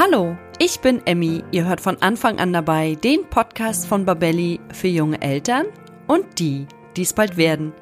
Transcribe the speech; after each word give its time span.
Hallo, 0.00 0.38
ich 0.60 0.78
bin 0.78 1.04
Emmy. 1.06 1.42
Ihr 1.50 1.64
hört 1.66 1.80
von 1.80 2.00
Anfang 2.00 2.38
an 2.38 2.52
dabei 2.52 2.94
den 2.94 3.28
Podcast 3.28 3.88
von 3.88 4.04
Babelli 4.04 4.60
für 4.72 4.86
junge 4.86 5.20
Eltern 5.20 5.66
und 6.06 6.38
die, 6.38 6.68
die 6.96 7.02
es 7.02 7.12
bald 7.12 7.36
werden. 7.36 7.72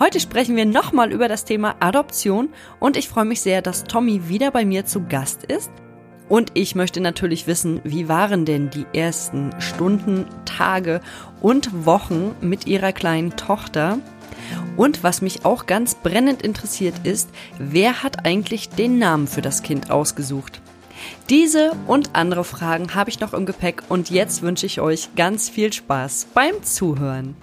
Heute 0.00 0.18
sprechen 0.18 0.56
wir 0.56 0.66
nochmal 0.66 1.12
über 1.12 1.28
das 1.28 1.44
Thema 1.44 1.76
Adoption 1.78 2.48
und 2.80 2.96
ich 2.96 3.08
freue 3.08 3.26
mich 3.26 3.42
sehr, 3.42 3.62
dass 3.62 3.84
Tommy 3.84 4.28
wieder 4.28 4.50
bei 4.50 4.64
mir 4.64 4.86
zu 4.86 5.06
Gast 5.06 5.44
ist. 5.44 5.70
Und 6.28 6.50
ich 6.54 6.74
möchte 6.74 7.00
natürlich 7.00 7.46
wissen, 7.46 7.80
wie 7.84 8.08
waren 8.08 8.44
denn 8.44 8.68
die 8.70 8.86
ersten 8.92 9.50
Stunden, 9.60 10.26
Tage 10.44 11.00
und 11.40 11.86
Wochen 11.86 12.34
mit 12.40 12.66
ihrer 12.66 12.90
kleinen 12.92 13.36
Tochter? 13.36 14.00
Und 14.76 15.04
was 15.04 15.22
mich 15.22 15.44
auch 15.44 15.66
ganz 15.66 15.94
brennend 15.94 16.42
interessiert 16.42 16.94
ist, 17.04 17.30
wer 17.56 18.02
hat 18.02 18.26
eigentlich 18.26 18.68
den 18.68 18.98
Namen 18.98 19.28
für 19.28 19.42
das 19.42 19.62
Kind 19.62 19.92
ausgesucht? 19.92 20.61
Diese 21.28 21.72
und 21.86 22.10
andere 22.14 22.44
Fragen 22.44 22.94
habe 22.94 23.10
ich 23.10 23.20
noch 23.20 23.32
im 23.34 23.46
Gepäck 23.46 23.82
und 23.88 24.10
jetzt 24.10 24.42
wünsche 24.42 24.66
ich 24.66 24.80
euch 24.80 25.14
ganz 25.16 25.48
viel 25.48 25.72
Spaß 25.72 26.28
beim 26.34 26.62
Zuhören. 26.62 27.36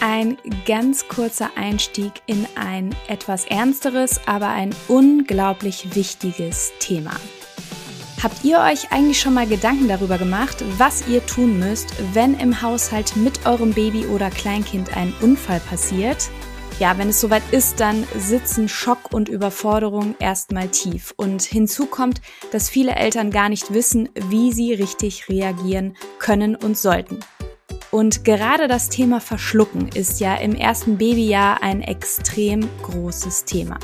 Ein 0.00 0.38
ganz 0.64 1.08
kurzer 1.08 1.50
Einstieg 1.56 2.12
in 2.26 2.46
ein 2.54 2.94
etwas 3.08 3.44
ernsteres, 3.46 4.20
aber 4.26 4.48
ein 4.48 4.70
unglaublich 4.86 5.96
wichtiges 5.96 6.72
Thema. 6.78 7.12
Habt 8.22 8.44
ihr 8.44 8.58
euch 8.58 8.90
eigentlich 8.90 9.20
schon 9.20 9.34
mal 9.34 9.46
Gedanken 9.46 9.88
darüber 9.88 10.18
gemacht, 10.18 10.64
was 10.76 11.06
ihr 11.08 11.24
tun 11.26 11.58
müsst, 11.58 11.94
wenn 12.14 12.38
im 12.38 12.62
Haushalt 12.62 13.16
mit 13.16 13.46
eurem 13.46 13.72
Baby 13.72 14.06
oder 14.06 14.30
Kleinkind 14.30 14.96
ein 14.96 15.12
Unfall 15.20 15.60
passiert? 15.60 16.30
Ja, 16.78 16.96
wenn 16.96 17.08
es 17.08 17.20
soweit 17.20 17.42
ist, 17.50 17.80
dann 17.80 18.06
sitzen 18.16 18.68
Schock 18.68 19.12
und 19.12 19.28
Überforderung 19.28 20.14
erstmal 20.20 20.68
tief. 20.68 21.12
Und 21.16 21.42
hinzu 21.42 21.86
kommt, 21.86 22.20
dass 22.52 22.70
viele 22.70 22.94
Eltern 22.94 23.32
gar 23.32 23.48
nicht 23.48 23.74
wissen, 23.74 24.08
wie 24.28 24.52
sie 24.52 24.74
richtig 24.74 25.28
reagieren 25.28 25.96
können 26.20 26.54
und 26.54 26.78
sollten. 26.78 27.18
Und 27.90 28.24
gerade 28.24 28.68
das 28.68 28.90
Thema 28.90 29.20
Verschlucken 29.20 29.88
ist 29.88 30.20
ja 30.20 30.36
im 30.36 30.54
ersten 30.54 30.98
Babyjahr 30.98 31.64
ein 31.64 31.82
extrem 31.82 32.68
großes 32.82 33.44
Thema. 33.44 33.78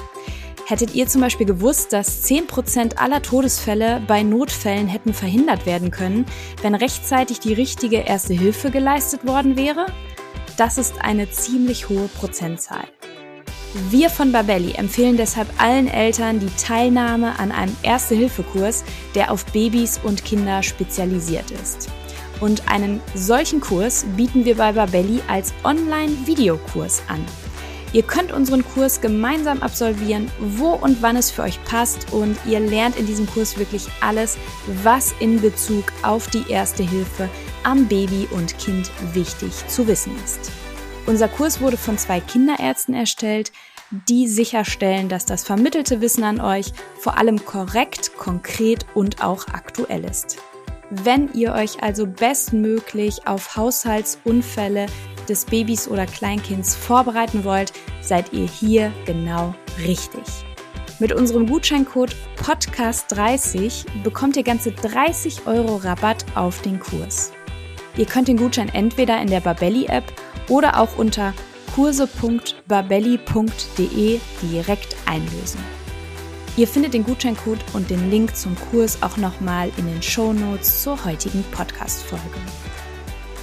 Hättet 0.67 0.95
ihr 0.95 1.09
zum 1.09 1.21
Beispiel 1.21 1.47
gewusst, 1.47 1.93
dass 1.93 2.25
10% 2.25 2.97
aller 2.97 3.23
Todesfälle 3.23 4.03
bei 4.07 4.23
Notfällen 4.23 4.87
hätten 4.87 5.13
verhindert 5.13 5.67
werden 5.67 5.91
können, 5.91 6.27
wenn 6.63 6.77
rechtzeitig 6.77 7.41
die 7.41 7.55
richtige 7.55 7.99
erste 7.99 8.35
Hilfe 8.35 8.71
geleistet 8.71 9.27
worden 9.27 9.57
wäre? 9.57 9.87
Das 10.57 10.79
ist 10.79 11.01
eine 11.01 11.29
ziemlich 11.31 11.89
hohe 11.89 12.07
Prozentzahl. 12.07 12.85
Wir 13.91 14.09
von 14.09 14.31
Babelli 14.31 14.75
empfehlen 14.75 15.17
deshalb 15.17 15.49
allen 15.61 15.89
Eltern 15.89 16.39
die 16.39 16.55
Teilnahme 16.57 17.37
an 17.41 17.51
einem 17.51 17.77
Erste-Hilfe-Kurs, 17.83 18.85
der 19.17 19.33
auf 19.33 19.45
Babys 19.47 19.99
und 20.05 20.25
Kinder 20.25 20.63
spezialisiert 20.63 21.51
ist. 21.51 21.89
Und 22.41 22.71
einen 22.71 23.01
solchen 23.17 23.61
Kurs 23.61 24.07
bieten 24.17 24.45
wir 24.45 24.57
bei 24.57 24.71
Babelli 24.71 25.21
als 25.27 25.53
Online-Videokurs 25.65 27.03
an. 27.09 27.25
Ihr 27.93 28.03
könnt 28.03 28.33
unseren 28.33 28.65
Kurs 28.65 29.01
gemeinsam 29.01 29.61
absolvieren, 29.61 30.31
wo 30.41 30.71
und 30.71 31.03
wann 31.03 31.17
es 31.17 31.33
für 31.33 31.43
euch 31.43 31.63
passt 31.65 32.13
und 32.13 32.37
ihr 32.47 32.61
lernt 32.61 32.97
in 32.97 33.07
diesem 33.07 33.27
Kurs 33.27 33.57
wirklich 33.57 33.87
alles, 34.01 34.37
was 34.85 35.15
in 35.19 35.41
Bezug 35.41 35.85
auf 36.03 36.29
die 36.29 36.49
Erste 36.49 36.83
Hilfe 36.83 37.29
am 37.65 37.87
Baby 37.87 38.29
und 38.31 38.59
Kind 38.59 38.91
wichtig 39.13 39.53
zu 39.69 39.87
wissen 39.87 40.13
ist. 40.25 40.51
Unser 41.07 41.29
Kurs 41.29 41.61
wurde 41.61 41.77
von 41.77 41.99
zwei 41.99 42.21
Kinderärzten 42.21 42.95
erstellt, 42.95 43.53
die 44.09 44.27
sicherstellen, 44.27 45.09
dass 45.09 45.27
das 45.27 45.45
vermittelte 45.45 46.01
Wissen 46.01 46.25
an 46.25 46.41
euch 46.41 46.73
vor 46.99 47.19
allem 47.19 47.45
korrekt, 47.45 48.17
konkret 48.17 48.87
und 48.95 49.23
auch 49.23 49.47
aktuell 49.49 50.05
ist. 50.05 50.39
Wenn 50.91 51.33
ihr 51.33 51.53
euch 51.53 51.83
also 51.83 52.07
bestmöglich 52.07 53.27
auf 53.27 53.57
Haushaltsunfälle 53.57 54.87
des 55.29 55.45
Babys 55.45 55.89
oder 55.89 56.07
Kleinkinds 56.07 56.75
vorbereiten 56.75 57.45
wollt, 57.45 57.73
seid 58.01 58.33
ihr 58.33 58.47
hier 58.47 58.93
genau 59.07 59.55
richtig. 59.79 60.23
Mit 61.01 61.13
unserem 61.13 61.47
Gutscheincode 61.47 62.15
Podcast30 62.37 63.85
bekommt 64.03 64.37
ihr 64.37 64.45
ganze 64.45 64.71
30 64.73 65.47
Euro 65.47 65.77
Rabatt 65.77 66.25
auf 66.35 66.63
den 66.63 66.79
Kurs. 66.79 67.33
Ihr 67.97 68.07
könnt 68.07 68.29
den 68.29 68.37
Gutschein 68.37 68.69
entweder 68.69 69.21
in 69.21 69.27
der 69.29 69.41
Babelli 69.41 69.87
App 69.87 70.05
oder 70.49 70.81
auch 70.81 70.97
unter 70.97 71.35
kurse.babelli.de 71.75 74.21
direkt 74.43 74.97
einlösen. 75.07 75.61
Ihr 76.57 76.69
findet 76.69 76.95
den 76.95 77.05
Gutscheincode 77.05 77.59
und 77.73 77.91
den 77.91 78.11
Link 78.11 78.37
zum 78.37 78.55
Kurs 78.71 79.03
auch 79.03 79.17
nochmal 79.17 79.73
in 79.77 79.87
den 79.87 80.01
Show 80.03 80.33
Notes 80.33 80.83
zur 80.83 81.05
heutigen 81.05 81.45
Podcast-Folge. 81.51 82.39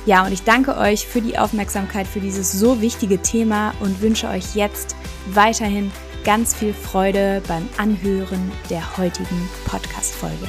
Ja, 0.06 0.26
und 0.26 0.32
ich 0.32 0.44
danke 0.44 0.78
euch 0.78 1.06
für 1.06 1.22
die 1.22 1.38
Aufmerksamkeit 1.38 2.08
für 2.08 2.22
dieses 2.22 2.54
so 2.54 2.82
wichtige 2.82 3.22
Thema 3.22 3.74
und 3.82 4.02
wünsche 4.02 4.30
euch 4.30 4.56
jetzt 4.56 4.96
weiterhin 5.28 5.92
ganz 6.24 6.56
viel 6.56 6.74
Freude 6.74 7.42
beim 7.48 7.68
Anhören 7.78 8.52
der 8.70 8.98
heutigen 8.98 9.50
Podcast-Folge. 9.66 10.48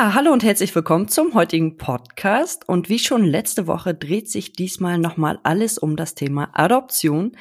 Ja, 0.00 0.14
hallo 0.14 0.32
und 0.32 0.42
herzlich 0.42 0.74
willkommen 0.74 1.08
zum 1.08 1.34
heutigen 1.34 1.76
Podcast. 1.76 2.66
Und 2.66 2.88
wie 2.88 2.98
schon 2.98 3.22
letzte 3.22 3.66
Woche 3.66 3.94
dreht 3.94 4.30
sich 4.30 4.54
diesmal 4.54 4.96
nochmal 4.96 5.38
alles 5.42 5.76
um 5.76 5.94
das 5.94 6.14
Thema 6.14 6.48
Adoption. 6.54 7.36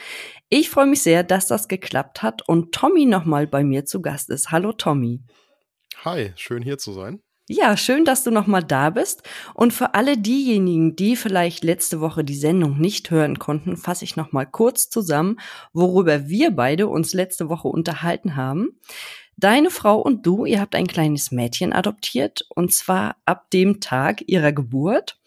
Ich 0.49 0.69
freue 0.69 0.87
mich 0.87 1.01
sehr, 1.01 1.23
dass 1.23 1.47
das 1.47 1.69
geklappt 1.69 2.21
hat 2.21 2.45
und 2.49 2.73
Tommy 2.73 3.05
nochmal 3.05 3.47
bei 3.47 3.63
mir 3.63 3.85
zu 3.85 4.01
Gast 4.01 4.29
ist. 4.29 4.51
Hallo 4.51 4.73
Tommy. 4.73 5.21
Hi, 6.03 6.33
schön 6.35 6.61
hier 6.61 6.77
zu 6.77 6.91
sein. 6.91 7.21
Ja, 7.47 7.77
schön, 7.77 8.03
dass 8.03 8.25
du 8.25 8.29
nochmal 8.29 8.65
da 8.65 8.89
bist. 8.89 9.23
Und 9.53 9.71
für 9.71 9.93
alle 9.93 10.17
diejenigen, 10.17 10.97
die 10.97 11.15
vielleicht 11.15 11.63
letzte 11.63 12.01
Woche 12.01 12.25
die 12.25 12.35
Sendung 12.35 12.77
nicht 12.77 13.09
hören 13.09 13.39
konnten, 13.39 13.77
fasse 13.77 14.03
ich 14.03 14.17
nochmal 14.17 14.45
kurz 14.45 14.89
zusammen, 14.89 15.39
worüber 15.71 16.27
wir 16.27 16.51
beide 16.51 16.89
uns 16.89 17.13
letzte 17.13 17.47
Woche 17.47 17.69
unterhalten 17.69 18.35
haben. 18.35 18.77
Deine 19.39 19.69
Frau 19.69 20.01
und 20.01 20.25
du, 20.25 20.43
ihr 20.43 20.59
habt 20.59 20.75
ein 20.75 20.85
kleines 20.85 21.31
Mädchen 21.31 21.71
adoptiert 21.71 22.45
und 22.49 22.73
zwar 22.73 23.15
ab 23.23 23.49
dem 23.51 23.79
Tag 23.79 24.21
ihrer 24.27 24.51
Geburt. 24.51 25.17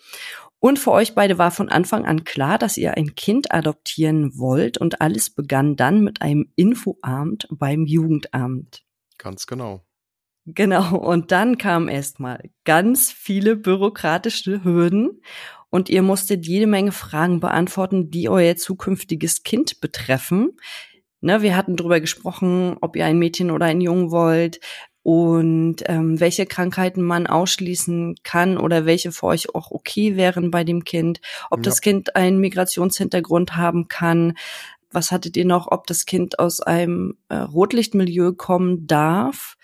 Und 0.58 0.78
für 0.78 0.92
euch 0.92 1.14
beide 1.14 1.38
war 1.38 1.50
von 1.50 1.70
Anfang 1.70 2.04
an 2.04 2.24
klar, 2.24 2.58
dass 2.58 2.76
ihr 2.76 2.94
ein 2.94 3.14
Kind 3.14 3.52
adoptieren 3.52 4.36
wollt 4.36 4.76
und 4.76 5.00
alles 5.00 5.30
begann 5.30 5.76
dann 5.76 6.04
mit 6.04 6.20
einem 6.20 6.52
Infoabend 6.56 7.48
beim 7.50 7.86
Jugendamt. 7.86 8.84
Ganz 9.16 9.46
genau. 9.46 9.82
Genau, 10.44 10.96
und 10.98 11.32
dann 11.32 11.56
kamen 11.56 11.88
erstmal 11.88 12.50
ganz 12.64 13.10
viele 13.10 13.56
bürokratische 13.56 14.62
Hürden 14.62 15.22
und 15.70 15.88
ihr 15.88 16.02
musstet 16.02 16.46
jede 16.46 16.66
Menge 16.66 16.92
Fragen 16.92 17.40
beantworten, 17.40 18.10
die 18.10 18.28
euer 18.28 18.56
zukünftiges 18.56 19.42
Kind 19.42 19.80
betreffen. 19.80 20.58
Ne, 21.24 21.40
wir 21.40 21.56
hatten 21.56 21.76
drüber 21.76 22.00
gesprochen, 22.00 22.76
ob 22.80 22.96
ihr 22.96 23.06
ein 23.06 23.18
Mädchen 23.18 23.52
oder 23.52 23.66
ein 23.66 23.80
Jungen 23.80 24.10
wollt 24.10 24.58
und 25.04 25.76
ähm, 25.86 26.18
welche 26.18 26.46
Krankheiten 26.46 27.00
man 27.00 27.28
ausschließen 27.28 28.16
kann 28.24 28.58
oder 28.58 28.86
welche 28.86 29.12
für 29.12 29.26
euch 29.26 29.54
auch 29.54 29.70
okay 29.70 30.16
wären 30.16 30.50
bei 30.50 30.64
dem 30.64 30.82
Kind, 30.82 31.20
ob 31.50 31.60
ja. 31.60 31.62
das 31.62 31.80
Kind 31.80 32.16
einen 32.16 32.38
Migrationshintergrund 32.38 33.56
haben 33.56 33.86
kann. 33.86 34.34
Was 34.90 35.12
hattet 35.12 35.36
ihr 35.36 35.44
noch, 35.44 35.70
ob 35.70 35.86
das 35.86 36.06
Kind 36.06 36.40
aus 36.40 36.60
einem 36.60 37.16
äh, 37.28 37.36
Rotlichtmilieu 37.36 38.32
kommen 38.32 38.88
darf? 38.88 39.56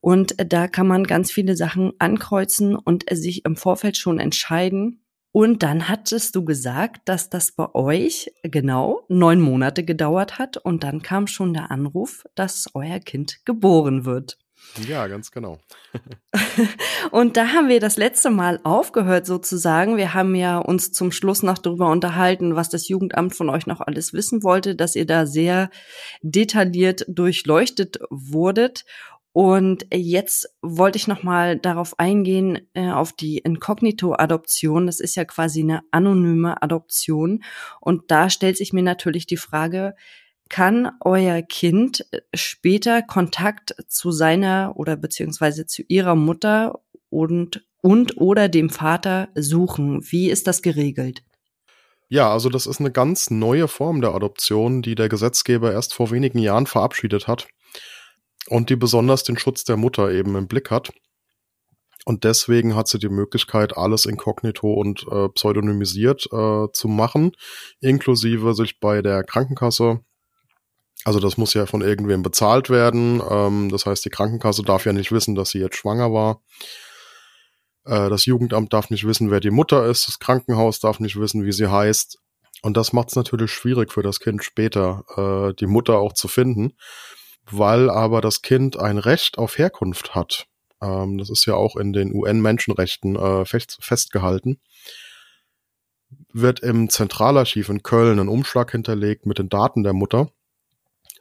Und 0.00 0.38
äh, 0.38 0.46
da 0.46 0.68
kann 0.68 0.86
man 0.86 1.04
ganz 1.04 1.32
viele 1.32 1.56
Sachen 1.56 1.92
ankreuzen 1.98 2.76
und 2.76 3.10
äh, 3.10 3.16
sich 3.16 3.44
im 3.44 3.56
Vorfeld 3.56 3.96
schon 3.96 4.20
entscheiden, 4.20 5.01
und 5.32 5.62
dann 5.62 5.88
hattest 5.88 6.36
du 6.36 6.44
gesagt, 6.44 7.08
dass 7.08 7.30
das 7.30 7.52
bei 7.52 7.74
euch 7.74 8.32
genau 8.42 9.04
neun 9.08 9.40
Monate 9.40 9.82
gedauert 9.82 10.38
hat 10.38 10.58
und 10.58 10.84
dann 10.84 11.02
kam 11.02 11.26
schon 11.26 11.54
der 11.54 11.70
Anruf, 11.70 12.24
dass 12.34 12.68
euer 12.74 13.00
Kind 13.00 13.44
geboren 13.44 14.04
wird. 14.04 14.38
Ja, 14.88 15.06
ganz 15.06 15.30
genau. 15.30 15.58
und 17.10 17.36
da 17.36 17.48
haben 17.48 17.68
wir 17.68 17.80
das 17.80 17.96
letzte 17.96 18.30
Mal 18.30 18.60
aufgehört 18.62 19.26
sozusagen. 19.26 19.96
Wir 19.96 20.14
haben 20.14 20.34
ja 20.34 20.58
uns 20.58 20.92
zum 20.92 21.12
Schluss 21.12 21.42
noch 21.42 21.58
darüber 21.58 21.90
unterhalten, 21.90 22.56
was 22.56 22.70
das 22.70 22.88
Jugendamt 22.88 23.34
von 23.34 23.50
euch 23.50 23.66
noch 23.66 23.80
alles 23.80 24.12
wissen 24.12 24.42
wollte, 24.42 24.74
dass 24.74 24.96
ihr 24.96 25.04
da 25.04 25.26
sehr 25.26 25.68
detailliert 26.22 27.04
durchleuchtet 27.08 27.98
wurdet. 28.08 28.84
Und 29.32 29.86
jetzt 29.92 30.54
wollte 30.60 30.98
ich 30.98 31.08
noch 31.08 31.22
mal 31.22 31.58
darauf 31.58 31.98
eingehen 31.98 32.68
äh, 32.74 32.90
auf 32.90 33.14
die 33.14 33.38
Inkognito-Adoption. 33.38 34.86
Das 34.86 35.00
ist 35.00 35.14
ja 35.14 35.24
quasi 35.24 35.62
eine 35.62 35.80
anonyme 35.90 36.62
Adoption. 36.62 37.42
Und 37.80 38.10
da 38.10 38.28
stellt 38.28 38.58
sich 38.58 38.74
mir 38.74 38.82
natürlich 38.82 39.26
die 39.26 39.38
Frage: 39.38 39.94
Kann 40.50 40.90
euer 41.00 41.40
Kind 41.40 42.04
später 42.34 43.00
Kontakt 43.00 43.74
zu 43.88 44.10
seiner 44.10 44.74
oder 44.76 44.96
beziehungsweise 44.96 45.66
zu 45.66 45.82
ihrer 45.88 46.14
Mutter 46.14 46.80
und 47.08 47.66
und 47.80 48.18
oder 48.18 48.50
dem 48.50 48.68
Vater 48.68 49.30
suchen? 49.34 50.02
Wie 50.10 50.30
ist 50.30 50.46
das 50.46 50.60
geregelt? 50.60 51.24
Ja, 52.10 52.30
also 52.30 52.50
das 52.50 52.66
ist 52.66 52.80
eine 52.80 52.92
ganz 52.92 53.30
neue 53.30 53.66
Form 53.66 54.02
der 54.02 54.14
Adoption, 54.14 54.82
die 54.82 54.94
der 54.94 55.08
Gesetzgeber 55.08 55.72
erst 55.72 55.94
vor 55.94 56.10
wenigen 56.10 56.38
Jahren 56.38 56.66
verabschiedet 56.66 57.26
hat 57.26 57.48
und 58.48 58.70
die 58.70 58.76
besonders 58.76 59.24
den 59.24 59.38
Schutz 59.38 59.64
der 59.64 59.76
Mutter 59.76 60.10
eben 60.10 60.36
im 60.36 60.48
Blick 60.48 60.70
hat. 60.70 60.92
Und 62.04 62.24
deswegen 62.24 62.74
hat 62.74 62.88
sie 62.88 62.98
die 62.98 63.08
Möglichkeit, 63.08 63.76
alles 63.76 64.06
inkognito 64.06 64.72
und 64.72 65.06
äh, 65.10 65.28
pseudonymisiert 65.28 66.26
äh, 66.32 66.66
zu 66.72 66.88
machen, 66.88 67.32
inklusive 67.80 68.54
sich 68.54 68.80
bei 68.80 69.02
der 69.02 69.22
Krankenkasse 69.22 70.00
also 71.04 71.18
das 71.18 71.36
muss 71.36 71.54
ja 71.54 71.66
von 71.66 71.80
irgendwem 71.82 72.22
bezahlt 72.22 72.70
werden. 72.70 73.20
Ähm, 73.28 73.68
das 73.70 73.86
heißt, 73.86 74.04
die 74.04 74.10
Krankenkasse 74.10 74.62
darf 74.62 74.86
ja 74.86 74.92
nicht 74.92 75.12
wissen, 75.12 75.34
dass 75.34 75.50
sie 75.50 75.58
jetzt 75.58 75.76
schwanger 75.76 76.12
war. 76.12 76.42
Äh, 77.84 78.08
das 78.08 78.26
Jugendamt 78.26 78.72
darf 78.72 78.90
nicht 78.90 79.06
wissen, 79.06 79.30
wer 79.30 79.40
die 79.40 79.50
Mutter 79.50 79.86
ist. 79.86 80.06
Das 80.06 80.18
Krankenhaus 80.18 80.78
darf 80.80 81.00
nicht 81.00 81.18
wissen, 81.18 81.44
wie 81.44 81.52
sie 81.52 81.70
heißt. 81.70 82.18
Und 82.62 82.76
das 82.76 82.92
macht 82.92 83.08
es 83.08 83.16
natürlich 83.16 83.50
schwierig 83.50 83.92
für 83.92 84.02
das 84.02 84.20
Kind 84.20 84.44
später, 84.44 85.04
äh, 85.16 85.54
die 85.54 85.66
Mutter 85.66 85.98
auch 85.98 86.12
zu 86.12 86.28
finden, 86.28 86.74
weil 87.50 87.90
aber 87.90 88.20
das 88.20 88.42
Kind 88.42 88.78
ein 88.78 88.98
Recht 88.98 89.38
auf 89.38 89.58
Herkunft 89.58 90.14
hat. 90.14 90.46
Ähm, 90.80 91.18
das 91.18 91.30
ist 91.30 91.46
ja 91.46 91.54
auch 91.54 91.76
in 91.76 91.92
den 91.92 92.14
UN-Menschenrechten 92.14 93.16
äh, 93.16 93.44
fest, 93.44 93.78
festgehalten. 93.80 94.60
Wird 96.32 96.60
im 96.60 96.88
Zentralarchiv 96.88 97.68
in 97.68 97.82
Köln 97.82 98.18
ein 98.18 98.28
Umschlag 98.28 98.70
hinterlegt 98.70 99.26
mit 99.26 99.38
den 99.38 99.48
Daten 99.48 99.82
der 99.82 99.92
Mutter 99.92 100.30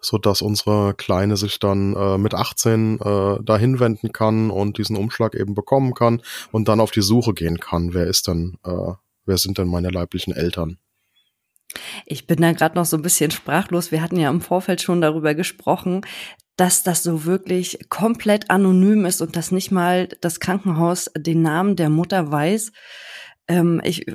so 0.02 0.18
dass 0.18 0.42
unsere 0.42 0.94
Kleine 0.96 1.38
sich 1.38 1.60
dann 1.60 1.96
äh, 1.96 2.18
mit 2.18 2.34
18 2.34 3.00
äh, 3.00 3.44
dahin 3.44 3.80
wenden 3.80 4.12
kann 4.12 4.50
und 4.50 4.78
diesen 4.78 4.98
Umschlag 4.98 5.36
eben 5.36 5.54
bekommen 5.54 5.94
kann 5.94 6.22
und 6.52 6.68
dann 6.68 6.80
auf 6.80 6.92
die 6.92 7.04
Suche 7.04 7.34
gehen 7.34 7.60
kann. 7.60 7.94
Wer 7.94 8.08
ist 8.08 8.28
denn, 8.28 8.58
äh, 8.66 8.94
wer 9.26 9.38
sind 9.38 9.60
denn 9.60 9.68
meine 9.68 9.90
leiblichen 9.90 10.34
Eltern? 10.34 10.78
Ich 12.06 12.28
bin 12.28 12.42
da 12.42 12.52
gerade 12.52 12.76
noch 12.76 12.86
so 12.86 12.98
ein 12.98 13.02
bisschen 13.02 13.32
sprachlos. 13.32 13.92
Wir 13.92 14.02
hatten 14.02 14.20
ja 14.20 14.30
im 14.30 14.42
Vorfeld 14.42 14.82
schon 14.82 15.02
darüber 15.02 15.34
gesprochen, 15.36 16.02
dass 16.58 16.84
das 16.84 17.04
so 17.04 17.26
wirklich 17.26 17.80
komplett 17.90 18.50
anonym 18.50 19.06
ist 19.06 19.22
und 19.22 19.36
dass 19.36 19.52
nicht 19.52 19.72
mal 19.72 20.10
das 20.22 20.40
Krankenhaus 20.40 21.10
den 21.18 21.42
Namen 21.42 21.76
der 21.76 21.90
Mutter 21.90 22.32
weiß 22.32 22.72
ähm, 23.52 23.82
ich 23.84 24.06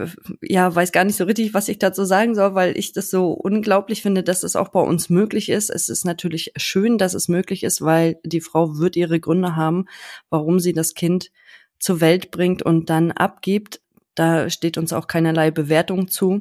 ja 0.40 0.74
weiß 0.74 0.92
gar 0.92 1.04
nicht 1.04 1.16
so 1.16 1.24
richtig, 1.24 1.52
was 1.52 1.68
ich 1.68 1.78
dazu 1.78 2.04
sagen 2.04 2.34
soll, 2.34 2.54
weil 2.54 2.76
ich 2.78 2.92
das 2.92 3.10
so 3.10 3.32
unglaublich 3.32 4.00
finde, 4.00 4.22
dass 4.22 4.42
es 4.42 4.56
auch 4.56 4.68
bei 4.68 4.80
uns 4.80 5.10
möglich 5.10 5.50
ist. 5.50 5.68
Es 5.68 5.88
ist 5.88 6.04
natürlich 6.04 6.52
schön, 6.56 6.96
dass 6.96 7.12
es 7.12 7.28
möglich 7.28 7.62
ist, 7.62 7.82
weil 7.82 8.18
die 8.24 8.40
Frau 8.40 8.78
wird 8.78 8.96
ihre 8.96 9.20
Gründe 9.20 9.54
haben, 9.54 9.86
warum 10.30 10.58
sie 10.58 10.72
das 10.72 10.94
Kind 10.94 11.30
zur 11.78 12.00
Welt 12.00 12.30
bringt 12.30 12.62
und 12.62 12.88
dann 12.88 13.12
abgibt. 13.12 13.80
Da 14.14 14.48
steht 14.48 14.78
uns 14.78 14.94
auch 14.94 15.06
keinerlei 15.06 15.50
Bewertung 15.50 16.08
zu. 16.08 16.40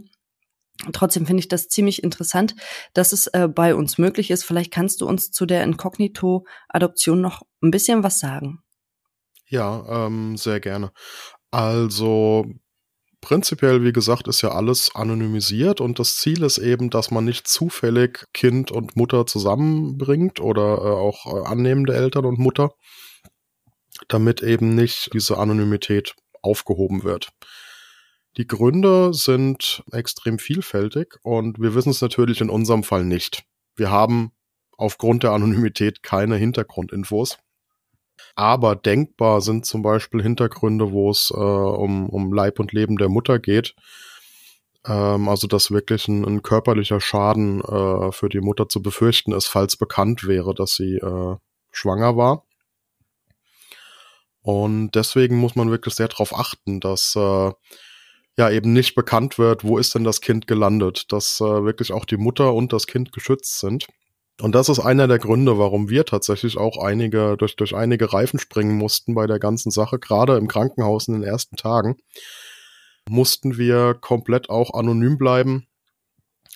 Trotzdem 0.92 1.26
finde 1.26 1.40
ich 1.40 1.48
das 1.48 1.68
ziemlich 1.68 2.04
interessant, 2.04 2.56
dass 2.94 3.14
es 3.14 3.28
äh, 3.28 3.48
bei 3.48 3.76
uns 3.76 3.98
möglich 3.98 4.30
ist. 4.30 4.44
Vielleicht 4.44 4.72
kannst 4.72 5.02
du 5.02 5.08
uns 5.08 5.32
zu 5.32 5.46
der 5.46 5.64
Inkognito-Adoption 5.64 7.22
noch 7.22 7.44
ein 7.62 7.72
bisschen 7.72 8.04
was 8.04 8.20
sagen. 8.20 8.60
Ja, 9.48 10.08
ähm, 10.08 10.38
sehr 10.38 10.60
gerne. 10.60 10.92
Also 11.52 12.46
Prinzipiell, 13.26 13.84
wie 13.84 13.92
gesagt, 13.92 14.28
ist 14.28 14.44
ja 14.44 14.52
alles 14.52 14.94
anonymisiert 14.94 15.82
und 15.82 15.98
das 15.98 16.18
Ziel 16.18 16.44
ist 16.44 16.60
eben, 16.60 16.92
dass 16.92 17.10
man 17.10 17.26
nicht 17.26 17.48
zufällig 17.48 18.24
Kind 18.36 18.70
und 18.72 18.96
Mutter 18.96 19.26
zusammenbringt 19.26 20.40
oder 20.40 20.78
äh, 20.78 20.92
auch 20.92 21.26
äh, 21.26 21.48
annehmende 21.48 21.96
Eltern 21.96 22.26
und 22.26 22.38
Mutter, 22.38 22.76
damit 24.10 24.44
eben 24.44 24.76
nicht 24.76 25.12
diese 25.16 25.40
Anonymität 25.40 26.14
aufgehoben 26.44 27.04
wird. 27.04 27.30
Die 28.38 28.48
Gründe 28.48 29.14
sind 29.14 29.84
extrem 29.92 30.40
vielfältig 30.40 31.18
und 31.24 31.60
wir 31.60 31.74
wissen 31.74 31.92
es 31.92 32.02
natürlich 32.02 32.42
in 32.42 32.50
unserem 32.50 32.84
Fall 32.84 33.06
nicht. 33.06 33.46
Wir 33.76 33.92
haben 33.92 34.32
aufgrund 34.78 35.24
der 35.24 35.32
Anonymität 35.32 36.04
keine 36.04 36.36
Hintergrundinfos. 36.36 37.38
Aber 38.36 38.76
denkbar 38.76 39.42
sind 39.42 39.66
zum 39.66 39.82
Beispiel 39.82 40.22
Hintergründe, 40.22 40.92
wo 40.92 41.10
es 41.10 41.32
äh, 41.32 41.38
um, 41.38 42.10
um 42.10 42.34
Leib 42.34 42.60
und 42.60 42.74
Leben 42.74 42.98
der 42.98 43.10
Mutter 43.10 43.40
geht. 43.40 43.76
Ähm, 44.86 45.30
also 45.30 45.48
dass 45.48 45.72
wirklich 45.72 46.08
ein, 46.08 46.26
ein 46.26 46.42
körperlicher 46.42 47.00
Schaden 47.00 47.62
äh, 47.62 48.12
für 48.12 48.30
die 48.30 48.42
Mutter 48.42 48.68
zu 48.68 48.82
befürchten 48.82 49.32
ist, 49.32 49.48
falls 49.48 49.78
bekannt 49.78 50.28
wäre, 50.28 50.54
dass 50.54 50.76
sie 50.76 50.96
äh, 50.96 51.36
schwanger 51.72 52.18
war. 52.18 52.46
Und 54.42 54.92
deswegen 54.92 55.38
muss 55.38 55.56
man 55.56 55.72
wirklich 55.72 55.96
sehr 55.96 56.08
darauf 56.08 56.38
achten, 56.38 56.80
dass 56.80 57.16
äh, 57.16 57.52
ja 58.38 58.50
eben 58.50 58.74
nicht 58.74 58.96
bekannt 58.96 59.38
wird, 59.38 59.64
wo 59.64 59.78
ist 59.78 59.96
denn 59.96 60.04
das 60.04 60.22
Kind 60.22 60.48
gelandet, 60.48 61.12
dass 61.12 61.40
äh, 61.40 61.64
wirklich 61.64 61.92
auch 61.92 62.06
die 62.06 62.18
Mutter 62.18 62.54
und 62.54 62.74
das 62.74 62.88
Kind 62.88 63.12
geschützt 63.12 63.60
sind. 63.60 63.88
Und 64.42 64.54
das 64.54 64.68
ist 64.68 64.80
einer 64.80 65.08
der 65.08 65.20
Gründe, 65.20 65.58
warum 65.58 65.90
wir 65.90 66.06
tatsächlich 66.06 66.58
auch 66.58 66.78
einige, 66.78 67.38
durch, 67.38 67.56
durch 67.56 67.74
einige 67.74 68.12
Reifen 68.12 68.38
springen 68.38 68.78
mussten 68.78 69.16
bei 69.16 69.28
der 69.28 69.40
ganzen 69.40 69.72
Sache, 69.72 69.98
gerade 69.98 70.36
im 70.38 70.50
Krankenhaus 70.50 71.08
in 71.08 71.14
den 71.14 71.24
ersten 71.24 71.56
Tagen, 71.56 71.96
mussten 73.08 73.58
wir 73.58 73.94
komplett 73.94 74.50
auch 74.50 74.74
anonym 74.74 75.18
bleiben. 75.18 75.68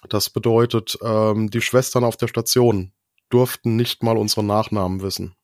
Das 0.10 0.30
bedeutet, 0.30 0.98
ähm, 1.02 1.50
die 1.50 1.62
Schwestern 1.62 2.04
auf 2.04 2.18
der 2.18 2.28
Station 2.28 2.92
durften 3.30 3.76
nicht 3.76 4.04
mal 4.04 4.18
unsere 4.18 4.44
Nachnamen 4.44 5.02
wissen. 5.02 5.36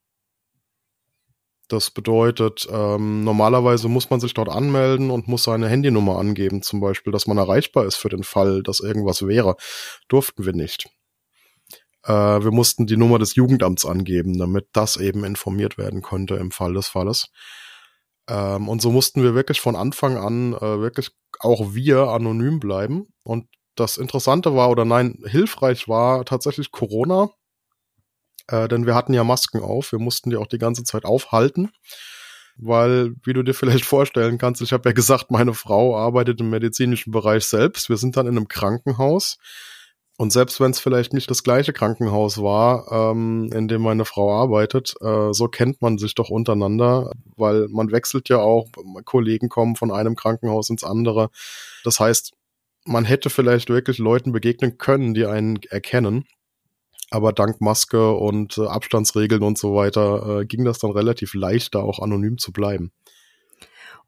Das 1.67 1.89
bedeutet, 1.89 2.67
ähm, 2.71 3.23
normalerweise 3.23 3.89
muss 3.89 4.09
man 4.09 4.19
sich 4.19 4.33
dort 4.33 4.49
anmelden 4.49 5.09
und 5.09 5.27
muss 5.27 5.43
seine 5.43 5.67
Handynummer 5.67 6.17
angeben, 6.19 6.61
zum 6.61 6.79
Beispiel, 6.79 7.11
dass 7.11 7.25
man 7.25 7.37
erreichbar 7.37 7.85
ist 7.85 7.95
für 7.95 8.09
den 8.09 8.23
Fall, 8.23 8.61
dass 8.61 8.79
irgendwas 8.79 9.25
wäre. 9.25 9.55
Durften 10.07 10.45
wir 10.45 10.53
nicht. 10.53 10.87
Äh, 12.03 12.11
wir 12.13 12.51
mussten 12.51 12.85
die 12.85 12.97
Nummer 12.97 13.17
des 13.17 13.35
Jugendamts 13.35 13.85
angeben, 13.85 14.37
damit 14.37 14.67
das 14.73 14.97
eben 14.97 15.23
informiert 15.23 15.77
werden 15.77 16.01
konnte 16.01 16.35
im 16.35 16.51
Fall 16.51 16.73
des 16.73 16.87
Falles. 16.87 17.31
Ähm, 18.29 18.69
und 18.69 18.81
so 18.81 18.91
mussten 18.91 19.23
wir 19.23 19.33
wirklich 19.33 19.59
von 19.59 19.75
Anfang 19.75 20.17
an 20.17 20.53
äh, 20.53 20.79
wirklich 20.79 21.11
auch 21.39 21.73
wir 21.73 22.09
anonym 22.09 22.59
bleiben. 22.59 23.07
Und 23.23 23.47
das 23.75 23.97
Interessante 23.97 24.55
war 24.55 24.69
oder 24.69 24.85
nein, 24.85 25.19
hilfreich 25.25 25.87
war 25.87 26.25
tatsächlich 26.25 26.71
Corona, 26.71 27.29
äh, 28.47 28.67
denn 28.67 28.85
wir 28.85 28.95
hatten 28.95 29.13
ja 29.13 29.23
Masken 29.23 29.61
auf. 29.61 29.91
Wir 29.91 29.99
mussten 29.99 30.29
die 30.29 30.37
auch 30.37 30.47
die 30.47 30.57
ganze 30.57 30.83
Zeit 30.83 31.05
aufhalten, 31.05 31.71
weil, 32.57 33.13
wie 33.23 33.33
du 33.33 33.43
dir 33.43 33.53
vielleicht 33.53 33.85
vorstellen 33.85 34.37
kannst, 34.37 34.61
ich 34.61 34.73
habe 34.73 34.89
ja 34.89 34.93
gesagt, 34.93 35.31
meine 35.31 35.53
Frau 35.53 35.97
arbeitet 35.97 36.39
im 36.41 36.49
medizinischen 36.49 37.11
Bereich 37.11 37.45
selbst. 37.45 37.89
Wir 37.89 37.97
sind 37.97 38.17
dann 38.17 38.27
in 38.27 38.37
einem 38.37 38.47
Krankenhaus 38.47 39.37
und 40.17 40.31
selbst 40.31 40.61
wenn 40.61 40.71
es 40.71 40.79
vielleicht 40.79 41.13
nicht 41.13 41.29
das 41.29 41.43
gleiche 41.43 41.73
Krankenhaus 41.73 42.41
war, 42.41 42.89
ähm, 42.91 43.49
in 43.53 43.67
dem 43.67 43.81
meine 43.81 44.05
Frau 44.05 44.31
arbeitet, 44.31 44.95
äh, 45.01 45.33
so 45.33 45.49
kennt 45.49 45.81
man 45.81 45.97
sich 45.97 46.15
doch 46.15 46.29
untereinander, 46.29 47.11
weil 47.35 47.67
man 47.69 47.91
wechselt 47.91 48.29
ja 48.29 48.37
auch, 48.37 48.69
Kollegen 49.03 49.49
kommen 49.49 49.75
von 49.75 49.91
einem 49.91 50.15
Krankenhaus 50.15 50.69
ins 50.69 50.85
andere. 50.85 51.29
Das 51.83 51.99
heißt, 51.99 52.31
man 52.85 53.03
hätte 53.03 53.29
vielleicht 53.29 53.69
wirklich 53.69 53.97
Leuten 53.97 54.31
begegnen 54.31 54.77
können, 54.77 55.13
die 55.13 55.25
einen 55.25 55.59
erkennen. 55.69 56.25
Aber 57.11 57.33
dank 57.33 57.61
Maske 57.61 58.11
und 58.11 58.57
äh, 58.57 58.65
Abstandsregeln 58.65 59.43
und 59.43 59.57
so 59.57 59.75
weiter 59.75 60.41
äh, 60.41 60.45
ging 60.45 60.65
das 60.65 60.79
dann 60.79 60.91
relativ 60.91 61.33
leicht, 61.33 61.75
da 61.75 61.79
auch 61.79 61.99
anonym 61.99 62.37
zu 62.37 62.51
bleiben. 62.51 62.91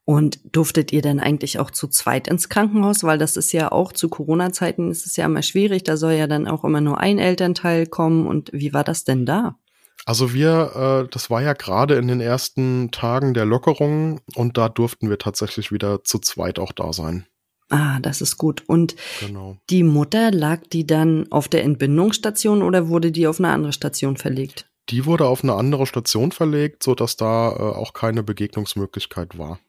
Und 0.03 0.39
durftet 0.55 0.93
ihr 0.93 1.01
denn 1.01 1.19
eigentlich 1.19 1.59
auch 1.59 1.69
zu 1.69 1.89
zweit 1.89 2.29
ins 2.29 2.47
Krankenhaus? 2.47 3.03
Weil 3.03 3.17
das 3.17 3.35
ist 3.35 3.51
ja 3.51 3.73
auch 3.73 3.91
zu 3.91 4.07
Corona-Zeiten 4.07 4.89
ist 4.89 5.05
es 5.05 5.17
ja 5.17 5.25
immer 5.25 5.41
schwierig. 5.41 5.83
Da 5.83 5.97
soll 5.97 6.13
ja 6.13 6.27
dann 6.27 6.47
auch 6.47 6.63
immer 6.63 6.79
nur 6.79 6.99
ein 6.99 7.19
Elternteil 7.19 7.87
kommen. 7.87 8.25
Und 8.25 8.49
wie 8.53 8.73
war 8.73 8.85
das 8.85 9.03
denn 9.03 9.25
da? 9.25 9.57
Also 10.05 10.33
wir, 10.33 11.03
äh, 11.05 11.09
das 11.11 11.29
war 11.29 11.41
ja 11.41 11.51
gerade 11.51 11.95
in 11.95 12.07
den 12.07 12.21
ersten 12.21 12.91
Tagen 12.91 13.33
der 13.33 13.45
Lockerung 13.45 14.21
und 14.35 14.57
da 14.57 14.69
durften 14.69 15.09
wir 15.09 15.17
tatsächlich 15.17 15.73
wieder 15.73 16.05
zu 16.05 16.19
zweit 16.19 16.59
auch 16.59 16.71
da 16.71 16.93
sein. 16.93 17.25
Ah, 17.69 17.99
das 17.99 18.21
ist 18.21 18.37
gut. 18.37 18.63
Und 18.67 18.95
genau. 19.19 19.57
die 19.69 19.83
Mutter, 19.83 20.31
lag 20.31 20.61
die 20.71 20.87
dann 20.87 21.31
auf 21.31 21.47
der 21.47 21.63
Entbindungsstation 21.63 22.63
oder 22.63 22.87
wurde 22.87 23.11
die 23.11 23.27
auf 23.27 23.39
eine 23.39 23.49
andere 23.49 23.73
Station 23.73 24.17
verlegt? 24.17 24.69
Die 24.89 25.05
wurde 25.05 25.25
auf 25.25 25.43
eine 25.43 25.53
andere 25.53 25.85
Station 25.85 26.31
verlegt, 26.31 26.81
so 26.83 26.95
dass 26.95 27.17
da 27.17 27.51
äh, 27.51 27.59
auch 27.59 27.93
keine 27.93 28.23
Begegnungsmöglichkeit 28.23 29.37
war. 29.37 29.59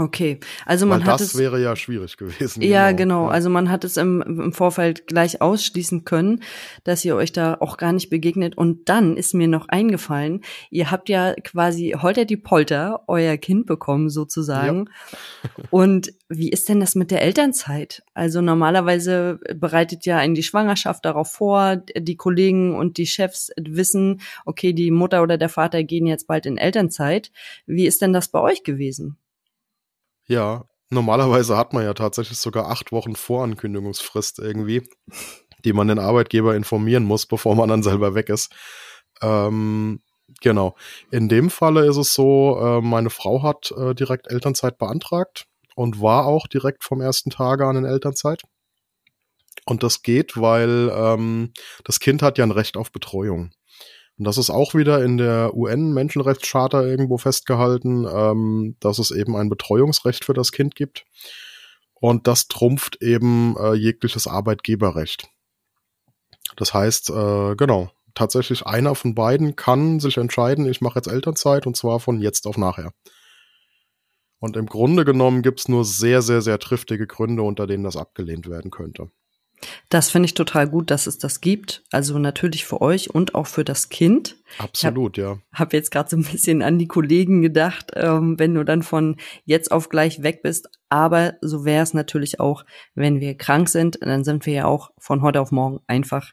Okay, 0.00 0.40
also 0.64 0.86
man 0.86 1.00
Weil 1.00 1.08
hat 1.08 1.20
das 1.20 1.34
es, 1.34 1.38
wäre 1.38 1.60
ja 1.60 1.76
schwierig 1.76 2.16
gewesen. 2.16 2.62
Ja, 2.62 2.92
genau. 2.92 3.26
Ja. 3.26 3.32
Also 3.32 3.50
man 3.50 3.70
hat 3.70 3.84
es 3.84 3.98
im, 3.98 4.22
im 4.22 4.52
Vorfeld 4.54 5.06
gleich 5.06 5.42
ausschließen 5.42 6.06
können, 6.06 6.42
dass 6.84 7.04
ihr 7.04 7.16
euch 7.16 7.32
da 7.32 7.58
auch 7.60 7.76
gar 7.76 7.92
nicht 7.92 8.08
begegnet. 8.08 8.56
Und 8.56 8.88
dann 8.88 9.18
ist 9.18 9.34
mir 9.34 9.46
noch 9.46 9.68
eingefallen, 9.68 10.40
ihr 10.70 10.90
habt 10.90 11.10
ja 11.10 11.34
quasi 11.34 11.96
holter 12.00 12.24
die 12.24 12.38
Polter 12.38 13.02
euer 13.08 13.36
Kind 13.36 13.66
bekommen 13.66 14.08
sozusagen. 14.08 14.86
Ja. 15.12 15.64
Und 15.70 16.14
wie 16.30 16.48
ist 16.48 16.70
denn 16.70 16.80
das 16.80 16.94
mit 16.94 17.10
der 17.10 17.20
Elternzeit? 17.20 18.02
Also 18.14 18.40
normalerweise 18.40 19.38
bereitet 19.54 20.06
ja 20.06 20.16
einen 20.16 20.34
die 20.34 20.42
Schwangerschaft 20.42 21.04
darauf 21.04 21.30
vor. 21.30 21.76
Die 21.76 22.16
Kollegen 22.16 22.74
und 22.74 22.98
die 22.98 23.06
Chefs 23.06 23.50
wissen, 23.60 24.20
okay, 24.46 24.72
die 24.72 24.92
Mutter 24.92 25.22
oder 25.22 25.36
der 25.36 25.48
Vater 25.48 25.82
gehen 25.82 26.06
jetzt 26.06 26.26
bald 26.26 26.46
in 26.46 26.56
Elternzeit. 26.56 27.32
Wie 27.66 27.86
ist 27.86 28.00
denn 28.00 28.12
das 28.12 28.28
bei 28.28 28.40
euch 28.40 28.62
gewesen? 28.62 29.18
Ja, 30.30 30.64
Normalerweise 30.90 31.56
hat 31.56 31.72
man 31.72 31.84
ja 31.84 31.94
tatsächlich 31.94 32.38
sogar 32.38 32.68
acht 32.68 32.90
Wochen 32.90 33.14
Vorankündigungsfrist 33.14 34.40
irgendwie, 34.40 34.82
die 35.64 35.72
man 35.72 35.86
den 35.86 36.00
Arbeitgeber 36.00 36.56
informieren 36.56 37.04
muss, 37.04 37.26
bevor 37.26 37.54
man 37.54 37.68
dann 37.68 37.84
selber 37.84 38.16
weg 38.16 38.28
ist. 38.28 38.52
Ähm, 39.22 40.02
genau. 40.40 40.74
In 41.12 41.28
dem 41.28 41.48
Falle 41.48 41.86
ist 41.86 41.96
es 41.96 42.12
so, 42.12 42.58
äh, 42.60 42.80
meine 42.80 43.10
Frau 43.10 43.44
hat 43.44 43.72
äh, 43.76 43.94
direkt 43.94 44.32
Elternzeit 44.32 44.78
beantragt 44.78 45.46
und 45.76 46.02
war 46.02 46.26
auch 46.26 46.48
direkt 46.48 46.82
vom 46.82 47.00
ersten 47.00 47.30
Tage 47.30 47.66
an 47.66 47.76
in 47.76 47.84
Elternzeit. 47.84 48.42
Und 49.66 49.84
das 49.84 50.02
geht, 50.02 50.40
weil 50.40 50.90
ähm, 50.92 51.52
das 51.84 52.00
Kind 52.00 52.20
hat 52.20 52.36
ja 52.36 52.44
ein 52.44 52.50
Recht 52.50 52.76
auf 52.76 52.90
Betreuung. 52.90 53.52
Und 54.20 54.26
das 54.26 54.36
ist 54.36 54.50
auch 54.50 54.74
wieder 54.74 55.02
in 55.02 55.16
der 55.16 55.56
UN-Menschenrechtscharta 55.56 56.82
irgendwo 56.82 57.16
festgehalten, 57.16 58.06
ähm, 58.06 58.76
dass 58.78 58.98
es 58.98 59.12
eben 59.12 59.34
ein 59.34 59.48
Betreuungsrecht 59.48 60.26
für 60.26 60.34
das 60.34 60.52
Kind 60.52 60.74
gibt. 60.74 61.06
Und 61.94 62.26
das 62.26 62.46
trumpft 62.46 63.00
eben 63.00 63.56
äh, 63.56 63.72
jegliches 63.72 64.26
Arbeitgeberrecht. 64.26 65.30
Das 66.56 66.74
heißt, 66.74 67.08
äh, 67.08 67.56
genau, 67.56 67.92
tatsächlich 68.12 68.66
einer 68.66 68.94
von 68.94 69.14
beiden 69.14 69.56
kann 69.56 70.00
sich 70.00 70.18
entscheiden, 70.18 70.68
ich 70.68 70.82
mache 70.82 70.98
jetzt 70.98 71.08
Elternzeit 71.08 71.66
und 71.66 71.78
zwar 71.78 71.98
von 71.98 72.20
jetzt 72.20 72.46
auf 72.46 72.58
nachher. 72.58 72.92
Und 74.38 74.58
im 74.58 74.66
Grunde 74.66 75.06
genommen 75.06 75.40
gibt's 75.40 75.66
nur 75.66 75.86
sehr, 75.86 76.20
sehr, 76.20 76.42
sehr 76.42 76.58
triftige 76.58 77.06
Gründe, 77.06 77.42
unter 77.42 77.66
denen 77.66 77.84
das 77.84 77.96
abgelehnt 77.96 78.50
werden 78.50 78.70
könnte. 78.70 79.10
Das 79.88 80.10
finde 80.10 80.26
ich 80.26 80.34
total 80.34 80.68
gut, 80.68 80.90
dass 80.90 81.06
es 81.06 81.18
das 81.18 81.40
gibt. 81.40 81.82
Also 81.90 82.18
natürlich 82.18 82.64
für 82.64 82.80
euch 82.80 83.14
und 83.14 83.34
auch 83.34 83.46
für 83.46 83.64
das 83.64 83.88
Kind. 83.88 84.36
Absolut, 84.58 85.18
ich 85.18 85.24
hab, 85.24 85.36
ja. 85.36 85.42
Habe 85.52 85.76
jetzt 85.76 85.90
gerade 85.90 86.10
so 86.10 86.16
ein 86.16 86.24
bisschen 86.24 86.62
an 86.62 86.78
die 86.78 86.88
Kollegen 86.88 87.42
gedacht, 87.42 87.92
ähm, 87.94 88.38
wenn 88.38 88.54
du 88.54 88.64
dann 88.64 88.82
von 88.82 89.16
jetzt 89.44 89.70
auf 89.70 89.88
gleich 89.88 90.22
weg 90.22 90.42
bist. 90.42 90.68
Aber 90.88 91.34
so 91.40 91.64
wäre 91.64 91.82
es 91.82 91.94
natürlich 91.94 92.40
auch, 92.40 92.64
wenn 92.94 93.20
wir 93.20 93.36
krank 93.36 93.68
sind. 93.68 93.98
Dann 94.00 94.24
sind 94.24 94.46
wir 94.46 94.54
ja 94.54 94.64
auch 94.66 94.90
von 94.98 95.22
heute 95.22 95.40
auf 95.40 95.52
morgen 95.52 95.80
einfach 95.86 96.32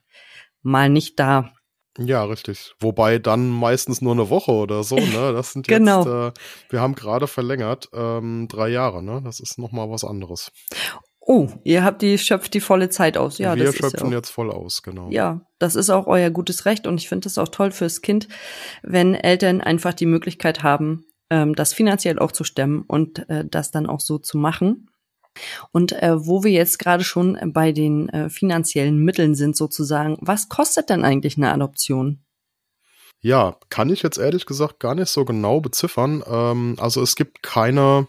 mal 0.62 0.90
nicht 0.90 1.20
da. 1.20 1.52
Ja, 2.00 2.24
richtig. 2.26 2.76
Wobei 2.80 3.18
dann 3.18 3.50
meistens 3.50 4.02
nur 4.02 4.14
eine 4.14 4.30
Woche 4.30 4.52
oder 4.52 4.84
so, 4.84 4.96
ne? 4.96 5.32
Das 5.34 5.54
sind 5.54 5.68
jetzt, 5.68 5.80
genau. 5.80 6.28
äh, 6.28 6.32
wir 6.70 6.80
haben 6.80 6.96
gerade 6.96 7.28
verlängert, 7.28 7.90
ähm, 7.94 8.48
drei 8.48 8.70
Jahre, 8.70 9.02
ne? 9.02 9.22
Das 9.24 9.40
ist 9.40 9.58
nochmal 9.58 9.90
was 9.90 10.04
anderes. 10.04 10.52
Oh, 11.30 11.50
ihr 11.66 11.84
habt 11.84 12.02
die, 12.02 12.18
schöpft 12.18 12.54
die 12.54 12.62
volle 12.62 12.88
Zeit 12.88 13.18
aus. 13.18 13.38
Ja, 13.38 13.54
wir 13.58 13.66
das 13.66 13.76
schöpfen 13.76 13.96
ist 13.96 14.00
ja 14.00 14.08
auch, 14.08 14.12
jetzt 14.12 14.30
voll 14.30 14.50
aus, 14.50 14.82
genau. 14.82 15.10
Ja, 15.12 15.42
das 15.60 15.76
ist 15.76 15.90
auch 15.90 16.08
euer 16.08 16.30
gutes 16.30 16.66
Recht 16.66 16.88
und 16.88 17.02
ich 17.02 17.10
finde 17.10 17.28
es 17.28 17.38
auch 17.38 17.50
toll 17.50 17.72
fürs 17.72 18.02
Kind, 18.02 18.30
wenn 18.82 19.14
Eltern 19.14 19.60
einfach 19.60 19.94
die 19.94 20.06
Möglichkeit 20.06 20.64
haben, 20.64 21.04
ähm, 21.30 21.54
das 21.54 21.74
finanziell 21.74 22.18
auch 22.18 22.32
zu 22.32 22.46
stemmen 22.46 22.86
und 22.88 23.30
äh, 23.30 23.44
das 23.46 23.72
dann 23.72 23.88
auch 23.88 24.00
so 24.00 24.20
zu 24.20 24.38
machen. 24.38 24.90
Und 25.74 25.92
äh, 25.92 26.26
wo 26.26 26.46
wir 26.46 26.52
jetzt 26.52 26.80
gerade 26.80 27.04
schon 27.04 27.38
bei 27.54 27.74
den 27.74 28.08
äh, 28.08 28.30
finanziellen 28.30 29.04
Mitteln 29.04 29.36
sind 29.36 29.58
sozusagen, 29.58 30.18
was 30.22 30.48
kostet 30.48 30.90
denn 30.90 31.04
eigentlich 31.04 31.36
eine 31.36 31.52
Adoption? 31.52 32.24
Ja, 33.20 33.58
kann 33.68 33.90
ich 33.90 34.02
jetzt 34.02 34.18
ehrlich 34.18 34.46
gesagt 34.46 34.80
gar 34.80 34.96
nicht 34.96 35.10
so 35.10 35.26
genau 35.26 35.60
beziffern. 35.60 36.24
Ähm, 36.26 36.78
also 36.80 37.02
es 37.02 37.18
gibt 37.18 37.44
keine 37.44 38.08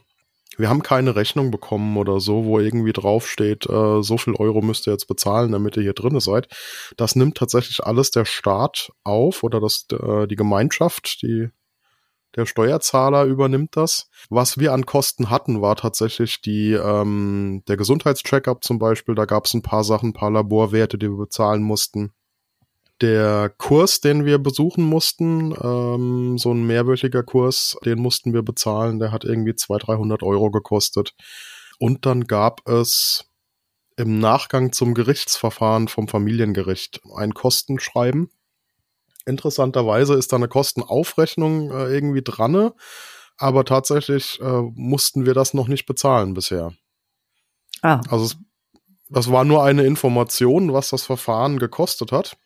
wir 0.59 0.69
haben 0.69 0.83
keine 0.83 1.17
Rechnung 1.17 1.51
bekommen 1.51 1.97
oder 1.97 2.21
so, 2.21 2.45
wo 2.45 2.59
irgendwie 2.59 2.93
draufsteht, 2.93 3.67
äh, 3.69 4.03
so 4.03 4.19
viel 4.19 4.35
Euro 4.35 4.61
müsst 4.61 4.87
ihr 4.87 4.93
jetzt 4.93 5.07
bezahlen, 5.07 5.53
damit 5.53 5.77
ihr 5.77 5.85
hier 5.85 5.95
drin 5.95 6.19
seid. 6.21 6.49
Das 6.97 7.17
nimmt 7.17 7.37
tatsächlich 7.37 7.85
alles 7.85 8.11
der 8.11 8.25
Staat 8.25 8.91
auf 9.05 9.45
oder 9.45 9.61
das, 9.61 9.87
äh, 9.93 10.27
die 10.27 10.37
Gemeinschaft, 10.37 11.23
die, 11.23 11.49
der 12.37 12.45
Steuerzahler 12.45 13.25
übernimmt 13.25 13.77
das. 13.77 14.11
Was 14.31 14.59
wir 14.59 14.73
an 14.73 14.85
Kosten 14.85 15.31
hatten, 15.31 15.63
war 15.63 15.77
tatsächlich 15.77 16.43
die, 16.43 16.73
ähm, 16.73 17.63
der 17.69 17.77
Gesundheitscheckup 17.77 18.65
zum 18.65 18.79
Beispiel. 18.79 19.15
Da 19.15 19.25
gab 19.25 19.47
es 19.47 19.55
ein 19.55 19.63
paar 19.63 19.85
Sachen, 19.85 20.11
ein 20.11 20.15
paar 20.15 20.31
Laborwerte, 20.31 20.99
die 20.99 21.09
wir 21.09 21.19
bezahlen 21.19 21.63
mussten 21.63 22.13
der 23.01 23.53
Kurs, 23.59 24.01
den 24.01 24.25
wir 24.25 24.39
besuchen 24.39 24.85
mussten, 24.85 25.55
ähm, 25.63 26.39
so 26.39 26.53
ein 26.53 26.67
mehrwöchiger 26.67 27.23
Kurs, 27.23 27.77
den 27.85 28.01
mussten 28.01 28.33
wir 28.33 28.43
bezahlen. 28.43 28.99
Der 28.99 29.13
hat 29.13 29.25
irgendwie 29.25 29.55
200, 29.55 29.89
300 29.89 30.23
Euro 30.23 30.51
gekostet. 30.51 31.15
Und 31.79 32.07
dann 32.07 32.25
gab 32.25 32.69
es 32.69 33.29
im 33.97 34.19
Nachgang 34.19 34.73
zum 34.73 34.95
Gerichtsverfahren 34.95 35.89
vom 35.89 36.09
Familiengericht 36.09 37.01
ein 37.17 37.35
Kostenschreiben. 37.35 38.31
Interessanterweise 39.27 40.15
ist 40.15 40.33
da 40.33 40.37
eine 40.37 40.49
Kostenaufrechnung 40.49 41.71
äh, 41.71 41.93
irgendwie 41.93 42.23
dran, 42.23 42.71
aber 43.37 43.65
tatsächlich 43.65 44.41
äh, 44.41 44.63
mussten 44.75 45.27
wir 45.27 45.35
das 45.35 45.53
noch 45.53 45.69
nicht 45.69 45.87
bezahlen 45.87 46.35
bisher. 46.35 46.73
Ah. 47.83 48.01
Also 48.09 48.37
das 49.09 49.31
war 49.31 49.45
nur 49.45 49.65
eine 49.65 49.85
Information, 49.85 50.73
was 50.73 50.91
das 50.91 51.05
Verfahren 51.05 51.59
gekostet 51.59 52.13
hat. 52.13 52.37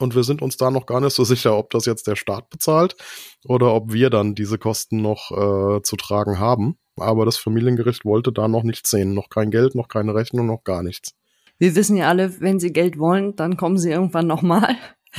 Und 0.00 0.14
wir 0.14 0.24
sind 0.24 0.42
uns 0.42 0.56
da 0.56 0.70
noch 0.70 0.86
gar 0.86 1.00
nicht 1.00 1.14
so 1.14 1.24
sicher, 1.24 1.56
ob 1.56 1.70
das 1.70 1.86
jetzt 1.86 2.06
der 2.06 2.16
Staat 2.16 2.50
bezahlt 2.50 2.96
oder 3.44 3.74
ob 3.74 3.92
wir 3.92 4.10
dann 4.10 4.34
diese 4.34 4.58
Kosten 4.58 5.02
noch 5.02 5.30
äh, 5.30 5.82
zu 5.82 5.96
tragen 5.96 6.38
haben. 6.38 6.76
Aber 6.96 7.24
das 7.24 7.36
Familiengericht 7.36 8.04
wollte 8.04 8.32
da 8.32 8.48
noch 8.48 8.62
nichts 8.62 8.90
sehen. 8.90 9.14
Noch 9.14 9.28
kein 9.28 9.50
Geld, 9.50 9.74
noch 9.74 9.88
keine 9.88 10.14
Rechnung, 10.14 10.46
noch 10.46 10.64
gar 10.64 10.82
nichts. 10.82 11.14
Wir 11.58 11.74
wissen 11.76 11.96
ja 11.96 12.08
alle, 12.08 12.40
wenn 12.40 12.58
sie 12.58 12.72
Geld 12.72 12.98
wollen, 12.98 13.36
dann 13.36 13.56
kommen 13.56 13.78
sie 13.78 13.90
irgendwann 13.90 14.26
nochmal. 14.26 14.76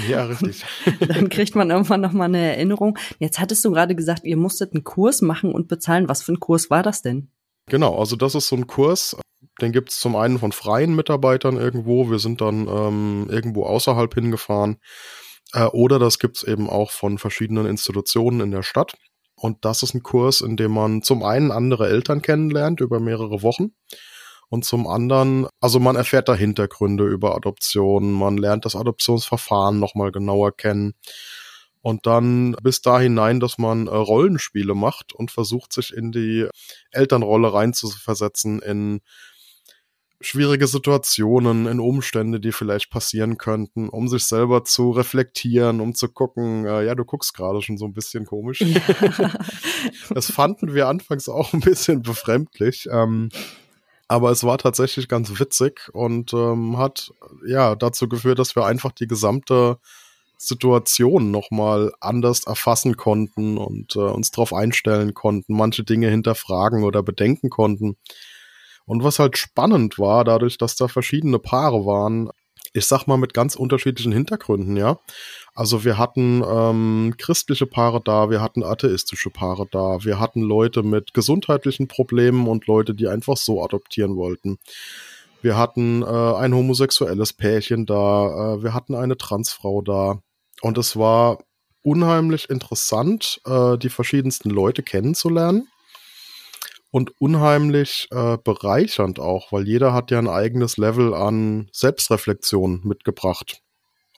Ja, 0.09 0.25
richtig. 0.25 0.65
dann 1.07 1.29
kriegt 1.29 1.55
man 1.55 1.69
irgendwann 1.69 2.01
nochmal 2.01 2.27
eine 2.27 2.55
Erinnerung. 2.55 2.97
Jetzt 3.19 3.39
hattest 3.39 3.63
du 3.63 3.71
gerade 3.71 3.95
gesagt, 3.95 4.25
ihr 4.25 4.37
musstet 4.37 4.73
einen 4.73 4.83
Kurs 4.83 5.21
machen 5.21 5.53
und 5.53 5.67
bezahlen. 5.67 6.09
Was 6.09 6.21
für 6.21 6.33
ein 6.33 6.39
Kurs 6.39 6.69
war 6.69 6.83
das 6.83 7.01
denn? 7.01 7.29
Genau, 7.67 7.97
also 7.97 8.15
das 8.15 8.35
ist 8.35 8.47
so 8.47 8.55
ein 8.55 8.67
Kurs, 8.67 9.15
den 9.61 9.71
gibt 9.71 9.91
es 9.91 9.99
zum 9.99 10.15
einen 10.15 10.39
von 10.39 10.51
freien 10.51 10.95
Mitarbeitern 10.95 11.57
irgendwo, 11.57 12.09
wir 12.09 12.19
sind 12.19 12.41
dann 12.41 12.67
ähm, 12.67 13.27
irgendwo 13.29 13.65
außerhalb 13.65 14.13
hingefahren, 14.13 14.77
äh, 15.53 15.65
oder 15.65 15.99
das 15.99 16.19
gibt 16.19 16.37
es 16.37 16.43
eben 16.43 16.69
auch 16.69 16.91
von 16.91 17.17
verschiedenen 17.17 17.65
Institutionen 17.65 18.41
in 18.41 18.51
der 18.51 18.63
Stadt. 18.63 18.93
Und 19.35 19.65
das 19.65 19.83
ist 19.83 19.93
ein 19.93 20.03
Kurs, 20.03 20.39
in 20.41 20.55
dem 20.55 20.71
man 20.71 21.01
zum 21.01 21.21
einen 21.23 21.51
andere 21.51 21.89
Eltern 21.89 22.21
kennenlernt 22.21 22.79
über 22.79 22.99
mehrere 22.99 23.41
Wochen 23.41 23.73
und 24.49 24.63
zum 24.63 24.87
anderen, 24.87 25.47
also 25.59 25.79
man 25.79 25.95
erfährt 25.95 26.29
da 26.29 26.35
Hintergründe 26.35 27.05
über 27.05 27.35
Adoption, 27.35 28.11
man 28.11 28.37
lernt 28.37 28.65
das 28.65 28.75
Adoptionsverfahren 28.75 29.79
nochmal 29.79 30.11
genauer 30.11 30.55
kennen. 30.55 30.93
Und 31.81 32.07
dann 32.07 32.55
bis 32.63 32.81
da 32.81 32.99
hinein, 32.99 33.39
dass 33.39 33.59
man 33.59 33.85
äh, 33.87 33.91
Rollenspiele 33.91 34.73
macht 34.73 35.13
und 35.13 35.29
versucht, 35.29 35.71
sich 35.71 35.93
in 35.93 36.11
die 36.11 36.47
Elternrolle 36.91 37.53
reinzuversetzen, 37.53 38.59
in 38.59 39.01
schwierige 40.27 40.67
Situationen, 40.67 41.67
in 41.67 41.79
Umstände, 41.79 42.39
die 42.39 42.51
vielleicht 42.51 42.89
passieren 42.89 43.37
könnten, 43.37 43.89
um 43.89 44.07
sich 44.07 44.25
selber 44.25 44.63
zu 44.63 44.91
reflektieren, 44.91 45.81
um 45.81 45.95
zu 45.95 46.09
gucken, 46.09 46.65
äh, 46.65 46.85
ja, 46.85 46.95
du 46.95 47.05
guckst 47.05 47.33
gerade 47.33 47.61
schon 47.61 47.77
so 47.77 47.85
ein 47.85 47.93
bisschen 47.93 48.25
komisch. 48.25 48.61
Ja. 48.61 48.79
das 50.09 50.31
fanden 50.31 50.73
wir 50.73 50.87
anfangs 50.87 51.29
auch 51.29 51.53
ein 51.53 51.59
bisschen 51.59 52.01
befremdlich. 52.01 52.87
Ähm, 52.91 53.29
aber 54.07 54.31
es 54.31 54.43
war 54.43 54.57
tatsächlich 54.57 55.07
ganz 55.07 55.39
witzig 55.39 55.89
und 55.93 56.33
ähm, 56.33 56.77
hat 56.77 57.11
ja 57.47 57.75
dazu 57.75 58.07
geführt, 58.07 58.39
dass 58.39 58.55
wir 58.55 58.65
einfach 58.65 58.91
die 58.91 59.07
gesamte 59.07 59.79
Situation 60.37 61.31
nochmal 61.31 61.91
anders 62.01 62.43
erfassen 62.45 62.97
konnten 62.97 63.57
und 63.57 63.95
äh, 63.95 63.99
uns 63.99 64.31
darauf 64.31 64.53
einstellen 64.53 65.13
konnten, 65.13 65.55
manche 65.55 65.83
Dinge 65.83 66.09
hinterfragen 66.09 66.83
oder 66.83 67.01
bedenken 67.01 67.49
konnten. 67.49 67.97
Und 68.85 69.03
was 69.03 69.19
halt 69.19 69.37
spannend 69.37 69.97
war, 69.97 70.23
dadurch, 70.23 70.57
dass 70.57 70.75
da 70.75 70.87
verschiedene 70.87 71.39
Paare 71.39 71.85
waren, 71.85 72.29
ich 72.73 72.85
sag 72.85 73.07
mal 73.07 73.17
mit 73.17 73.33
ganz 73.33 73.55
unterschiedlichen 73.55 74.11
Hintergründen, 74.11 74.75
ja. 74.75 74.99
Also 75.53 75.85
wir 75.85 75.97
hatten 75.97 76.43
ähm, 76.45 77.15
christliche 77.17 77.65
Paare 77.65 78.01
da, 78.03 78.29
wir 78.29 78.41
hatten 78.41 78.63
atheistische 78.63 79.29
Paare 79.29 79.65
da, 79.71 80.03
wir 80.03 80.19
hatten 80.19 80.41
Leute 80.41 80.83
mit 80.83 81.13
gesundheitlichen 81.13 81.87
Problemen 81.87 82.47
und 82.47 82.67
Leute, 82.67 82.93
die 82.93 83.07
einfach 83.07 83.37
so 83.37 83.63
adoptieren 83.63 84.17
wollten. 84.17 84.57
Wir 85.41 85.57
hatten 85.57 86.01
äh, 86.01 86.05
ein 86.05 86.53
homosexuelles 86.53 87.33
Pärchen 87.33 87.85
da, 87.85 88.55
äh, 88.55 88.63
wir 88.63 88.73
hatten 88.73 88.95
eine 88.95 89.15
Transfrau 89.15 89.81
da. 89.81 90.19
Und 90.61 90.77
es 90.77 90.97
war 90.97 91.39
unheimlich 91.81 92.49
interessant, 92.49 93.39
äh, 93.45 93.77
die 93.77 93.89
verschiedensten 93.89 94.49
Leute 94.49 94.83
kennenzulernen. 94.83 95.67
Und 96.95 97.11
unheimlich 97.19 98.07
äh, 98.11 98.37
bereichernd 98.41 99.19
auch, 99.19 99.51
weil 99.51 99.67
jeder 99.67 99.91
hat 99.91 100.11
ja 100.11 100.17
ein 100.17 100.29
eigenes 100.29 100.77
Level 100.77 101.13
an 101.13 101.67
Selbstreflexion 101.73 102.83
mitgebracht. 102.85 103.59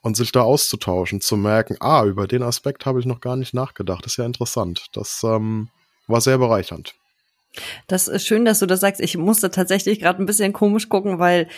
Und 0.00 0.16
sich 0.16 0.30
da 0.30 0.42
auszutauschen, 0.42 1.20
zu 1.20 1.36
merken, 1.36 1.76
ah, 1.80 2.04
über 2.04 2.28
den 2.28 2.44
Aspekt 2.44 2.86
habe 2.86 3.00
ich 3.00 3.04
noch 3.04 3.20
gar 3.20 3.34
nicht 3.34 3.52
nachgedacht. 3.52 4.06
Ist 4.06 4.16
ja 4.16 4.24
interessant. 4.24 4.86
Das 4.92 5.24
ähm, 5.24 5.70
war 6.06 6.20
sehr 6.20 6.38
bereichernd. 6.38 6.94
Das 7.88 8.06
ist 8.06 8.24
schön, 8.24 8.44
dass 8.44 8.60
du 8.60 8.66
das 8.66 8.78
sagst. 8.78 9.00
Ich 9.00 9.16
musste 9.16 9.50
tatsächlich 9.50 9.98
gerade 9.98 10.22
ein 10.22 10.26
bisschen 10.26 10.52
komisch 10.52 10.88
gucken, 10.88 11.18
weil 11.18 11.48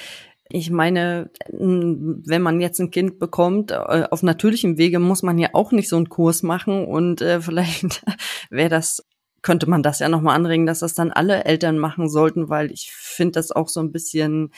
ich 0.49 0.71
meine, 0.71 1.29
wenn 1.51 2.41
man 2.41 2.63
jetzt 2.63 2.81
ein 2.81 2.91
Kind 2.91 3.19
bekommt, 3.19 3.73
äh, 3.73 4.07
auf 4.11 4.23
natürlichem 4.23 4.79
Wege 4.79 4.99
muss 4.99 5.23
man 5.23 5.37
ja 5.37 5.51
auch 5.53 5.71
nicht 5.71 5.91
so 5.91 5.97
einen 5.97 6.09
Kurs 6.09 6.43
machen 6.43 6.87
und 6.87 7.21
äh, 7.21 7.41
vielleicht 7.43 8.03
wäre 8.49 8.71
das 8.71 9.05
könnte 9.43 9.69
man 9.69 9.83
das 9.83 9.99
ja 9.99 10.09
nochmal 10.09 10.37
anregen, 10.37 10.67
dass 10.67 10.81
das 10.81 10.95
dann 10.95 11.13
alle 11.13 11.45
Eltern 11.45 11.79
machen 11.79 12.09
sollten, 12.09 12.49
weil 12.49 12.71
ich 12.71 12.93
finde 12.93 13.33
das 13.33 13.53
auch 13.53 13.69
so 13.69 13.81
ein 13.81 13.93
bisschen 13.93 14.53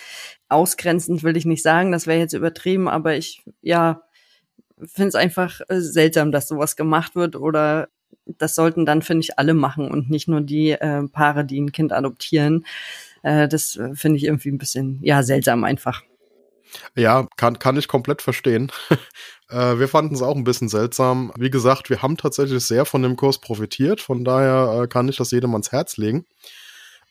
ausgrenzend, 0.49 1.23
will 1.23 1.37
ich 1.37 1.45
nicht 1.45 1.63
sagen, 1.63 1.93
das 1.93 2.07
wäre 2.07 2.19
jetzt 2.19 2.33
übertrieben, 2.35 2.89
aber 2.89 3.17
ich, 3.17 3.45
ja, 3.61 4.03
finde 4.79 5.09
es 5.09 5.15
einfach 5.15 5.61
äh, 5.69 5.81
seltsam, 5.81 6.33
dass 6.33 6.49
sowas 6.49 6.77
gemacht 6.77 7.15
wird 7.15 7.37
oder 7.37 7.89
das 8.27 8.55
sollten 8.55 8.87
dann, 8.87 9.03
finde 9.03 9.23
ich, 9.23 9.39
alle 9.39 9.55
machen 9.55 9.91
und 9.91 10.11
nicht 10.11 10.29
nur 10.29 10.41
die 10.41 10.71
äh, 10.71 11.09
Paare, 11.09 11.45
die 11.45 11.61
ein 11.61 11.73
Kind 11.73 11.93
adoptieren. 11.93 12.67
Äh, 13.23 13.49
das 13.49 13.77
äh, 13.77 13.95
finde 13.95 14.19
ich 14.19 14.25
irgendwie 14.25 14.51
ein 14.51 14.59
bisschen, 14.59 14.99
ja, 15.03 15.23
seltsam 15.23 15.65
einfach. 15.65 16.03
Ja, 16.97 17.29
kann, 17.37 17.59
kann 17.59 17.77
ich 17.77 17.89
komplett 17.89 18.23
verstehen. 18.23 18.71
äh, 19.53 19.79
wir 19.79 19.89
fanden 19.89 20.15
es 20.15 20.23
auch 20.23 20.37
ein 20.37 20.45
bisschen 20.45 20.69
seltsam. 20.69 21.33
Wie 21.37 21.51
gesagt, 21.51 21.91
wir 21.91 22.03
haben 22.03 22.17
tatsächlich 22.17 22.65
sehr 22.65 22.85
von 22.85 23.03
dem 23.03 23.17
Kurs 23.17 23.39
profitiert. 23.39 24.01
Von 24.01 24.25
daher 24.25 24.83
äh, 24.83 24.89
kann 24.89 25.09
ich 25.09 25.17
das 25.17 25.31
jedem 25.31 25.53
ans 25.53 25.73
Herz 25.73 25.97
legen. 25.97 26.25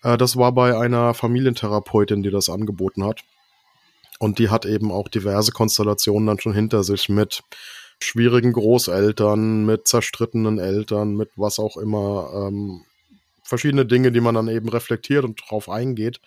Äh, 0.03 0.17
das 0.17 0.36
war 0.38 0.51
bei 0.51 0.77
einer 0.77 1.13
Familientherapeutin, 1.13 2.24
die 2.24 2.31
das 2.31 2.50
angeboten 2.50 3.03
hat. 3.03 3.21
Und 4.19 4.39
die 4.39 4.50
hat 4.50 4.65
eben 4.65 4.91
auch 4.91 5.07
diverse 5.07 5.51
Konstellationen 5.51 6.27
dann 6.27 6.39
schon 6.39 6.53
hinter 6.53 6.83
sich 6.83 7.10
mit 7.10 7.41
schwierigen 8.00 8.53
Großeltern, 8.53 9.65
mit 9.65 9.88
zerstrittenen 9.88 10.60
Eltern, 10.60 11.15
mit 11.15 11.29
was 11.36 11.60
auch 11.60 11.77
immer. 11.77 12.48
Ähm, 12.48 12.81
verschiedene 13.43 13.86
Dinge, 13.86 14.12
die 14.12 14.21
man 14.21 14.36
dann 14.36 14.48
eben 14.48 14.69
reflektiert 14.69 15.25
und 15.25 15.41
drauf 15.45 15.69
eingeht. 15.69 16.21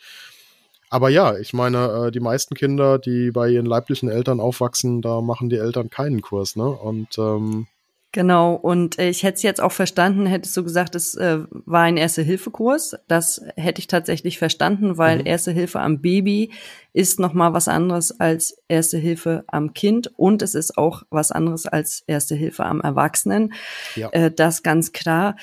Aber 0.94 1.08
ja, 1.08 1.36
ich 1.36 1.52
meine, 1.52 2.06
äh, 2.06 2.10
die 2.12 2.20
meisten 2.20 2.54
Kinder, 2.54 3.00
die 3.00 3.32
bei 3.32 3.48
ihren 3.48 3.66
leiblichen 3.66 4.08
Eltern 4.08 4.38
aufwachsen, 4.38 5.02
da 5.02 5.22
machen 5.22 5.48
die 5.48 5.56
Eltern 5.56 5.90
keinen 5.90 6.22
Kurs, 6.22 6.54
ne? 6.54 6.68
Und 6.68 7.18
ähm, 7.18 7.66
Genau, 8.12 8.54
und 8.54 9.00
äh, 9.00 9.08
ich 9.08 9.24
hätte 9.24 9.34
es 9.34 9.42
jetzt 9.42 9.60
auch 9.60 9.72
verstanden, 9.72 10.24
hättest 10.24 10.56
du 10.56 10.62
gesagt, 10.62 10.94
es 10.94 11.16
äh, 11.16 11.40
war 11.50 11.82
ein 11.82 11.96
Erste-Hilfe-Kurs. 11.96 12.94
Das 13.08 13.42
hätte 13.56 13.80
ich 13.80 13.88
tatsächlich 13.88 14.38
verstanden, 14.38 14.96
weil 14.96 15.18
mhm. 15.18 15.26
Erste 15.26 15.50
Hilfe 15.50 15.80
am 15.80 16.00
Baby 16.00 16.52
ist 16.92 17.18
nochmal 17.18 17.52
was 17.54 17.66
anderes 17.66 18.20
als 18.20 18.56
Erste 18.68 18.96
Hilfe 18.96 19.42
am 19.48 19.74
Kind 19.74 20.12
und 20.16 20.42
es 20.42 20.54
ist 20.54 20.78
auch 20.78 21.02
was 21.10 21.32
anderes 21.32 21.66
als 21.66 22.04
Erste 22.06 22.36
Hilfe 22.36 22.66
am 22.66 22.80
Erwachsenen. 22.82 23.52
Ja. 23.96 24.10
Äh, 24.10 24.30
das 24.30 24.62
ganz 24.62 24.92
klar 24.92 25.34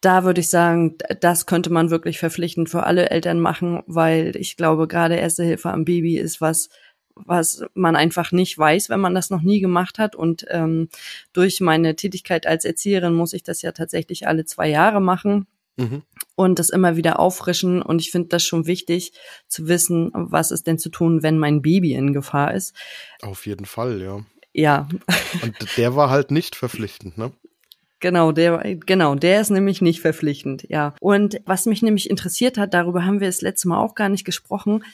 da 0.00 0.24
würde 0.24 0.40
ich 0.40 0.48
sagen, 0.48 0.96
das 1.20 1.46
könnte 1.46 1.70
man 1.70 1.90
wirklich 1.90 2.18
verpflichtend 2.18 2.68
für 2.68 2.84
alle 2.84 3.10
Eltern 3.10 3.40
machen, 3.40 3.82
weil 3.86 4.36
ich 4.36 4.56
glaube, 4.56 4.86
gerade 4.86 5.16
Erste 5.16 5.44
Hilfe 5.44 5.70
am 5.70 5.84
Baby 5.84 6.18
ist 6.18 6.40
was, 6.40 6.68
was 7.14 7.64
man 7.74 7.96
einfach 7.96 8.30
nicht 8.30 8.56
weiß, 8.56 8.90
wenn 8.90 9.00
man 9.00 9.14
das 9.14 9.30
noch 9.30 9.42
nie 9.42 9.60
gemacht 9.60 9.98
hat. 9.98 10.14
Und 10.14 10.46
ähm, 10.50 10.88
durch 11.32 11.60
meine 11.60 11.96
Tätigkeit 11.96 12.46
als 12.46 12.64
Erzieherin 12.64 13.14
muss 13.14 13.32
ich 13.32 13.42
das 13.42 13.62
ja 13.62 13.72
tatsächlich 13.72 14.28
alle 14.28 14.44
zwei 14.44 14.68
Jahre 14.68 15.00
machen. 15.00 15.46
Mhm. 15.76 16.02
Und 16.34 16.58
das 16.58 16.70
immer 16.70 16.96
wieder 16.96 17.18
auffrischen. 17.18 17.82
Und 17.82 18.00
ich 18.00 18.10
finde 18.10 18.28
das 18.28 18.44
schon 18.44 18.66
wichtig 18.66 19.12
zu 19.48 19.68
wissen, 19.68 20.10
was 20.12 20.50
ist 20.50 20.66
denn 20.66 20.78
zu 20.78 20.90
tun, 20.90 21.22
wenn 21.22 21.38
mein 21.38 21.62
Baby 21.62 21.94
in 21.94 22.12
Gefahr 22.12 22.54
ist. 22.54 22.74
Auf 23.22 23.46
jeden 23.46 23.64
Fall, 23.64 24.00
ja. 24.00 24.24
Ja. 24.52 24.88
Und 25.42 25.76
der 25.76 25.94
war 25.94 26.10
halt 26.10 26.30
nicht 26.30 26.56
verpflichtend, 26.56 27.16
ne? 27.16 27.32
Genau, 28.00 28.32
der, 28.32 28.76
genau, 28.76 29.14
der 29.16 29.40
ist 29.40 29.50
nämlich 29.50 29.80
nicht 29.80 30.00
verpflichtend, 30.00 30.64
ja. 30.68 30.94
Und 31.00 31.40
was 31.46 31.66
mich 31.66 31.82
nämlich 31.82 32.08
interessiert 32.08 32.56
hat, 32.56 32.74
darüber 32.74 33.04
haben 33.04 33.20
wir 33.20 33.26
das 33.26 33.40
letzte 33.40 33.68
Mal 33.68 33.78
auch 33.78 33.94
gar 33.94 34.08
nicht 34.08 34.24
gesprochen. 34.24 34.84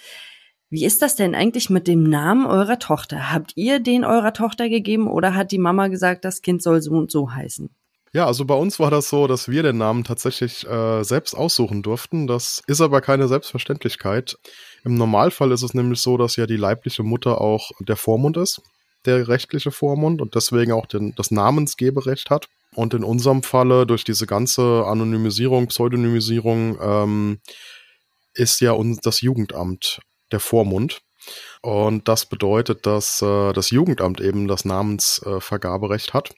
Wie 0.71 0.85
ist 0.85 1.03
das 1.03 1.15
denn 1.15 1.35
eigentlich 1.35 1.71
mit 1.71 1.87
dem 1.87 2.03
Namen 2.03 2.47
eurer 2.47 2.79
Tochter? 2.79 3.31
Habt 3.33 3.53
ihr 3.57 3.79
den 3.79 4.05
eurer 4.05 4.33
Tochter 4.33 4.69
gegeben 4.69 5.09
oder 5.09 5.35
hat 5.35 5.53
die 5.53 5.59
Mama 5.59 5.89
gesagt, 5.89 6.25
das 6.25 6.43
Kind 6.43 6.63
soll 6.63 6.81
so 6.83 6.93
und 6.93 7.11
so 7.11 7.33
heißen? 7.33 7.71
Ja, 8.15 8.27
also 8.27 8.45
bei 8.45 8.55
uns 8.55 8.79
war 8.79 8.93
das 8.93 9.09
so, 9.09 9.27
dass 9.27 9.49
wir 9.49 9.65
den 9.65 9.77
Namen 9.77 10.05
tatsächlich 10.05 10.65
äh, 10.69 11.03
selbst 11.03 11.35
aussuchen 11.35 11.83
durften. 11.83 12.29
Das 12.29 12.63
ist 12.69 12.81
aber 12.81 13.01
keine 13.01 13.27
Selbstverständlichkeit. 13.27 14.37
Im 14.85 14.95
Normalfall 14.95 15.51
ist 15.51 15.63
es 15.63 15.75
nämlich 15.75 16.01
so, 16.01 16.17
dass 16.17 16.37
ja 16.37 16.47
die 16.47 16.57
leibliche 16.57 17.03
Mutter 17.03 17.41
auch 17.41 17.73
der 17.81 17.97
Vormund 17.97 18.37
ist, 18.37 18.63
der 19.05 19.27
rechtliche 19.27 19.73
Vormund 19.73 20.23
und 20.23 20.37
deswegen 20.37 20.71
auch 20.71 20.87
den, 20.87 21.13
das 21.17 21.33
Namensgeberecht 21.33 22.31
hat. 22.31 22.47
Und 22.75 22.95
in 22.95 23.05
unserem 23.05 23.43
Falle, 23.43 23.87
durch 23.87 24.05
diese 24.05 24.27
ganze 24.27 24.85
Anonymisierung, 24.87 25.69
Pseudonymisierung, 25.69 26.79
ähm, 26.81 27.41
ist 28.35 28.61
ja 28.61 28.73
uns 28.73 29.01
das 29.01 29.21
Jugendamt 29.21 30.01
der 30.33 30.41
Vormund. 30.41 31.01
Und 31.63 32.09
das 32.09 32.27
bedeutet, 32.27 32.87
dass 32.87 33.23
äh, 33.23 33.53
das 33.53 33.71
Jugendamt 33.71 34.21
eben 34.21 34.49
das 34.49 34.65
Namensvergaberecht 34.65 36.11
äh, 36.11 36.13
hat. 36.13 36.35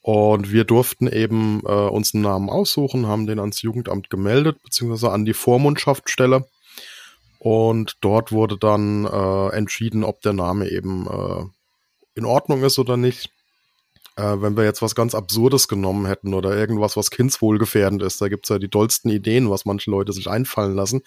Und 0.00 0.52
wir 0.52 0.64
durften 0.64 1.08
eben 1.08 1.62
äh, 1.66 1.72
uns 1.72 2.14
einen 2.14 2.22
Namen 2.22 2.48
aussuchen, 2.48 3.08
haben 3.08 3.26
den 3.26 3.40
ans 3.40 3.60
Jugendamt 3.62 4.08
gemeldet, 4.08 4.62
beziehungsweise 4.62 5.10
an 5.10 5.24
die 5.24 5.34
Vormundschaftsstelle. 5.34 6.46
Und 7.38 7.96
dort 8.00 8.32
wurde 8.32 8.56
dann 8.56 9.04
äh, 9.04 9.48
entschieden, 9.48 10.04
ob 10.04 10.22
der 10.22 10.32
Name 10.32 10.70
eben 10.70 11.06
äh, 11.06 11.44
in 12.14 12.24
Ordnung 12.24 12.62
ist 12.62 12.78
oder 12.78 12.96
nicht. 12.96 13.30
Äh, 14.16 14.40
wenn 14.40 14.56
wir 14.56 14.64
jetzt 14.64 14.82
was 14.82 14.94
ganz 14.94 15.14
Absurdes 15.14 15.68
genommen 15.68 16.06
hätten 16.06 16.32
oder 16.32 16.56
irgendwas, 16.56 16.96
was 16.96 17.10
kindswohlgefährdend 17.10 18.02
ist, 18.02 18.20
da 18.20 18.28
gibt's 18.28 18.48
ja 18.48 18.58
die 18.58 18.68
tollsten 18.68 19.10
Ideen, 19.10 19.50
was 19.50 19.66
manche 19.66 19.90
Leute 19.90 20.12
sich 20.12 20.28
einfallen 20.28 20.74
lassen, 20.74 21.02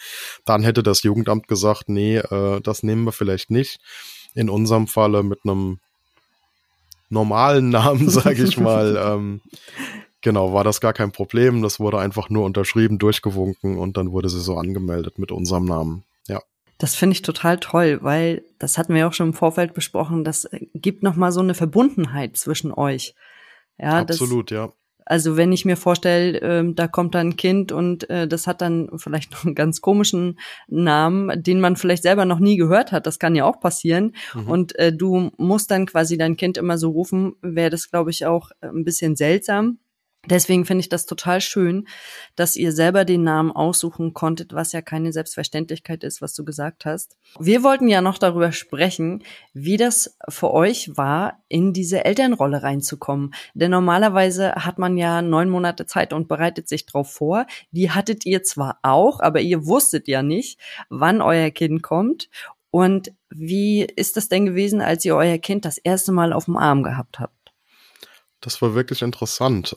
dann 0.45 0.63
hätte 0.63 0.83
das 0.83 1.03
Jugendamt 1.03 1.47
gesagt, 1.47 1.89
nee, 1.89 2.17
äh, 2.17 2.61
das 2.61 2.83
nehmen 2.83 3.05
wir 3.05 3.11
vielleicht 3.11 3.49
nicht. 3.49 3.79
In 4.35 4.49
unserem 4.49 4.87
Falle 4.87 5.23
mit 5.23 5.39
einem 5.43 5.79
normalen 7.09 7.69
Namen, 7.69 8.09
sage 8.09 8.43
ich 8.43 8.59
mal, 8.59 8.95
ähm, 8.97 9.41
genau, 10.21 10.53
war 10.53 10.63
das 10.63 10.79
gar 10.79 10.93
kein 10.93 11.11
Problem. 11.11 11.63
Das 11.63 11.79
wurde 11.79 11.99
einfach 11.99 12.29
nur 12.29 12.45
unterschrieben, 12.45 12.99
durchgewunken 12.99 13.77
und 13.77 13.97
dann 13.97 14.11
wurde 14.11 14.29
sie 14.29 14.41
so 14.41 14.55
angemeldet 14.57 15.17
mit 15.17 15.31
unserem 15.31 15.65
Namen. 15.65 16.03
Das 16.79 16.95
finde 16.95 17.13
ich 17.13 17.21
total 17.21 17.59
toll, 17.59 17.99
weil 18.01 18.43
das 18.57 18.77
hatten 18.77 18.95
wir 18.95 19.07
auch 19.07 19.13
schon 19.13 19.27
im 19.27 19.33
Vorfeld 19.33 19.73
besprochen. 19.73 20.23
Das 20.23 20.45
äh, 20.45 20.65
gibt 20.73 21.03
noch 21.03 21.15
mal 21.15 21.31
so 21.31 21.41
eine 21.41 21.53
Verbundenheit 21.53 22.37
zwischen 22.37 22.73
euch. 22.73 23.15
Ja, 23.77 23.99
absolut, 23.99 24.49
das, 24.49 24.55
ja. 24.55 24.73
Also 25.05 25.35
wenn 25.35 25.51
ich 25.51 25.65
mir 25.65 25.75
vorstelle, 25.75 26.39
äh, 26.39 26.73
da 26.73 26.87
kommt 26.87 27.15
dann 27.15 27.29
ein 27.29 27.35
Kind 27.35 27.73
und 27.73 28.09
äh, 28.09 28.27
das 28.27 28.47
hat 28.47 28.61
dann 28.61 28.89
vielleicht 28.95 29.31
noch 29.33 29.43
einen 29.43 29.55
ganz 29.55 29.81
komischen 29.81 30.39
Namen, 30.67 31.43
den 31.43 31.59
man 31.59 31.75
vielleicht 31.75 32.03
selber 32.03 32.23
noch 32.23 32.39
nie 32.39 32.55
gehört 32.55 32.93
hat. 32.93 33.05
Das 33.05 33.19
kann 33.19 33.35
ja 33.35 33.43
auch 33.43 33.59
passieren. 33.59 34.15
Mhm. 34.33 34.47
Und 34.47 34.79
äh, 34.79 34.93
du 34.93 35.31
musst 35.37 35.71
dann 35.71 35.85
quasi 35.85 36.17
dein 36.17 36.37
Kind 36.37 36.57
immer 36.57 36.77
so 36.77 36.91
rufen, 36.91 37.33
wäre 37.41 37.69
das, 37.69 37.91
glaube 37.91 38.11
ich, 38.11 38.25
auch 38.25 38.51
ein 38.61 38.85
bisschen 38.85 39.17
seltsam. 39.17 39.79
Deswegen 40.25 40.65
finde 40.65 40.81
ich 40.81 40.89
das 40.89 41.05
total 41.05 41.39
schön, 41.39 41.87
dass 42.35 42.57
ihr 42.57 42.73
selber 42.73 43.05
den 43.05 43.23
Namen 43.23 43.51
aussuchen 43.51 44.13
konntet, 44.13 44.53
was 44.53 44.73
ja 44.73 44.81
keine 44.81 45.13
Selbstverständlichkeit 45.13 46.03
ist, 46.03 46.21
was 46.21 46.33
du 46.33 46.43
gesagt 46.43 46.85
hast. 46.85 47.15
Wir 47.39 47.63
wollten 47.63 47.87
ja 47.87 48.01
noch 48.01 48.17
darüber 48.17 48.51
sprechen, 48.51 49.23
wie 49.53 49.77
das 49.77 50.17
für 50.27 50.51
euch 50.51 50.97
war, 50.97 51.41
in 51.47 51.71
diese 51.71 52.03
Elternrolle 52.03 52.63
reinzukommen. 52.63 53.33
Denn 53.53 53.71
normalerweise 53.71 54.55
hat 54.55 54.77
man 54.77 54.97
ja 54.97 55.21
neun 55.21 55.49
Monate 55.49 55.85
Zeit 55.85 56.11
und 56.11 56.27
bereitet 56.27 56.67
sich 56.67 56.85
drauf 56.85 57.11
vor. 57.13 57.45
Die 57.71 57.89
hattet 57.89 58.25
ihr 58.25 58.43
zwar 58.43 58.79
auch, 58.83 59.21
aber 59.21 59.39
ihr 59.39 59.65
wusstet 59.67 60.09
ja 60.09 60.21
nicht, 60.21 60.59
wann 60.89 61.21
euer 61.21 61.49
Kind 61.49 61.81
kommt. 61.81 62.29
Und 62.71 63.13
wie 63.29 63.83
ist 63.83 64.17
das 64.17 64.27
denn 64.27 64.45
gewesen, 64.45 64.81
als 64.81 65.05
ihr 65.05 65.15
euer 65.15 65.37
Kind 65.37 65.63
das 65.63 65.77
erste 65.77 66.11
Mal 66.11 66.33
auf 66.33 66.45
dem 66.45 66.57
Arm 66.57 66.83
gehabt 66.83 67.19
habt? 67.19 67.53
Das 68.41 68.61
war 68.61 68.75
wirklich 68.75 69.01
interessant 69.01 69.75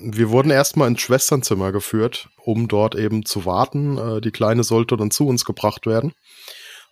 wir 0.00 0.30
wurden 0.30 0.50
erstmal 0.50 0.88
ins 0.88 1.00
Schwesternzimmer 1.00 1.72
geführt, 1.72 2.28
um 2.44 2.68
dort 2.68 2.94
eben 2.94 3.24
zu 3.24 3.44
warten. 3.44 3.98
Äh, 3.98 4.20
die 4.20 4.30
Kleine 4.30 4.64
sollte 4.64 4.96
dann 4.96 5.10
zu 5.10 5.26
uns 5.26 5.44
gebracht 5.44 5.86
werden. 5.86 6.12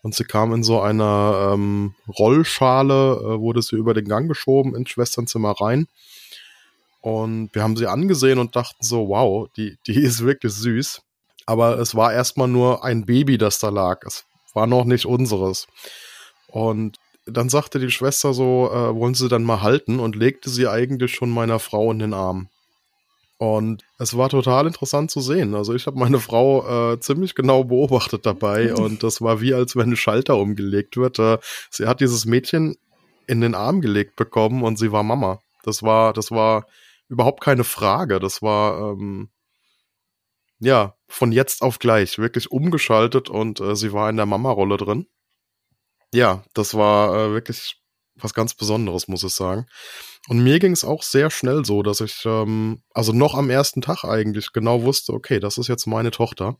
Und 0.03 0.15
sie 0.15 0.25
kam 0.25 0.53
in 0.55 0.63
so 0.63 0.81
einer 0.81 1.53
ähm, 1.53 1.95
Rollschale, 2.19 3.21
äh, 3.23 3.39
wurde 3.39 3.63
sie 3.63 3.77
über 3.77 3.95
den 3.95 4.09
Gang 4.09 4.29
geschoben 4.29 4.75
ins 4.75 4.91
Schwesternzimmer 4.91 5.53
rein. 5.61 5.89
Und 7.01 7.55
wir 7.55 7.63
haben 7.63 7.77
sie 7.77 7.87
angesehen 7.87 8.39
und 8.39 8.57
dachten 8.57 8.83
so, 8.85 9.09
wow, 9.09 9.49
die, 9.57 9.79
die 9.87 10.01
ist 10.01 10.25
wirklich 10.25 10.53
süß. 10.53 11.03
Aber 11.47 11.79
es 11.79 11.95
war 11.95 12.13
erstmal 12.13 12.49
nur 12.49 12.85
ein 12.85 13.07
Baby, 13.07 13.39
das 13.39 13.59
da 13.59 13.69
lag. 13.71 14.03
Es 14.07 14.25
war 14.55 14.67
noch 14.67 14.85
nicht 14.85 15.07
unseres. 15.07 15.67
Und 16.49 16.99
dann 17.27 17.49
sagte 17.49 17.79
die 17.79 17.91
Schwester 17.91 18.35
so, 18.35 18.71
äh, 18.73 18.95
wollen 18.95 19.15
Sie 19.15 19.29
dann 19.29 19.45
mal 19.45 19.63
halten 19.63 20.01
und 20.01 20.17
legte 20.17 20.51
sie 20.51 20.67
eigentlich 20.67 21.15
schon 21.15 21.31
meiner 21.31 21.59
Frau 21.59 21.91
in 21.93 21.99
den 21.99 22.15
Arm. 22.15 22.49
Und 23.41 23.85
es 23.97 24.19
war 24.19 24.29
total 24.29 24.67
interessant 24.67 25.11
zu 25.11 25.23
sehen. 25.23 25.55
Also 25.55 25.75
ich 25.75 25.87
habe 25.87 25.99
meine 25.99 26.21
Frau 26.21 26.93
äh, 26.93 27.01
ziemlich 27.01 27.35
genau 27.35 27.65
beobachtet 27.65 28.27
dabei 28.27 28.75
und 28.75 29.03
das 29.03 29.23
war 29.23 29.41
wie 29.41 29.55
als 29.55 29.77
wenn 29.77 29.93
ein 29.93 29.97
Schalter 29.97 30.37
umgelegt 30.37 30.99
wird. 30.99 31.19
Äh, 31.19 31.39
sie 31.71 31.87
hat 31.87 32.03
dieses 32.03 32.27
Mädchen 32.27 32.77
in 33.27 33.41
den 33.41 33.55
Arm 33.55 33.81
gelegt 33.81 34.17
bekommen 34.17 34.63
und 34.63 34.79
sie 34.79 34.93
war 34.93 35.05
Mama. 35.05 35.41
Das 35.63 35.83
war, 35.83 36.13
das 36.13 36.31
war 36.31 36.67
überhaupt 37.09 37.43
keine 37.43 37.65
Frage. 37.65 38.21
Das 38.21 38.43
war 38.43 38.93
ähm, 38.93 39.31
ja 40.59 40.95
von 41.09 41.33
jetzt 41.33 41.63
auf 41.63 41.79
gleich 41.79 42.19
wirklich 42.19 42.51
umgeschaltet 42.51 43.31
und 43.31 43.59
äh, 43.61 43.75
sie 43.75 43.95
war 43.95 44.11
in 44.11 44.19
der 44.19 44.27
Mama-Rolle 44.27 44.77
drin. 44.77 45.07
Ja, 46.13 46.45
das 46.53 46.75
war 46.75 47.15
äh, 47.15 47.33
wirklich 47.33 47.81
was 48.17 48.35
ganz 48.35 48.53
Besonderes, 48.55 49.09
muss 49.09 49.25
ich 49.25 49.33
sagen. 49.33 49.65
Und 50.31 50.45
mir 50.45 50.61
ging 50.61 50.71
es 50.71 50.85
auch 50.85 51.03
sehr 51.03 51.29
schnell 51.29 51.65
so, 51.65 51.83
dass 51.83 52.01
ich, 52.01 52.23
ähm, 52.25 52.83
also 52.95 53.13
noch 53.13 53.35
am 53.35 53.51
ersten 53.51 53.81
Tag 53.81 54.05
eigentlich 54.05 54.53
genau 54.53 54.85
wusste, 54.85 55.13
okay, 55.13 55.41
das 55.41 55.59
ist 55.59 55.67
jetzt 55.67 55.89
meine 55.89 56.13
Tochter. 56.13 56.57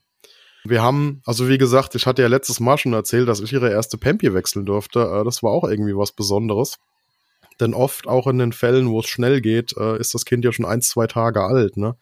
Wir 0.65 0.83
haben, 0.83 1.23
also 1.25 1.49
wie 1.49 1.57
gesagt, 1.57 1.95
ich 1.95 2.05
hatte 2.05 2.21
ja 2.21 2.27
letztes 2.27 2.59
Mal 2.59 2.79
schon 2.79 2.95
erzählt, 2.95 3.29
dass 3.29 3.39
ich 3.39 3.53
ihre 3.53 3.71
erste 3.71 3.97
Pampi 3.97 4.35
wechseln 4.35 4.67
durfte. 4.67 5.03
Äh, 5.03 5.25
das 5.25 5.45
war 5.45 5.53
auch 5.53 5.63
irgendwie 5.63 5.97
was 5.97 6.11
Besonderes. 6.11 6.79
Denn 7.61 7.73
oft 7.73 8.09
auch 8.09 8.27
in 8.27 8.39
den 8.39 8.53
Fällen, 8.53 8.91
wo 8.91 8.99
es 8.99 9.07
schnell 9.07 9.41
geht, 9.41 9.77
äh, 9.77 10.01
ist 10.01 10.15
das 10.15 10.25
Kind 10.25 10.45
ja 10.45 10.51
schon 10.51 10.67
ein, 10.67 10.83
zwei 10.83 11.07
Tage 11.07 11.45
alt, 11.45 11.77
ne? 11.77 11.95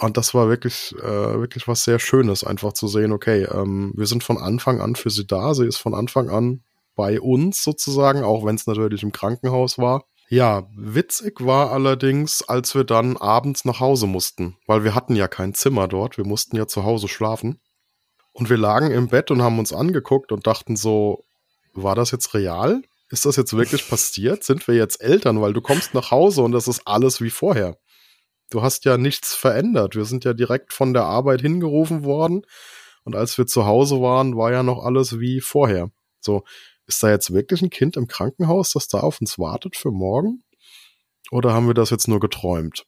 Und 0.00 0.16
das 0.16 0.32
war 0.32 0.48
wirklich, 0.48 0.94
äh, 0.98 1.38
wirklich 1.38 1.68
was 1.68 1.84
sehr 1.84 1.98
Schönes, 1.98 2.42
einfach 2.42 2.72
zu 2.72 2.88
sehen, 2.88 3.12
okay, 3.12 3.42
ähm, 3.52 3.92
wir 3.94 4.06
sind 4.06 4.24
von 4.24 4.38
Anfang 4.38 4.80
an 4.80 4.96
für 4.96 5.10
sie 5.10 5.26
da, 5.26 5.52
sie 5.52 5.66
ist 5.66 5.76
von 5.76 5.92
Anfang 5.92 6.30
an 6.30 6.62
bei 6.96 7.20
uns 7.20 7.62
sozusagen, 7.62 8.24
auch 8.24 8.46
wenn 8.46 8.54
es 8.54 8.66
natürlich 8.66 9.02
im 9.02 9.12
Krankenhaus 9.12 9.76
war. 9.76 10.06
Ja, 10.32 10.66
witzig 10.74 11.44
war 11.44 11.72
allerdings, 11.72 12.42
als 12.42 12.74
wir 12.74 12.84
dann 12.84 13.18
abends 13.18 13.66
nach 13.66 13.80
Hause 13.80 14.06
mussten, 14.06 14.56
weil 14.66 14.82
wir 14.82 14.94
hatten 14.94 15.14
ja 15.14 15.28
kein 15.28 15.52
Zimmer 15.52 15.88
dort, 15.88 16.16
wir 16.16 16.24
mussten 16.24 16.56
ja 16.56 16.66
zu 16.66 16.84
Hause 16.84 17.06
schlafen. 17.06 17.60
Und 18.32 18.48
wir 18.48 18.56
lagen 18.56 18.90
im 18.92 19.08
Bett 19.08 19.30
und 19.30 19.42
haben 19.42 19.58
uns 19.58 19.74
angeguckt 19.74 20.32
und 20.32 20.46
dachten 20.46 20.74
so, 20.74 21.26
war 21.74 21.94
das 21.94 22.12
jetzt 22.12 22.32
real? 22.32 22.80
Ist 23.10 23.26
das 23.26 23.36
jetzt 23.36 23.54
wirklich 23.54 23.86
passiert? 23.86 24.42
Sind 24.44 24.66
wir 24.66 24.74
jetzt 24.74 25.02
Eltern? 25.02 25.42
Weil 25.42 25.52
du 25.52 25.60
kommst 25.60 25.92
nach 25.92 26.10
Hause 26.10 26.40
und 26.40 26.52
das 26.52 26.66
ist 26.66 26.86
alles 26.86 27.20
wie 27.20 27.28
vorher. 27.28 27.76
Du 28.48 28.62
hast 28.62 28.86
ja 28.86 28.96
nichts 28.96 29.34
verändert. 29.34 29.96
Wir 29.96 30.06
sind 30.06 30.24
ja 30.24 30.32
direkt 30.32 30.72
von 30.72 30.94
der 30.94 31.04
Arbeit 31.04 31.42
hingerufen 31.42 32.04
worden. 32.04 32.46
Und 33.04 33.16
als 33.16 33.36
wir 33.36 33.46
zu 33.46 33.66
Hause 33.66 34.00
waren, 34.00 34.34
war 34.34 34.50
ja 34.50 34.62
noch 34.62 34.82
alles 34.82 35.20
wie 35.20 35.42
vorher. 35.42 35.90
So, 36.20 36.44
ist 36.92 37.02
da 37.02 37.10
jetzt 37.10 37.32
wirklich 37.32 37.62
ein 37.62 37.70
Kind 37.70 37.96
im 37.96 38.06
Krankenhaus, 38.06 38.72
das 38.72 38.88
da 38.88 39.00
auf 39.00 39.20
uns 39.20 39.38
wartet 39.38 39.76
für 39.76 39.90
morgen? 39.90 40.42
Oder 41.30 41.54
haben 41.54 41.66
wir 41.66 41.74
das 41.74 41.90
jetzt 41.90 42.08
nur 42.08 42.20
geträumt? 42.20 42.84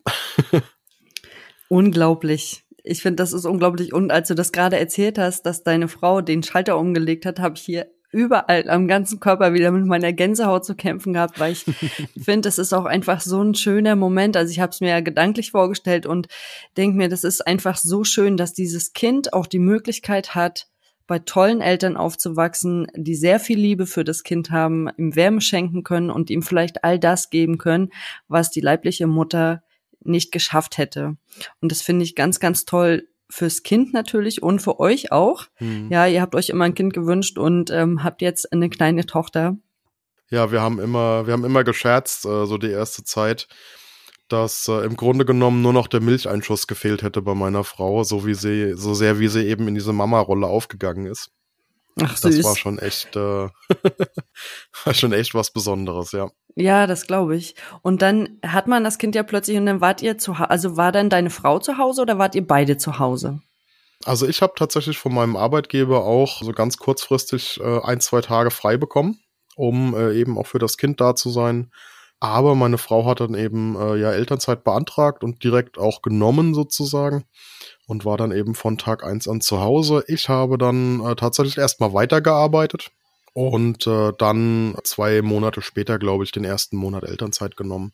Unglaublich. 1.69 2.65
Ich 2.83 3.01
finde, 3.01 3.17
das 3.17 3.33
ist 3.33 3.47
unglaublich. 3.47 3.95
Und 3.95 4.13
als 4.13 4.29
du 4.29 4.35
das 4.35 4.53
gerade 4.53 4.79
erzählt 4.79 5.19
hast, 5.19 5.47
dass 5.47 5.63
deine 5.63 5.89
Frau 5.89 6.21
den 6.21 6.43
Schalter 6.43 6.79
umgelegt 6.79 7.25
hat, 7.25 7.41
habe 7.41 7.57
ich 7.57 7.63
hier 7.63 7.87
überall 8.13 8.69
am 8.69 8.87
ganzen 8.87 9.19
Körper 9.19 9.55
wieder 9.55 9.71
mit 9.71 9.87
meiner 9.87 10.13
Gänsehaut 10.13 10.65
zu 10.65 10.77
kämpfen 10.77 11.15
gehabt, 11.15 11.41
weil 11.41 11.53
ich 11.53 11.65
finde, 12.23 12.43
das 12.43 12.59
ist 12.59 12.75
auch 12.75 12.85
einfach 12.85 13.23
so 13.23 13.43
ein 13.43 13.55
schöner 13.55 13.97
Moment. 13.97 14.37
Also 14.37 14.51
ich 14.51 14.61
habe 14.61 14.71
es 14.71 14.83
mir 14.83 14.91
ja 14.91 15.01
gedanklich 15.01 15.51
vorgestellt 15.51 16.05
und 16.05 16.29
denke 16.77 16.99
mir, 16.99 17.09
das 17.09 17.25
ist 17.25 17.47
einfach 17.47 17.79
so 17.79 18.05
schön, 18.05 18.37
dass 18.37 18.53
dieses 18.53 18.93
Kind 18.93 19.33
auch 19.33 19.47
die 19.47 19.59
Möglichkeit 19.59 20.35
hat, 20.35 20.69
bei 21.07 21.19
tollen 21.19 21.61
Eltern 21.61 21.97
aufzuwachsen, 21.97 22.87
die 22.97 23.15
sehr 23.15 23.41
viel 23.41 23.59
Liebe 23.59 23.87
für 23.87 24.05
das 24.05 24.23
Kind 24.23 24.51
haben, 24.51 24.89
ihm 24.97 25.17
Wärme 25.17 25.41
schenken 25.41 25.83
können 25.83 26.11
und 26.11 26.31
ihm 26.31 26.43
vielleicht 26.43 26.85
all 26.85 26.99
das 26.99 27.31
geben 27.31 27.59
können, 27.59 27.91
was 28.29 28.51
die 28.51 28.61
leibliche 28.61 29.07
Mutter 29.07 29.63
nicht 30.01 30.33
geschafft 30.33 30.79
hätte. 30.79 31.17
Und 31.61 31.73
das 31.73 31.83
finde 31.83 32.05
ich 32.05 32.15
ganz, 32.15 32.41
ganz 32.41 32.65
toll, 32.65 33.09
fürs 33.31 33.63
Kind 33.63 33.93
natürlich 33.93 34.43
und 34.43 34.61
für 34.61 34.79
euch 34.81 35.11
auch. 35.11 35.47
Mhm. 35.59 35.89
Ja, 35.91 36.07
ihr 36.07 36.21
habt 36.21 36.35
euch 36.35 36.51
immer 36.51 36.67
ein 36.67 36.75
Kind 36.75 36.93
gewünscht 36.93 37.39
und 37.39 37.71
ähm, 37.71 38.05
habt 38.05 38.23
jetzt 38.23 38.53
eine 38.53 38.71
kleine 38.71 39.07
Tochter. 39.07 39.57
Ja, 40.31 40.53
wir 40.53 40.63
haben 40.63 40.79
immer, 40.79 41.27
wir 41.27 41.33
haben 41.33 41.45
immer 41.45 41.65
gescherzt, 41.65 42.25
äh, 42.27 42.47
so 42.47 42.59
die 42.59 42.71
erste 42.71 43.03
Zeit, 43.03 43.49
dass 44.29 44.69
äh, 44.69 44.85
im 44.85 44.97
Grunde 44.97 45.25
genommen 45.25 45.63
nur 45.63 45.73
noch 45.73 45.89
der 45.89 46.01
Milcheinschuss 46.01 46.67
gefehlt 46.67 47.03
hätte 47.03 47.23
bei 47.23 47.35
meiner 47.35 47.65
Frau, 47.65 48.05
so 48.05 48.27
wie 48.27 48.35
sie, 48.35 48.75
so 48.75 48.95
sehr 48.95 49.19
wie 49.19 49.29
sie 49.29 49.47
eben 49.47 49.69
in 49.69 49.75
diese 49.75 49.93
Mama-Rolle 49.93 50.47
aufgegangen 50.47 51.07
ist. 51.07 51.31
Ach, 52.01 52.17
süß. 52.17 52.37
Das 52.37 52.45
war 52.45 52.57
schon 52.57 52.79
echt, 52.79 53.15
äh, 53.15 53.49
war 54.85 54.95
schon 54.95 55.13
echt 55.13 55.35
was 55.35 55.53
Besonderes, 55.53 56.13
ja. 56.13 56.31
Ja, 56.57 56.87
das 56.87 57.07
glaube 57.07 57.37
ich. 57.37 57.55
Und 57.83 58.03
dann 58.03 58.39
hat 58.45 58.67
man 58.67 58.85
das 58.85 58.99
Kind 58.99 59.15
ja 59.15 59.23
plötzlich 59.23 59.57
und 59.57 59.67
dann 59.67 59.81
wart 59.81 60.03
ihr 60.03 60.19
zu 60.19 60.39
Hause, 60.39 60.51
also 60.51 60.77
war 60.77 60.93
dann 60.93 61.11
deine 61.11 61.31
Frau 61.31 61.59
zu 61.59 61.79
Hause 61.79 62.03
oder 62.03 62.19
wart 62.19 62.35
ihr 62.35 62.47
beide 62.47 62.77
zu 62.77 62.99
Hause? 62.99 63.41
Also 64.05 64.27
ich 64.27 64.43
habe 64.43 64.55
tatsächlich 64.57 64.99
von 64.99 65.15
meinem 65.15 65.37
Arbeitgeber 65.37 66.05
auch 66.05 66.43
so 66.43 66.53
ganz 66.53 66.77
kurzfristig 66.77 67.61
äh, 67.61 67.81
ein, 67.83 68.01
zwei 68.01 68.21
Tage 68.21 68.51
frei 68.51 68.77
bekommen, 68.77 69.21
um 69.57 69.95
äh, 69.95 70.15
eben 70.15 70.37
auch 70.37 70.47
für 70.47 70.59
das 70.59 70.77
Kind 70.77 71.01
da 71.01 71.15
zu 71.15 71.31
sein. 71.31 71.71
Aber 72.25 72.55
meine 72.55 72.79
Frau 72.79 73.05
hat 73.05 73.21
dann 73.21 73.35
eben 73.35 73.77
äh, 73.77 73.97
ja 73.97 74.11
Elternzeit 74.11 74.65
beantragt 74.65 75.23
und 75.23 75.45
direkt 75.45 75.77
auch 75.77 76.01
genommen 76.01 76.55
sozusagen 76.55 77.25
und 77.87 78.07
war 78.07 78.17
dann 78.17 78.33
eben 78.33 78.55
von 78.55 78.79
Tag 78.79 79.05
eins 79.05 79.29
an 79.29 79.43
zu 79.43 79.61
Hause. 79.61 80.05
Ich 80.07 80.31
habe 80.31 80.57
dann 80.57 81.05
äh, 81.05 81.17
tatsächlich 81.17 81.59
erstmal 81.59 81.93
weitergearbeitet 81.93 82.93
und 83.35 83.87
äh, 83.87 84.13
dann 84.17 84.75
zwei 84.85 85.21
Monate 85.21 85.61
später, 85.61 85.99
glaube 85.99 86.25
ich, 86.25 86.33
den 86.33 86.45
ersten 86.45 86.79
Monat 86.79 87.05
Elternzeit 87.05 87.59
genommen. 87.59 87.93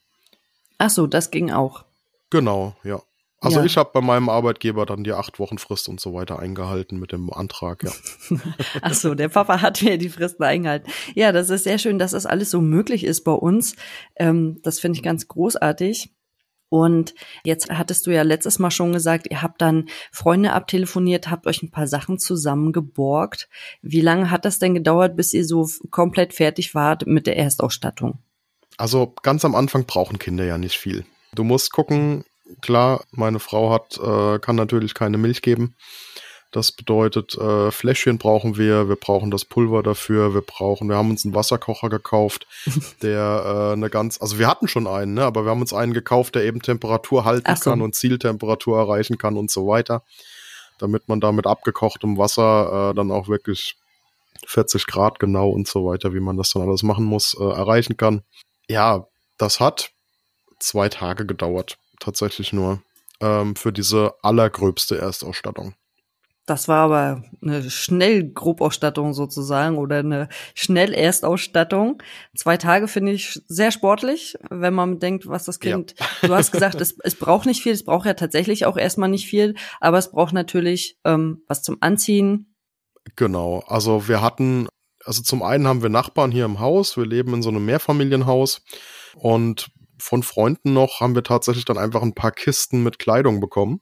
Ach 0.79 0.91
so, 0.91 1.09
das 1.09 1.33
ging 1.33 1.51
auch. 1.51 1.85
Genau, 2.31 2.77
ja. 2.85 3.03
Also 3.43 3.61
ja. 3.61 3.65
ich 3.65 3.79
habe 3.79 3.91
bei 3.95 4.03
meinem 4.03 4.29
Arbeitgeber 4.29 4.85
dann 4.85 5.03
die 5.03 5.13
acht 5.13 5.39
Wochen 5.39 5.57
Frist 5.57 5.89
und 5.89 5.99
so 5.99 6.13
weiter 6.13 6.39
eingehalten 6.39 6.99
mit 6.99 7.11
dem 7.13 7.33
Antrag, 7.33 7.83
ja. 7.83 7.91
Ach 8.83 8.93
so, 8.93 9.15
der 9.15 9.31
Papa 9.31 9.63
hat 9.63 9.83
mir 9.83 9.97
die 9.97 10.11
Fristen 10.11 10.45
eingehalten. 10.45 10.91
Ja, 11.15 11.33
das 11.33 11.49
ist 11.49 11.65
sehr 11.65 11.79
schön, 11.79 11.99
dass 11.99 12.11
das 12.11 12.27
alles 12.27 12.51
so 12.51 12.61
möglich 12.61 13.03
ist 13.03 13.25
bei 13.25 13.33
uns. 13.33 13.77
Ähm, 14.17 14.61
das 14.63 14.79
finde 14.79 14.99
ich 14.99 15.03
ganz 15.03 15.27
großartig. 15.27 16.13
Und 16.69 17.15
jetzt 17.43 17.69
hattest 17.71 18.07
du 18.07 18.13
ja 18.13 18.23
letztes 18.23 18.59
Mal 18.59 18.71
schon 18.71 18.93
gesagt, 18.93 19.27
ihr 19.29 19.43
habt 19.43 19.61
dann 19.61 19.89
Freunde 20.13 20.53
abtelefoniert, 20.53 21.29
habt 21.29 21.47
euch 21.47 21.63
ein 21.63 21.71
paar 21.71 21.89
Sachen 21.89 22.19
zusammengeborgt. 22.19 23.49
Wie 23.83 24.03
lange 24.03 24.31
hat 24.31 24.45
das 24.45 24.61
denn 24.61 24.75
gedauert, 24.75 25.17
bis 25.17 25.33
ihr 25.33 25.45
so 25.45 25.69
komplett 25.91 26.33
fertig 26.33 26.75
wart 26.75 27.07
mit 27.07 27.27
der 27.27 27.37
Erstausstattung? 27.37 28.19
Also 28.77 29.15
ganz 29.23 29.45
am 29.45 29.55
Anfang 29.55 29.85
brauchen 29.85 30.19
Kinder 30.19 30.45
ja 30.45 30.59
nicht 30.59 30.79
viel. 30.79 31.05
Du 31.35 31.43
musst 31.43 31.73
gucken, 31.73 32.25
klar, 32.61 33.05
meine 33.11 33.41
Frau 33.41 33.71
hat, 33.71 33.99
äh, 33.99 34.39
kann 34.39 34.57
natürlich 34.57 34.95
keine 34.95 35.19
Milch 35.19 35.43
geben. 35.43 35.75
Das 36.53 36.73
bedeutet, 36.73 37.37
äh, 37.39 37.71
Fläschchen 37.71 38.19
brauchen 38.19 38.57
wir, 38.57 38.89
wir 38.89 38.97
brauchen 38.97 39.31
das 39.31 39.45
Pulver 39.45 39.85
dafür, 39.85 40.35
wir 40.35 40.41
brauchen, 40.41 40.89
wir 40.89 40.97
haben 40.97 41.11
uns 41.11 41.25
einen 41.25 41.35
Wasserkocher 41.35 41.89
gekauft, 41.89 42.49
der 43.03 43.45
äh, 43.71 43.73
eine 43.75 43.89
ganz, 43.89 44.21
also 44.21 44.39
wir 44.39 44.49
hatten 44.49 44.67
schon 44.67 44.89
einen, 44.89 45.15
ne, 45.15 45.25
aber 45.25 45.45
wir 45.45 45.51
haben 45.51 45.61
uns 45.61 45.73
einen 45.73 45.93
gekauft, 45.93 46.35
der 46.35 46.45
eben 46.45 46.61
Temperatur 46.61 47.25
halten 47.25 47.55
so. 47.55 47.71
kann 47.71 47.81
und 47.81 47.95
Zieltemperatur 47.95 48.79
erreichen 48.79 49.17
kann 49.17 49.37
und 49.37 49.49
so 49.49 49.69
weiter, 49.69 50.03
damit 50.79 51.09
man 51.09 51.21
da 51.21 51.31
mit 51.31 51.47
abgekochtem 51.47 52.19
Wasser 52.19 52.91
äh, 52.91 52.95
dann 52.97 53.13
auch 53.13 53.29
wirklich 53.29 53.77
40 54.47 54.87
Grad 54.87 55.21
genau 55.21 55.51
und 55.51 55.69
so 55.69 55.87
weiter, 55.87 56.15
wie 56.15 56.21
man 56.21 56.37
das 56.37 56.51
dann 56.51 56.63
alles 56.63 56.83
machen 56.83 57.05
muss, 57.05 57.37
äh, 57.39 57.45
erreichen 57.45 57.97
kann. 57.97 58.23
Ja, 58.69 59.07
das 59.39 59.61
hat 59.61 59.93
zwei 60.59 60.89
Tage 60.89 61.27
gedauert, 61.27 61.79
tatsächlich 62.01 62.53
nur, 62.53 62.83
ähm, 63.21 63.55
für 63.55 63.73
diese 63.73 64.15
allergröbste 64.23 64.99
Erstausstattung. 64.99 65.75
Das 66.51 66.67
war 66.67 66.79
aber 66.79 67.23
eine 67.43 67.71
Schnellgrubausstattung 67.71 69.15
sozusagen 69.15 69.79
oder 69.79 69.99
eine 69.99 70.29
Schnellerstausstattung. 70.57 72.03
Zwei 72.35 72.57
Tage 72.57 72.89
finde 72.89 73.13
ich 73.13 73.41
sehr 73.47 73.71
sportlich, 73.71 74.37
wenn 74.51 74.75
man 74.75 74.99
denkt, 74.99 75.29
was 75.29 75.45
das 75.45 75.61
Kind. 75.61 75.95
Ja. 75.97 76.29
Du 76.29 76.35
hast 76.35 76.51
gesagt, 76.51 76.81
es, 76.81 76.97
es 77.05 77.15
braucht 77.15 77.47
nicht 77.47 77.63
viel, 77.63 77.73
es 77.73 77.85
braucht 77.85 78.07
ja 78.07 78.15
tatsächlich 78.15 78.67
auch 78.67 78.77
erstmal 78.77 79.09
nicht 79.09 79.29
viel, 79.29 79.55
aber 79.81 79.99
es 79.99 80.11
braucht 80.11 80.33
natürlich 80.33 80.99
ähm, 81.05 81.45
was 81.47 81.63
zum 81.63 81.77
Anziehen. 81.81 82.57
Genau, 83.15 83.63
also 83.69 84.09
wir 84.09 84.21
hatten, 84.21 84.67
also 85.05 85.23
zum 85.23 85.45
einen 85.45 85.69
haben 85.69 85.83
wir 85.83 85.89
Nachbarn 85.89 86.33
hier 86.33 86.47
im 86.47 86.59
Haus, 86.59 86.97
wir 86.97 87.07
leben 87.07 87.33
in 87.35 87.43
so 87.43 87.51
einem 87.51 87.65
Mehrfamilienhaus 87.65 88.63
und 89.15 89.71
von 90.01 90.23
Freunden 90.23 90.73
noch 90.73 91.01
haben 91.01 91.15
wir 91.15 91.23
tatsächlich 91.23 91.65
dann 91.65 91.79
einfach 91.79 92.03
ein 92.03 92.15
paar 92.15 92.33
Kisten 92.33 92.83
mit 92.83 92.99
Kleidung 92.99 93.41
bekommen 93.41 93.81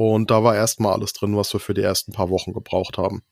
und 0.00 0.30
da 0.30 0.42
war 0.42 0.54
erstmal 0.54 0.94
alles 0.94 1.12
drin, 1.12 1.36
was 1.36 1.52
wir 1.52 1.60
für 1.60 1.74
die 1.74 1.82
ersten 1.82 2.12
paar 2.12 2.30
Wochen 2.30 2.54
gebraucht 2.54 2.96
haben. 2.96 3.22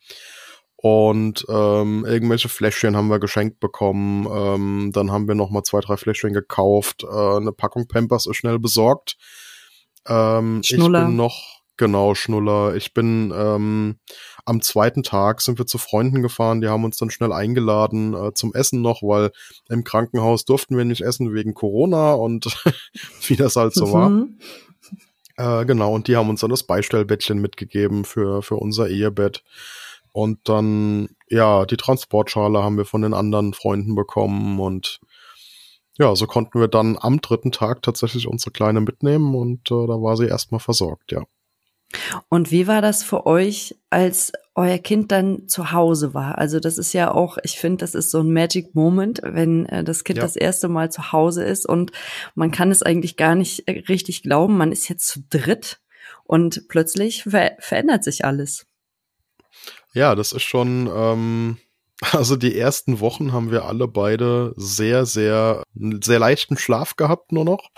Und 0.77 1.47
ähm, 1.49 2.05
irgendwelche 2.07 2.51
Fläschchen 2.51 2.95
haben 2.95 3.09
wir 3.09 3.19
geschenkt 3.19 3.59
bekommen. 3.59 4.29
Ähm, 4.31 4.91
dann 4.93 5.11
haben 5.11 5.27
wir 5.27 5.35
noch 5.35 5.49
mal 5.49 5.63
zwei, 5.63 5.81
drei 5.81 5.97
Fläschchen 5.97 6.35
gekauft. 6.35 7.05
Äh, 7.05 7.37
eine 7.37 7.53
Packung 7.53 7.89
Pampers 7.89 8.27
ist 8.27 8.37
schnell 8.37 8.59
besorgt. 8.59 9.17
Ähm, 10.07 10.63
Schnuller. 10.63 11.01
Ich 11.01 11.07
bin 11.07 11.17
noch, 11.17 11.63
genau, 11.79 12.15
Schnuller. 12.15 12.77
Ich 12.77 12.93
bin 12.93 13.33
ähm, 13.35 13.99
am 14.45 14.61
zweiten 14.63 15.03
Tag 15.03 15.41
sind 15.41 15.59
wir 15.59 15.67
zu 15.67 15.79
Freunden 15.79 16.23
gefahren. 16.23 16.61
Die 16.61 16.69
haben 16.69 16.85
uns 16.85 16.97
dann 16.97 17.11
schnell 17.11 17.33
eingeladen 17.33 18.15
äh, 18.15 18.35
zum 18.35 18.55
Essen 18.55 18.83
noch, 18.83 19.03
weil 19.03 19.31
im 19.69 19.85
Krankenhaus 19.85 20.45
durften 20.45 20.77
wir 20.77 20.85
nicht 20.85 21.03
essen 21.03 21.35
wegen 21.35 21.55
Corona 21.55 22.13
und 22.13 22.47
wie 23.27 23.37
das 23.37 23.57
halt 23.57 23.75
so 23.75 23.87
mhm. 23.87 23.93
war. 25.37 25.61
Äh, 25.61 25.67
genau, 25.67 25.95
und 25.95 26.09
die 26.09 26.17
haben 26.17 26.31
uns 26.31 26.41
dann 26.41 26.51
das 26.51 26.65
Beistellbettchen 26.65 27.39
mitgegeben 27.39 28.05
für, 28.05 28.43
für 28.43 28.57
unser 28.57 28.89
Ehebett. 28.89 29.45
Und 30.13 30.49
dann, 30.49 31.11
ja, 31.29 31.65
die 31.65 31.77
Transportschale 31.77 32.63
haben 32.63 32.77
wir 32.77 32.85
von 32.85 33.03
den 33.03 33.15
anderen 33.15 33.55
Freunden 33.55 33.95
bekommen 33.95 34.59
und 34.59 35.01
ja, 35.99 36.15
so 36.15 36.27
konnten 36.27 36.61
wir 36.61 36.69
dann 36.69 36.97
am 36.99 37.21
dritten 37.21 37.53
Tag 37.53 37.83
tatsächlich 37.83 38.27
unsere 38.27 38.53
Kleine 38.53 38.81
mitnehmen 38.81 39.35
und 39.35 39.71
äh, 39.71 39.87
da 39.87 40.01
war 40.01 40.17
sie 40.17 40.27
erstmal 40.27 40.61
versorgt, 40.61 41.13
ja. 41.13 41.25
Und 42.29 42.51
wie 42.51 42.67
war 42.67 42.83
das 42.83 43.03
für 43.03 43.27
euch, 43.27 43.77
als 43.89 44.33
euer 44.55 44.79
Kind 44.79 45.11
dann 45.11 45.49
zu 45.49 45.73
Hause 45.73 46.13
war? 46.13 46.37
Also 46.37 46.61
das 46.61 46.77
ist 46.77 46.93
ja 46.93 47.11
auch, 47.11 47.39
ich 47.43 47.59
finde, 47.59 47.79
das 47.79 47.95
ist 47.95 48.11
so 48.11 48.21
ein 48.21 48.33
Magic 48.33 48.75
Moment, 48.75 49.21
wenn 49.23 49.67
äh, 49.67 49.85
das 49.85 50.05
Kind 50.05 50.19
ja. 50.19 50.23
das 50.23 50.37
erste 50.37 50.69
Mal 50.69 50.91
zu 50.93 51.13
Hause 51.13 51.45
ist 51.45 51.67
und 51.67 51.93
man 52.35 52.51
kann 52.51 52.71
es 52.71 52.83
eigentlich 52.83 53.17
gar 53.17 53.35
nicht 53.35 53.67
äh, 53.69 53.85
richtig 53.89 54.23
glauben, 54.23 54.59
man 54.59 54.73
ist 54.73 54.89
jetzt 54.89 55.07
zu 55.07 55.21
dritt 55.31 55.81
und 56.25 56.69
plötzlich 56.69 57.25
ver 57.25 57.53
verändert 57.59 58.05
sich 58.05 58.25
alles. 58.25 58.67
Ja, 59.95 60.15
das 60.15 60.33
ist 60.33 60.43
schon, 60.43 60.91
ähm, 60.95 61.57
also 62.13 62.37
die 62.37 62.57
ersten 62.57 63.01
Wochen 63.01 63.33
haben 63.33 63.51
wir 63.51 63.65
alle 63.65 63.89
beide 63.89 64.53
sehr, 64.57 65.07
sehr, 65.07 65.63
sehr 65.75 66.19
leichten 66.19 66.59
Schlaf 66.59 66.97
gehabt 66.97 67.33
nur 67.33 67.47
noch, 67.47 67.71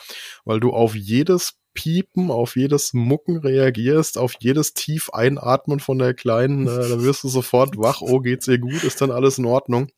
weil 0.45 0.59
du 0.59 0.73
auf 0.73 0.97
jedes 0.97 1.60
Piepen, 1.81 2.31
auf 2.31 2.57
jedes 2.57 2.93
Mucken 2.93 3.39
reagierst, 3.39 4.19
auf 4.19 4.35
jedes 4.39 4.75
tief 4.75 5.09
Einatmen 5.15 5.81
von 5.81 5.99
der 5.99 6.13
Kleinen, 6.13 6.67
äh, 6.67 6.89
da 6.91 7.03
wirst 7.03 7.25
du 7.25 7.29
sofort 7.29 7.79
wach, 7.79 8.03
oh, 8.03 8.21
geht's 8.21 8.47
ihr 8.49 8.59
gut, 8.59 8.85
ist 8.85 9.01
dann 9.01 9.11
alles 9.11 9.39
in 9.39 9.47
Ordnung. 9.47 9.89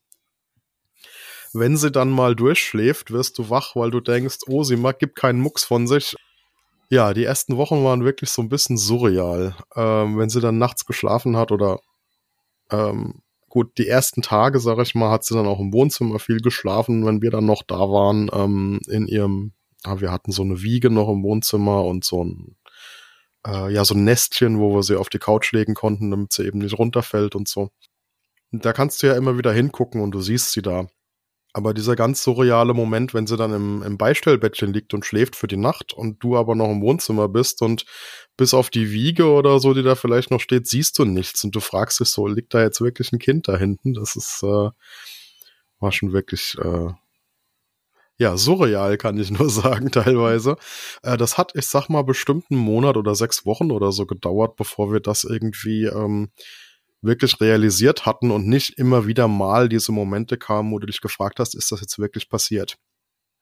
Wenn 1.53 1.77
sie 1.77 1.91
dann 1.91 2.11
mal 2.11 2.37
durchschläft, 2.37 3.11
wirst 3.11 3.37
du 3.37 3.51
wach, 3.51 3.75
weil 3.75 3.91
du 3.91 3.99
denkst, 3.99 4.39
oh, 4.47 4.63
sie 4.63 4.77
mag, 4.77 5.01
gibt 5.01 5.17
keinen 5.17 5.41
Mucks 5.41 5.65
von 5.65 5.89
sich. 5.89 6.15
Ja, 6.89 7.13
die 7.15 7.25
ersten 7.25 7.57
Wochen 7.57 7.83
waren 7.83 8.05
wirklich 8.05 8.31
so 8.31 8.43
ein 8.43 8.49
bisschen 8.49 8.79
surreal. 8.79 9.57
Ähm, 9.75 10.17
wenn 10.19 10.31
sie 10.31 10.41
dann 10.41 10.59
nachts 10.59 10.87
geschlafen 10.87 11.37
hat 11.37 11.51
oder 11.51 11.81
ähm, 12.71 13.23
gut, 13.49 13.77
die 13.77 13.89
ersten 13.89 14.23
Tage, 14.23 14.61
sag 14.61 14.79
ich 14.79 14.95
mal, 14.95 15.11
hat 15.11 15.25
sie 15.25 15.35
dann 15.35 15.49
auch 15.49 15.59
im 15.59 15.73
Wohnzimmer 15.73 16.21
viel 16.21 16.39
geschlafen, 16.39 17.05
wenn 17.05 17.23
wir 17.23 17.33
dann 17.33 17.45
noch 17.45 17.65
da 17.67 17.81
waren, 17.81 18.31
ähm, 18.33 18.79
in 18.89 19.09
ihrem 19.09 19.53
aber 19.85 20.01
wir 20.01 20.13
hatten 20.13 20.33
so 20.33 20.43
eine 20.43 20.63
Wiege 20.63 20.91
noch 20.91 21.09
im 21.09 21.23
Wohnzimmer 21.23 21.85
und 21.85 22.05
so 22.05 22.25
ein, 22.25 22.57
äh, 23.47 23.73
ja, 23.73 23.85
so 23.85 23.95
ein 23.95 24.05
Nestchen, 24.05 24.59
wo 24.59 24.75
wir 24.75 24.83
sie 24.83 24.97
auf 24.99 25.09
die 25.09 25.19
Couch 25.19 25.53
legen 25.53 25.75
konnten, 25.75 26.11
damit 26.11 26.33
sie 26.33 26.47
eben 26.47 26.59
nicht 26.59 26.79
runterfällt 26.79 27.35
und 27.35 27.49
so. 27.49 27.71
Da 28.53 28.73
kannst 28.73 29.03
du 29.03 29.07
ja 29.07 29.17
immer 29.17 29.39
wieder 29.39 29.53
hingucken 29.53 30.01
und 30.03 30.13
du 30.13 30.21
siehst 30.21 30.53
sie 30.53 30.63
da. 30.63 30.87
Aber 31.55 31.75
dieser 31.75 31.97
ganz 31.97 32.23
surreale 32.23 32.73
Moment, 32.73 33.13
wenn 33.13 33.27
sie 33.27 33.37
dann 33.37 33.53
im, 33.53 33.83
im 33.83 33.99
Beistellbettchen 33.99 34.73
liegt 34.73 34.95
und 34.95 35.05
schläft 35.05 35.37
für 35.37 35.49
die 35.49 35.59
Nacht 35.59 35.93
und 35.93 36.23
du 36.23 36.37
aber 36.37 36.55
noch 36.55 36.71
im 36.71 36.81
Wohnzimmer 36.81 37.29
bist 37.29 37.61
und 37.61 37.85
bis 38.39 38.55
auf 38.55 38.71
die 38.71 38.91
Wiege 38.91 39.27
oder 39.27 39.61
so, 39.61 39.75
die 39.75 39.83
da 39.83 39.95
vielleicht 39.95 40.31
noch 40.31 40.41
steht, 40.41 40.67
siehst 40.67 40.99
du 40.99 41.05
nichts 41.05 41.45
und 41.45 41.55
du 41.55 41.61
fragst 41.61 42.01
dich 42.01 42.09
so, 42.09 42.27
liegt 42.27 42.55
da 42.55 42.63
jetzt 42.63 42.81
wirklich 42.81 43.13
ein 43.13 43.19
Kind 43.19 43.49
da 43.49 43.59
hinten? 43.59 43.93
Das 43.93 44.17
ist, 44.17 44.43
äh, 44.43 44.71
war 45.79 45.93
schon 45.93 46.13
wirklich 46.13 46.57
äh, 46.59 46.89
ja, 48.19 48.37
surreal 48.37 48.97
kann 48.99 49.19
ich 49.19 49.31
nur 49.39 49.51
sagen, 49.51 49.91
teilweise. 49.91 50.57
Äh, 51.03 51.17
das 51.17 51.39
hat, 51.39 51.53
ich 51.55 51.67
sag 51.67 51.89
mal, 51.89 52.03
bestimmt 52.03 52.47
einen 52.51 52.61
Monat 52.61 52.97
oder 52.97 53.15
sechs 53.15 53.47
Wochen 53.47 53.71
oder 53.71 53.93
so 53.93 54.07
gedauert, 54.07 54.57
bevor 54.57 54.93
wir 54.93 55.01
das 55.01 55.25
irgendwie 55.25 55.85
ähm, 55.85 56.31
wirklich 57.03 57.41
realisiert 57.41 58.07
hatten 58.07 58.31
und 58.31 58.47
nicht 58.47 58.79
immer 58.79 59.07
wieder 59.07 59.29
mal 59.29 59.69
diese 59.69 59.93
Momente 59.93 60.39
kamen, 60.39 60.73
wo 60.73 60.79
du 60.79 60.87
dich 60.87 61.01
gefragt 61.01 61.41
hast, 61.41 61.55
ist 61.55 61.73
das 61.73 61.81
jetzt 61.81 61.99
wirklich 61.99 62.29
passiert? 62.29 62.79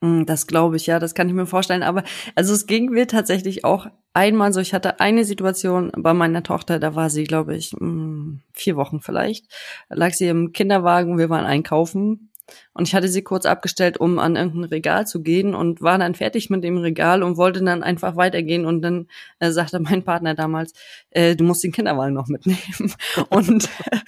Hm, 0.03 0.25
das 0.25 0.47
glaube 0.47 0.77
ich, 0.77 0.87
ja, 0.87 0.99
das 0.99 1.15
kann 1.15 1.29
ich 1.29 1.35
mir 1.35 1.47
vorstellen. 1.47 1.83
Aber 1.83 2.03
also 2.35 2.55
es 2.55 2.67
ging 2.67 2.87
mir 2.87 3.07
tatsächlich 3.07 3.65
auch 3.65 3.87
einmal 4.15 4.53
so. 4.53 4.61
Ich 4.61 4.73
hatte 4.73 4.99
eine 4.99 5.25
Situation 5.25 5.93
bei 5.95 6.15
meiner 6.15 6.43
Tochter, 6.43 6.79
da 6.79 6.95
war 6.95 7.11
sie, 7.11 7.25
glaube 7.25 7.55
ich, 7.55 7.73
hm, 7.73 8.41
vier 8.55 8.77
Wochen 8.77 9.01
vielleicht. 9.01 9.47
Da 9.91 9.97
lag 9.97 10.13
sie 10.13 10.29
im 10.29 10.53
Kinderwagen, 10.53 11.19
wir 11.19 11.29
waren 11.29 11.45
einkaufen 11.45 12.30
und 12.73 12.89
ich 12.89 12.95
hatte 12.95 13.09
sie 13.09 13.23
kurz 13.23 13.47
abgestellt, 13.47 13.99
um 13.99 14.19
an 14.19 14.37
irgendein 14.37 14.65
Regal 14.65 15.07
zu 15.07 15.23
gehen 15.23 15.55
und 15.55 15.81
war 15.83 15.99
dann 15.99 16.15
fertig 16.15 16.51
mit 16.51 16.63
dem 16.65 16.79
Regal 16.79 17.23
und 17.23 17.37
wollte 17.37 17.63
dann 17.63 17.83
einfach 17.83 18.17
weitergehen. 18.17 18.65
Und 18.65 18.83
dann 18.83 19.09
äh, 19.39 19.51
sagte 19.51 19.81
mein 19.81 20.05
Partner 20.05 20.35
damals, 20.35 20.73
äh, 21.11 21.37
du 21.37 21.45
musst 21.45 21.65
den 21.65 21.73
Kinderwagen 21.73 22.15
noch 22.15 22.29
mitnehmen. 22.29 22.95
und 23.29 23.65
äh, 23.65 23.99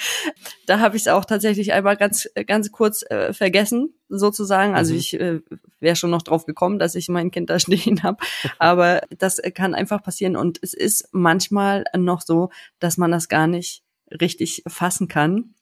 da 0.67 0.81
habe 0.81 0.97
ich 0.97 1.03
es 1.03 1.09
auch 1.09 1.25
tatsächlich 1.25 1.73
einmal 1.73 1.97
ganz, 1.97 2.29
ganz 2.47 2.73
kurz 2.73 3.03
äh, 3.11 3.33
vergessen, 3.33 3.95
sozusagen. 4.09 4.75
Also 4.75 4.93
mhm. 4.93 4.99
ich 4.99 5.21
äh, 5.21 5.41
wäre 5.81 5.97
schon 5.97 6.11
noch 6.11 6.23
drauf 6.23 6.47
gekommen, 6.47 6.79
dass 6.79 6.95
ich 6.95 7.09
mein 7.09 7.31
Kind 7.31 7.51
da 7.51 7.59
stehen 7.59 8.03
habe. 8.03 8.19
Aber 8.59 9.03
das 9.19 9.41
kann 9.55 9.75
einfach 9.75 10.03
passieren. 10.03 10.37
Und 10.37 10.59
es 10.63 10.75
ist 10.75 11.09
manchmal 11.13 11.85
noch 11.97 12.21
so, 12.21 12.51
dass 12.79 12.97
man 12.97 13.11
das 13.11 13.29
gar 13.29 13.47
nicht 13.47 13.83
richtig 14.11 14.63
fassen 14.67 15.09
kann 15.09 15.55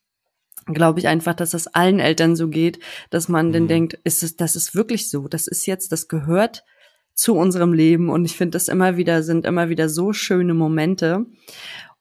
glaube 0.75 1.01
ich 1.01 1.09
einfach, 1.09 1.35
dass 1.35 1.51
das 1.51 1.67
allen 1.67 2.01
Eltern 2.01 2.37
so 2.37 2.49
geht, 2.49 2.79
dass 3.11 3.29
man 3.29 3.49
mhm. 3.49 3.53
dann 3.53 3.69
denkt, 3.69 3.99
ist 4.05 4.23
es, 4.23 4.37
das 4.37 4.57
ist 4.57 4.75
wirklich 4.75 5.11
so, 5.11 5.29
das 5.29 5.47
ist 5.47 5.67
jetzt, 5.67 5.93
das 5.93 6.09
gehört 6.09 6.65
zu 7.15 7.35
unserem 7.35 7.73
Leben 7.73 8.09
und 8.09 8.25
ich 8.25 8.37
finde 8.37 8.53
das 8.53 8.69
immer 8.69 8.97
wieder, 8.97 9.23
sind 9.23 9.45
immer 9.45 9.69
wieder 9.69 9.89
so 9.89 10.13
schöne 10.13 10.55
Momente. 10.55 11.27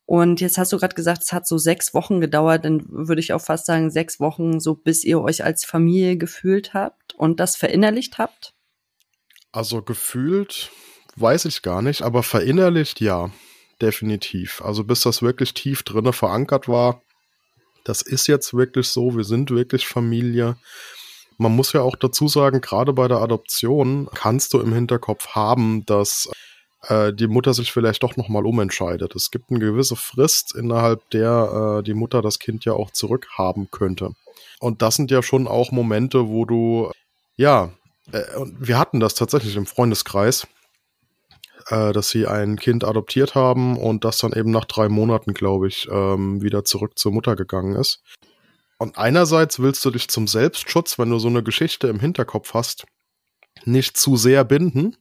Und 0.05 0.41
jetzt 0.41 0.57
hast 0.57 0.73
du 0.73 0.79
gerade 0.79 0.95
gesagt, 0.95 1.21
es 1.21 1.33
hat 1.33 1.45
so 1.45 1.57
sechs 1.59 1.93
Wochen 1.93 2.19
gedauert, 2.19 2.65
dann 2.65 2.83
würde 2.87 3.19
ich 3.19 3.33
auch 3.33 3.41
fast 3.41 3.67
sagen, 3.67 3.91
sechs 3.91 4.19
Wochen, 4.19 4.59
so 4.59 4.73
bis 4.73 5.03
ihr 5.03 5.21
euch 5.21 5.43
als 5.43 5.65
Familie 5.65 6.17
gefühlt 6.17 6.73
habt 6.73 7.13
und 7.15 7.39
das 7.39 7.55
verinnerlicht 7.55 8.17
habt? 8.17 8.53
Also 9.51 9.83
gefühlt 9.83 10.71
weiß 11.15 11.45
ich 11.45 11.61
gar 11.61 11.81
nicht, 11.81 12.01
aber 12.01 12.23
verinnerlicht 12.23 13.01
ja, 13.01 13.29
definitiv. 13.81 14.61
Also 14.63 14.83
bis 14.83 15.01
das 15.01 15.21
wirklich 15.21 15.53
tief 15.53 15.83
drinne 15.83 16.13
verankert 16.13 16.67
war, 16.67 17.03
das 17.83 18.01
ist 18.01 18.27
jetzt 18.27 18.53
wirklich 18.53 18.87
so, 18.87 19.15
wir 19.15 19.23
sind 19.23 19.51
wirklich 19.51 19.87
Familie. 19.87 20.57
Man 21.37 21.55
muss 21.55 21.73
ja 21.73 21.81
auch 21.81 21.95
dazu 21.95 22.27
sagen, 22.27 22.61
gerade 22.61 22.93
bei 22.93 23.07
der 23.07 23.19
Adoption 23.19 24.09
kannst 24.13 24.53
du 24.53 24.59
im 24.59 24.73
Hinterkopf 24.73 25.29
haben, 25.29 25.85
dass 25.85 26.29
äh, 26.83 27.13
die 27.13 27.27
Mutter 27.27 27.53
sich 27.53 27.71
vielleicht 27.71 28.03
doch 28.03 28.17
nochmal 28.17 28.45
umentscheidet. 28.45 29.15
Es 29.15 29.31
gibt 29.31 29.49
eine 29.49 29.59
gewisse 29.59 29.95
Frist, 29.95 30.55
innerhalb 30.55 31.09
der 31.11 31.79
äh, 31.79 31.83
die 31.83 31.93
Mutter 31.93 32.21
das 32.21 32.39
Kind 32.39 32.65
ja 32.65 32.73
auch 32.73 32.91
zurückhaben 32.91 33.69
könnte. 33.71 34.11
Und 34.59 34.81
das 34.81 34.95
sind 34.95 35.11
ja 35.11 35.23
schon 35.23 35.47
auch 35.47 35.71
Momente, 35.71 36.27
wo 36.27 36.45
du, 36.45 36.91
ja, 37.37 37.71
äh, 38.11 38.23
wir 38.59 38.77
hatten 38.77 38.99
das 38.99 39.13
tatsächlich 39.13 39.55
im 39.55 39.65
Freundeskreis, 39.65 40.47
äh, 41.69 41.93
dass 41.93 42.09
sie 42.09 42.27
ein 42.27 42.57
Kind 42.57 42.83
adoptiert 42.83 43.35
haben 43.35 43.77
und 43.77 44.03
das 44.03 44.17
dann 44.17 44.33
eben 44.33 44.51
nach 44.51 44.65
drei 44.65 44.89
Monaten, 44.89 45.33
glaube 45.33 45.67
ich, 45.67 45.87
ähm, 45.91 46.41
wieder 46.41 46.65
zurück 46.65 46.97
zur 46.97 47.11
Mutter 47.11 47.35
gegangen 47.35 47.75
ist. 47.75 48.01
Und 48.77 48.97
einerseits 48.97 49.59
willst 49.59 49.83
du 49.85 49.91
dich 49.91 50.07
zum 50.07 50.27
Selbstschutz, 50.27 50.97
wenn 50.97 51.09
du 51.09 51.19
so 51.19 51.27
eine 51.27 51.43
Geschichte 51.43 51.87
im 51.87 51.99
Hinterkopf 51.99 52.53
hast, 52.53 52.85
nicht 53.65 53.97
zu 53.97 54.15
sehr 54.15 54.43
binden. 54.45 54.95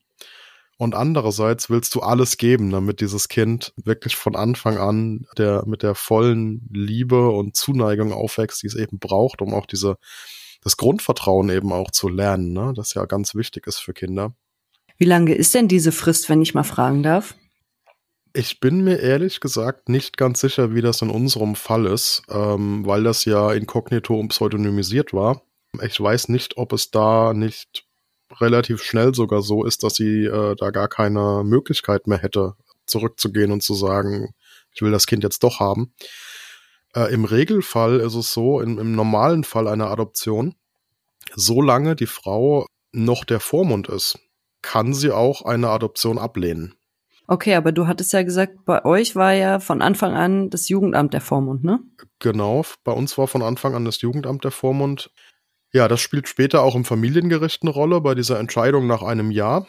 Und 0.78 0.94
andererseits 0.94 1.70
willst 1.70 1.94
du 1.94 2.00
alles 2.00 2.37
geben, 2.37 2.70
damit 2.70 3.00
dieses 3.00 3.28
Kind 3.28 3.72
wirklich 3.76 4.14
von 4.16 4.37
Anfang 4.37 4.78
an 4.78 5.26
der, 5.37 5.64
mit 5.66 5.83
der 5.83 5.94
vollen 5.94 6.68
Liebe 6.72 7.31
und 7.31 7.57
Zuneigung 7.57 8.12
aufwächst, 8.12 8.62
die 8.62 8.68
es 8.68 8.76
eben 8.76 8.98
braucht, 8.98 9.42
um 9.42 9.54
auch 9.54 9.66
diese, 9.66 9.96
das 10.62 10.76
Grundvertrauen 10.76 11.48
eben 11.48 11.72
auch 11.72 11.90
zu 11.90 12.09
lernen, 12.09 12.52
ne? 12.52 12.72
das 12.76 12.94
ja 12.94 13.07
ganz 13.07 13.35
wichtig 13.35 13.66
ist 13.66 13.78
für 13.78 13.92
Kinder. 13.92 14.35
Wie 14.98 15.04
lange 15.04 15.34
ist 15.34 15.54
denn 15.54 15.68
diese 15.68 15.92
Frist, 15.92 16.28
wenn 16.28 16.42
ich 16.42 16.54
mal 16.54 16.64
fragen 16.64 17.02
darf? 17.02 17.34
Ich 18.34 18.61
bin 18.61 18.82
mir 18.82 18.98
ehrlich 18.98 19.40
gesagt 19.40 19.88
nicht 19.88 20.16
ganz 20.16 20.40
sicher, 20.40 20.74
wie 20.74 20.82
das 20.82 21.02
in 21.02 21.11
unserem 21.11 21.54
Fall 21.54 21.87
ist, 21.87 22.22
ähm, 22.28 22.84
weil 22.84 23.04
das 23.04 23.24
ja 23.24 23.52
inkognito 23.52 24.18
und 24.18 24.28
pseudonymisiert 24.28 25.12
war. 25.12 25.42
Ich 25.82 26.00
weiß 26.00 26.28
nicht, 26.28 26.56
ob 26.56 26.72
es 26.72 26.90
da 26.90 27.32
nicht 27.32 27.84
relativ 28.40 28.82
schnell 28.82 29.14
sogar 29.14 29.42
so 29.42 29.64
ist, 29.64 29.82
dass 29.82 29.94
sie 29.94 30.24
äh, 30.24 30.54
da 30.56 30.70
gar 30.70 30.88
keine 30.88 31.42
Möglichkeit 31.44 32.06
mehr 32.06 32.18
hätte, 32.18 32.54
zurückzugehen 32.87 33.52
und 33.52 33.62
zu 33.62 33.74
sagen, 33.74 34.34
ich 34.74 34.82
will 34.82 34.90
das 34.90 35.06
Kind 35.06 35.22
jetzt 35.22 35.42
doch 35.42 35.61
haben. 35.61 35.94
Äh, 36.94 37.12
Im 37.12 37.24
Regelfall 37.24 38.00
ist 38.00 38.14
es 38.14 38.32
so, 38.32 38.61
in, 38.61 38.78
im 38.78 38.94
normalen 38.94 39.44
Fall 39.44 39.68
einer 39.68 39.90
Adoption, 39.90 40.54
solange 41.34 41.96
die 41.96 42.06
Frau 42.06 42.66
noch 42.92 43.24
der 43.24 43.40
Vormund 43.40 43.88
ist, 43.88 44.18
kann 44.62 44.94
sie 44.94 45.10
auch 45.10 45.42
eine 45.42 45.68
Adoption 45.68 46.18
ablehnen. 46.18 46.74
Okay, 47.26 47.54
aber 47.54 47.72
du 47.72 47.86
hattest 47.86 48.12
ja 48.14 48.22
gesagt, 48.22 48.64
bei 48.64 48.84
euch 48.86 49.14
war 49.14 49.32
ja 49.34 49.60
von 49.60 49.82
Anfang 49.82 50.14
an 50.14 50.48
das 50.48 50.70
Jugendamt 50.70 51.12
der 51.12 51.20
Vormund, 51.20 51.62
ne? 51.62 51.80
Genau, 52.20 52.64
bei 52.84 52.92
uns 52.92 53.18
war 53.18 53.28
von 53.28 53.42
Anfang 53.42 53.74
an 53.74 53.84
das 53.84 54.00
Jugendamt 54.00 54.44
der 54.44 54.50
Vormund. 54.50 55.10
Ja, 55.70 55.88
das 55.88 56.00
spielt 56.00 56.26
später 56.26 56.62
auch 56.62 56.74
im 56.74 56.86
Familiengericht 56.86 57.62
eine 57.62 57.70
Rolle 57.70 58.00
bei 58.00 58.14
dieser 58.14 58.40
Entscheidung 58.40 58.86
nach 58.86 59.02
einem 59.02 59.30
Jahr. 59.30 59.66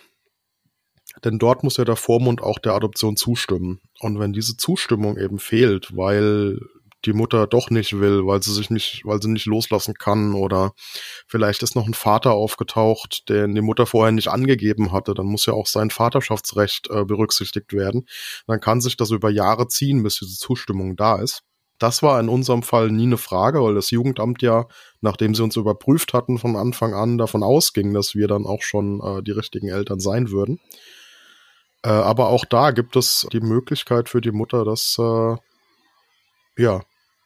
Denn 1.26 1.38
dort 1.38 1.64
muss 1.64 1.76
ja 1.76 1.84
der 1.84 1.98
Vormund 1.98 2.42
auch 2.42 2.60
der 2.60 2.74
Adoption 2.74 3.18
zustimmen. 3.18 3.82
Und 4.00 4.20
wenn 4.20 4.32
diese 4.32 4.56
Zustimmung 4.56 5.18
eben 5.18 5.40
fehlt, 5.40 5.96
weil 5.98 6.60
die 7.06 7.14
Mutter 7.14 7.48
doch 7.48 7.70
nicht 7.70 8.00
will, 8.00 8.26
weil 8.26 8.44
sie 8.44 8.54
sich 8.54 8.70
nicht, 8.70 9.02
weil 9.06 9.22
sie 9.22 9.30
nicht 9.30 9.46
loslassen 9.46 9.94
kann 9.94 10.34
oder 10.34 10.74
vielleicht 11.28 11.64
ist 11.64 11.76
noch 11.76 11.88
ein 11.88 11.94
Vater 11.94 12.34
aufgetaucht, 12.34 13.30
den 13.30 13.56
die 13.56 13.62
Mutter 13.62 13.86
vorher 13.86 14.12
nicht 14.12 14.28
angegeben 14.28 14.92
hatte, 14.92 15.14
dann 15.14 15.28
muss 15.28 15.46
ja 15.46 15.54
auch 15.54 15.68
sein 15.68 15.90
Vaterschaftsrecht 15.90 16.90
äh, 16.90 17.06
berücksichtigt 17.06 17.74
werden. 17.74 18.08
Dann 18.48 18.60
kann 18.60 18.82
sich 18.82 18.98
das 18.98 19.12
über 19.12 19.30
Jahre 19.30 19.68
ziehen, 19.68 20.04
bis 20.04 20.20
diese 20.20 20.38
Zustimmung 20.38 20.96
da 20.96 21.22
ist. 21.22 21.44
Das 21.80 22.04
war 22.04 22.20
in 22.20 22.28
unserem 22.28 22.62
Fall 22.62 22.92
nie 22.92 23.04
eine 23.04 23.18
Frage, 23.18 23.64
weil 23.64 23.76
das 23.76 23.90
Jugendamt 23.90 24.42
ja, 24.42 24.68
nachdem 25.00 25.34
sie 25.34 25.44
uns 25.44 25.56
überprüft 25.56 26.14
hatten, 26.14 26.38
von 26.38 26.58
Anfang 26.58 26.94
an 26.94 27.18
davon 27.18 27.42
ausging, 27.42 27.94
dass 27.94 28.16
wir 28.16 28.28
dann 28.28 28.46
auch 28.46 28.62
schon 28.62 29.00
äh, 29.02 29.24
die 29.24 29.32
richtigen 29.32 29.70
Eltern 29.70 30.02
sein 30.02 30.30
würden. 30.30 30.60
Äh, 31.84 31.90
aber 31.90 32.28
auch 32.28 32.44
da 32.44 32.72
gibt 32.72 32.98
es 32.98 33.26
die 33.32 33.40
Möglichkeit 33.40 34.10
für 34.10 34.20
die 34.20 34.32
Mutter, 34.32 34.66
dass, 34.66 34.98
äh, 35.00 35.36
ja, 36.60 36.82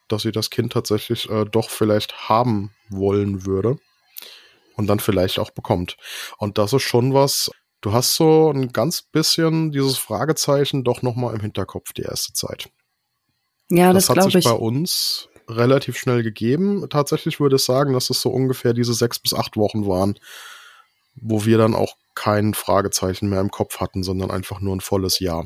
dass 0.08 0.22
sie 0.22 0.32
das 0.32 0.50
Kind 0.50 0.72
tatsächlich 0.72 1.28
äh, 1.30 1.44
doch 1.44 1.70
vielleicht 1.70 2.28
haben 2.28 2.70
wollen 2.88 3.46
würde 3.46 3.78
und 4.76 4.86
dann 4.86 5.00
vielleicht 5.00 5.38
auch 5.38 5.50
bekommt. 5.50 5.96
Und 6.38 6.58
das 6.58 6.72
ist 6.72 6.82
schon 6.82 7.14
was, 7.14 7.50
du 7.80 7.92
hast 7.92 8.14
so 8.14 8.50
ein 8.50 8.72
ganz 8.72 9.02
bisschen 9.02 9.72
dieses 9.72 9.98
Fragezeichen 9.98 10.84
doch 10.84 11.02
nochmal 11.02 11.34
im 11.34 11.40
Hinterkopf 11.40 11.92
die 11.92 12.02
erste 12.02 12.32
Zeit. 12.32 12.70
Ja, 13.70 13.92
das, 13.92 14.06
das 14.06 14.16
hat 14.16 14.24
sich 14.24 14.36
ich. 14.36 14.44
bei 14.44 14.52
uns 14.52 15.28
relativ 15.48 15.98
schnell 15.98 16.22
gegeben. 16.22 16.86
Tatsächlich 16.88 17.40
würde 17.40 17.56
ich 17.56 17.64
sagen, 17.64 17.92
dass 17.92 18.10
es 18.10 18.20
so 18.20 18.30
ungefähr 18.30 18.72
diese 18.72 18.94
sechs 18.94 19.18
bis 19.18 19.34
acht 19.34 19.56
Wochen 19.56 19.86
waren, 19.86 20.18
wo 21.14 21.44
wir 21.44 21.58
dann 21.58 21.74
auch 21.74 21.96
kein 22.14 22.54
Fragezeichen 22.54 23.28
mehr 23.28 23.40
im 23.40 23.50
Kopf 23.50 23.80
hatten, 23.80 24.02
sondern 24.02 24.30
einfach 24.30 24.60
nur 24.60 24.74
ein 24.74 24.80
volles 24.80 25.18
Ja. 25.18 25.44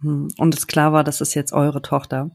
Hm, 0.00 0.28
und 0.38 0.54
es 0.54 0.66
klar 0.66 0.92
war, 0.92 1.04
das 1.04 1.20
ist 1.20 1.34
jetzt 1.34 1.52
eure 1.52 1.82
Tochter. 1.82 2.30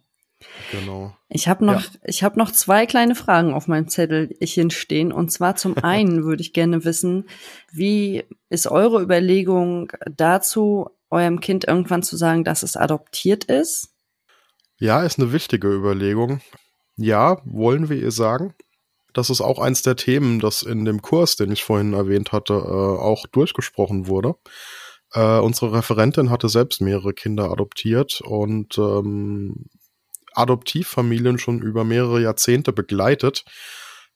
Genau. 0.72 1.16
Ich 1.30 1.48
habe 1.48 1.66
noch, 1.66 1.82
Ja. 1.82 1.90
ich 2.04 2.24
habe 2.24 2.40
noch 2.40 2.52
zwei 2.52 2.86
kleine 2.86 3.16
Fragen 3.16 3.54
auf 3.54 3.68
meinem 3.68 3.88
Zettelchen 3.88 4.72
stehen. 4.72 5.12
Und 5.12 5.32
zwar 5.32 5.56
zum 5.56 5.76
einen 5.84 6.24
würde 6.24 6.42
ich 6.42 6.54
gerne 6.54 6.86
wissen, 6.86 7.28
wie 7.72 8.24
ist 8.50 8.68
eure 8.68 9.02
Überlegung 9.02 9.92
dazu, 10.10 10.90
eurem 11.10 11.40
Kind 11.40 11.66
irgendwann 11.68 12.04
zu 12.04 12.18
sagen, 12.18 12.44
dass 12.44 12.64
es 12.64 12.76
adoptiert 12.76 13.46
ist? 13.46 13.90
Ja, 14.78 15.04
ist 15.04 15.20
eine 15.20 15.32
wichtige 15.32 15.68
Überlegung. 15.74 16.42
Ja, 16.98 17.42
wollen 17.46 17.90
wir 17.90 17.98
ihr 17.98 18.12
sagen. 18.12 18.54
Das 19.14 19.30
ist 19.30 19.40
auch 19.40 19.60
eins 19.60 19.82
der 19.82 19.96
Themen, 19.96 20.40
das 20.40 20.62
in 20.62 20.84
dem 20.84 21.02
Kurs, 21.02 21.38
den 21.38 21.52
ich 21.52 21.64
vorhin 21.64 21.94
erwähnt 21.94 22.34
hatte, 22.34 22.54
äh, 22.54 22.58
auch 22.58 23.26
durchgesprochen 23.28 24.08
wurde. 24.08 24.36
Äh, 25.14 25.40
unsere 25.40 25.72
Referentin 25.72 26.30
hatte 26.30 26.50
selbst 26.50 26.82
mehrere 26.82 27.14
Kinder 27.14 27.50
adoptiert 27.50 28.20
und 28.22 28.78
ähm, 28.78 29.68
Adoptivfamilien 30.36 31.38
schon 31.38 31.62
über 31.62 31.84
mehrere 31.84 32.22
Jahrzehnte 32.22 32.74
begleitet. 32.74 33.46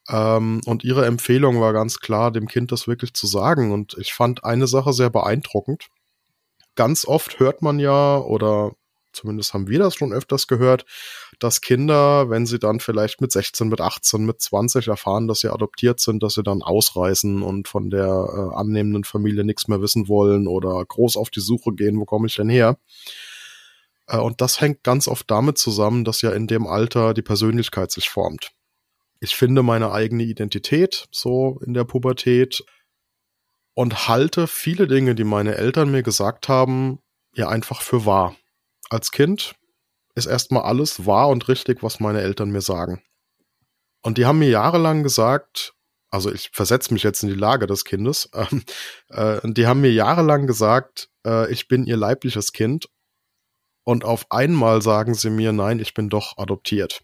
Ähm, 0.10 0.62
und 0.66 0.84
ihre 0.84 1.06
Empfehlung 1.06 1.62
war 1.62 1.74
ganz 1.74 2.00
klar, 2.00 2.32
dem 2.32 2.48
Kind 2.48 2.72
das 2.72 2.88
wirklich 2.88 3.14
zu 3.14 3.28
sagen. 3.28 3.72
Und 3.72 3.96
ich 4.00 4.14
fand 4.14 4.44
eine 4.44 4.68
Sache 4.68 4.94
sehr 4.94 5.10
beeindruckend. 5.10 5.88
Ganz 6.76 7.06
oft 7.06 7.40
hört 7.40 7.62
man 7.62 7.80
ja, 7.80 8.18
oder 8.18 8.72
zumindest 9.12 9.54
haben 9.54 9.68
wir 9.68 9.80
das 9.80 9.96
schon 9.96 10.14
öfters 10.14 10.48
gehört, 10.48 10.86
dass 11.40 11.62
Kinder, 11.62 12.30
wenn 12.30 12.46
sie 12.46 12.60
dann 12.60 12.80
vielleicht 12.80 13.22
mit 13.22 13.32
16, 13.32 13.68
mit 13.68 13.82
18, 13.82 14.26
mit 14.26 14.42
20 14.42 14.88
erfahren, 14.88 15.28
dass 15.28 15.40
sie 15.40 15.52
adoptiert 15.52 16.00
sind, 16.00 16.24
dass 16.24 16.36
sie 16.36 16.44
dann 16.44 16.62
ausreißen 16.62 17.42
und 17.42 17.68
von 17.68 17.90
der 17.90 18.06
äh, 18.08 18.56
annehmenden 18.56 19.04
Familie 19.04 19.44
nichts 19.44 19.68
mehr 19.68 19.82
wissen 19.82 20.08
wollen 20.08 20.48
oder 20.48 20.84
groß 20.86 21.18
auf 21.18 21.30
die 21.30 21.42
Suche 21.42 21.74
gehen, 21.74 22.00
wo 22.00 22.06
komme 22.06 22.28
ich 22.28 22.36
denn 22.36 22.50
her? 22.50 22.78
Äh, 24.10 24.18
und 24.18 24.42
das 24.42 24.60
hängt 24.60 24.84
ganz 24.84 25.08
oft 25.08 25.30
damit 25.32 25.58
zusammen, 25.58 26.04
dass 26.04 26.22
ja 26.22 26.32
in 26.32 26.48
dem 26.48 26.68
Alter 26.68 27.14
die 27.14 27.22
Persönlichkeit 27.22 27.92
sich 27.92 28.10
formt. 28.10 28.52
Ich 29.22 29.36
finde 29.36 29.64
meine 29.64 29.92
eigene 29.92 30.24
Identität 30.24 31.08
so 31.12 31.60
in 31.66 31.74
der 31.74 31.84
Pubertät 31.84 32.64
und 33.74 34.08
halte 34.08 34.48
viele 34.48 34.88
Dinge, 34.88 35.16
die 35.16 35.24
meine 35.24 35.56
Eltern 35.56 35.92
mir 35.92 36.04
gesagt 36.04 36.50
haben, 36.50 37.00
ja 37.34 37.48
einfach 37.48 37.82
für 37.82 38.06
wahr. 38.06 38.36
Als 38.90 39.12
Kind 39.12 39.56
ist 40.16 40.26
erstmal 40.26 40.64
alles 40.64 41.06
wahr 41.06 41.30
und 41.30 41.48
richtig, 41.48 41.84
was 41.84 42.00
meine 42.00 42.22
Eltern 42.22 42.50
mir 42.50 42.62
sagen. 42.62 43.02
Und 44.02 44.18
die 44.18 44.26
haben 44.26 44.40
mir 44.40 44.50
jahrelang 44.50 45.04
gesagt, 45.04 45.74
also 46.10 46.32
ich 46.32 46.50
versetze 46.54 46.94
mich 46.94 47.04
jetzt 47.04 47.24
in 47.24 47.30
die 47.30 47.36
Lage 47.36 47.68
des 47.68 47.86
Kindes, 47.86 48.30
ähm, 48.34 48.64
äh, 49.10 49.40
die 49.44 49.68
haben 49.68 49.82
mir 49.82 49.92
jahrelang 49.92 50.48
gesagt, 50.48 51.10
äh, 51.26 51.52
ich 51.52 51.68
bin 51.68 51.86
ihr 51.86 51.98
leibliches 51.98 52.54
Kind. 52.54 52.90
Und 53.90 54.06
auf 54.06 54.28
einmal 54.30 54.84
sagen 54.84 55.16
sie 55.16 55.32
mir, 55.32 55.52
nein, 55.52 55.80
ich 55.80 55.96
bin 55.96 56.10
doch 56.10 56.38
adoptiert. 56.38 57.02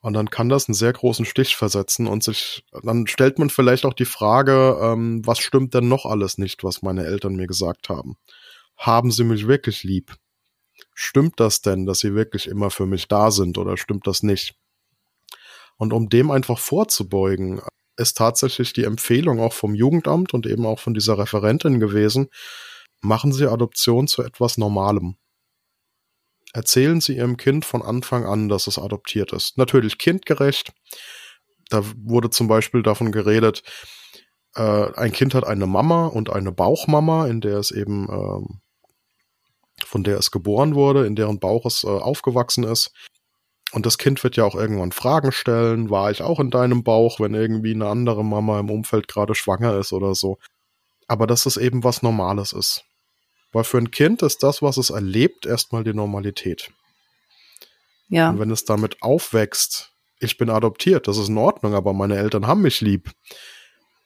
Und 0.00 0.14
dann 0.14 0.30
kann 0.30 0.48
das 0.48 0.66
einen 0.66 0.74
sehr 0.74 0.92
großen 0.92 1.24
Stich 1.24 1.54
versetzen 1.54 2.08
und 2.08 2.24
sich, 2.24 2.64
dann 2.82 3.06
stellt 3.06 3.38
man 3.38 3.50
vielleicht 3.50 3.86
auch 3.86 3.94
die 3.94 4.04
Frage, 4.04 4.80
ähm, 4.82 5.24
was 5.24 5.38
stimmt 5.38 5.74
denn 5.74 5.86
noch 5.86 6.06
alles 6.06 6.36
nicht, 6.36 6.64
was 6.64 6.82
meine 6.82 7.04
Eltern 7.04 7.36
mir 7.36 7.46
gesagt 7.46 7.88
haben? 7.88 8.16
Haben 8.76 9.12
sie 9.12 9.22
mich 9.22 9.46
wirklich 9.46 9.84
lieb? 9.84 10.16
Stimmt 10.92 11.38
das 11.38 11.62
denn, 11.62 11.86
dass 11.86 12.00
sie 12.00 12.16
wirklich 12.16 12.48
immer 12.48 12.70
für 12.70 12.86
mich 12.86 13.06
da 13.06 13.30
sind 13.30 13.56
oder 13.56 13.76
stimmt 13.76 14.08
das 14.08 14.24
nicht? 14.24 14.56
Und 15.76 15.92
um 15.92 16.08
dem 16.08 16.32
einfach 16.32 16.58
vorzubeugen, 16.58 17.62
ist 17.96 18.16
tatsächlich 18.16 18.72
die 18.72 18.82
Empfehlung 18.82 19.38
auch 19.38 19.52
vom 19.52 19.72
Jugendamt 19.72 20.34
und 20.34 20.48
eben 20.48 20.66
auch 20.66 20.80
von 20.80 20.94
dieser 20.94 21.16
Referentin 21.16 21.78
gewesen, 21.78 22.26
machen 23.02 23.32
Sie 23.32 23.46
Adoption 23.46 24.08
zu 24.08 24.24
etwas 24.24 24.58
Normalem. 24.58 25.16
Erzählen 26.52 27.00
Sie 27.00 27.16
Ihrem 27.16 27.36
Kind 27.36 27.64
von 27.64 27.82
Anfang 27.82 28.24
an, 28.24 28.48
dass 28.48 28.66
es 28.66 28.78
adoptiert 28.78 29.32
ist. 29.32 29.58
Natürlich 29.58 29.98
kindgerecht. 29.98 30.72
Da 31.68 31.82
wurde 31.96 32.30
zum 32.30 32.48
Beispiel 32.48 32.82
davon 32.82 33.12
geredet, 33.12 33.62
äh, 34.54 34.92
ein 34.94 35.12
Kind 35.12 35.34
hat 35.34 35.46
eine 35.46 35.66
Mama 35.66 36.06
und 36.06 36.30
eine 36.30 36.52
Bauchmama, 36.52 37.26
in 37.26 37.40
der 37.40 37.58
es 37.58 37.70
eben, 37.70 38.08
ähm, 38.10 38.60
von 39.84 40.02
der 40.04 40.18
es 40.18 40.30
geboren 40.30 40.74
wurde, 40.74 41.06
in 41.06 41.16
deren 41.16 41.38
Bauch 41.38 41.66
es 41.66 41.84
äh, 41.84 41.88
aufgewachsen 41.88 42.64
ist. 42.64 42.90
Und 43.72 43.84
das 43.84 43.98
Kind 43.98 44.24
wird 44.24 44.36
ja 44.36 44.44
auch 44.44 44.54
irgendwann 44.54 44.92
Fragen 44.92 45.30
stellen. 45.30 45.90
War 45.90 46.10
ich 46.10 46.22
auch 46.22 46.40
in 46.40 46.50
deinem 46.50 46.82
Bauch, 46.82 47.20
wenn 47.20 47.34
irgendwie 47.34 47.74
eine 47.74 47.86
andere 47.88 48.24
Mama 48.24 48.58
im 48.60 48.70
Umfeld 48.70 49.08
gerade 49.08 49.34
schwanger 49.34 49.76
ist 49.78 49.92
oder 49.92 50.14
so? 50.14 50.38
Aber 51.06 51.26
dass 51.26 51.46
es 51.46 51.58
eben 51.58 51.84
was 51.84 52.02
Normales 52.02 52.52
ist. 52.52 52.84
Weil 53.52 53.64
für 53.64 53.78
ein 53.78 53.90
Kind 53.90 54.22
ist 54.22 54.42
das, 54.42 54.62
was 54.62 54.76
es 54.76 54.90
erlebt, 54.90 55.46
erstmal 55.46 55.84
die 55.84 55.94
Normalität. 55.94 56.70
Ja. 58.08 58.30
Und 58.30 58.40
wenn 58.40 58.50
es 58.50 58.64
damit 58.64 59.02
aufwächst, 59.02 59.92
ich 60.20 60.38
bin 60.38 60.50
adoptiert, 60.50 61.08
das 61.08 61.18
ist 61.18 61.28
in 61.28 61.38
Ordnung, 61.38 61.74
aber 61.74 61.92
meine 61.92 62.16
Eltern 62.16 62.46
haben 62.46 62.62
mich 62.62 62.80
lieb, 62.80 63.10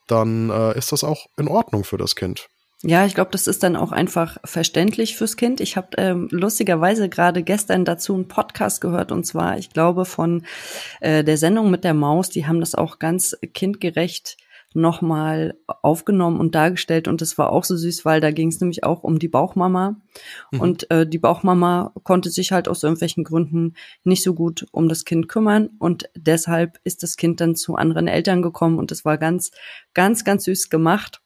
dann 0.06 0.50
äh, 0.50 0.76
ist 0.76 0.92
das 0.92 1.04
auch 1.04 1.26
in 1.36 1.48
Ordnung 1.48 1.84
für 1.84 1.96
das 1.96 2.16
Kind. 2.16 2.48
Ja, 2.84 3.06
ich 3.06 3.14
glaube, 3.14 3.30
das 3.30 3.46
ist 3.46 3.62
dann 3.62 3.76
auch 3.76 3.92
einfach 3.92 4.38
verständlich 4.44 5.16
fürs 5.16 5.36
Kind. 5.36 5.60
Ich 5.60 5.76
habe 5.76 5.96
ähm, 5.98 6.26
lustigerweise 6.32 7.08
gerade 7.08 7.44
gestern 7.44 7.84
dazu 7.84 8.14
einen 8.14 8.26
Podcast 8.26 8.80
gehört 8.80 9.12
und 9.12 9.24
zwar, 9.24 9.56
ich 9.56 9.70
glaube, 9.70 10.04
von 10.04 10.44
äh, 11.00 11.22
der 11.22 11.36
Sendung 11.36 11.70
mit 11.70 11.84
der 11.84 11.94
Maus. 11.94 12.28
Die 12.28 12.44
haben 12.44 12.58
das 12.58 12.74
auch 12.74 12.98
ganz 12.98 13.36
kindgerecht 13.54 14.36
nochmal 14.74 15.54
aufgenommen 15.82 16.38
und 16.40 16.54
dargestellt 16.54 17.08
und 17.08 17.20
das 17.20 17.38
war 17.38 17.50
auch 17.50 17.64
so 17.64 17.76
süß, 17.76 18.04
weil 18.04 18.20
da 18.20 18.30
ging 18.30 18.48
es 18.48 18.60
nämlich 18.60 18.84
auch 18.84 19.02
um 19.02 19.18
die 19.18 19.28
Bauchmama 19.28 19.96
Mhm. 20.50 20.60
und 20.60 20.90
äh, 20.90 21.06
die 21.06 21.18
Bauchmama 21.18 21.92
konnte 22.02 22.30
sich 22.30 22.52
halt 22.52 22.68
aus 22.68 22.82
irgendwelchen 22.82 23.24
Gründen 23.24 23.74
nicht 24.04 24.22
so 24.22 24.34
gut 24.34 24.66
um 24.72 24.88
das 24.88 25.04
Kind 25.04 25.28
kümmern 25.28 25.70
und 25.78 26.08
deshalb 26.16 26.78
ist 26.84 27.02
das 27.02 27.16
Kind 27.16 27.40
dann 27.40 27.56
zu 27.56 27.74
anderen 27.76 28.08
Eltern 28.08 28.42
gekommen 28.42 28.78
und 28.78 28.90
das 28.90 29.04
war 29.04 29.18
ganz, 29.18 29.50
ganz, 29.94 30.24
ganz 30.24 30.44
süß 30.44 30.70
gemacht. 30.70 31.20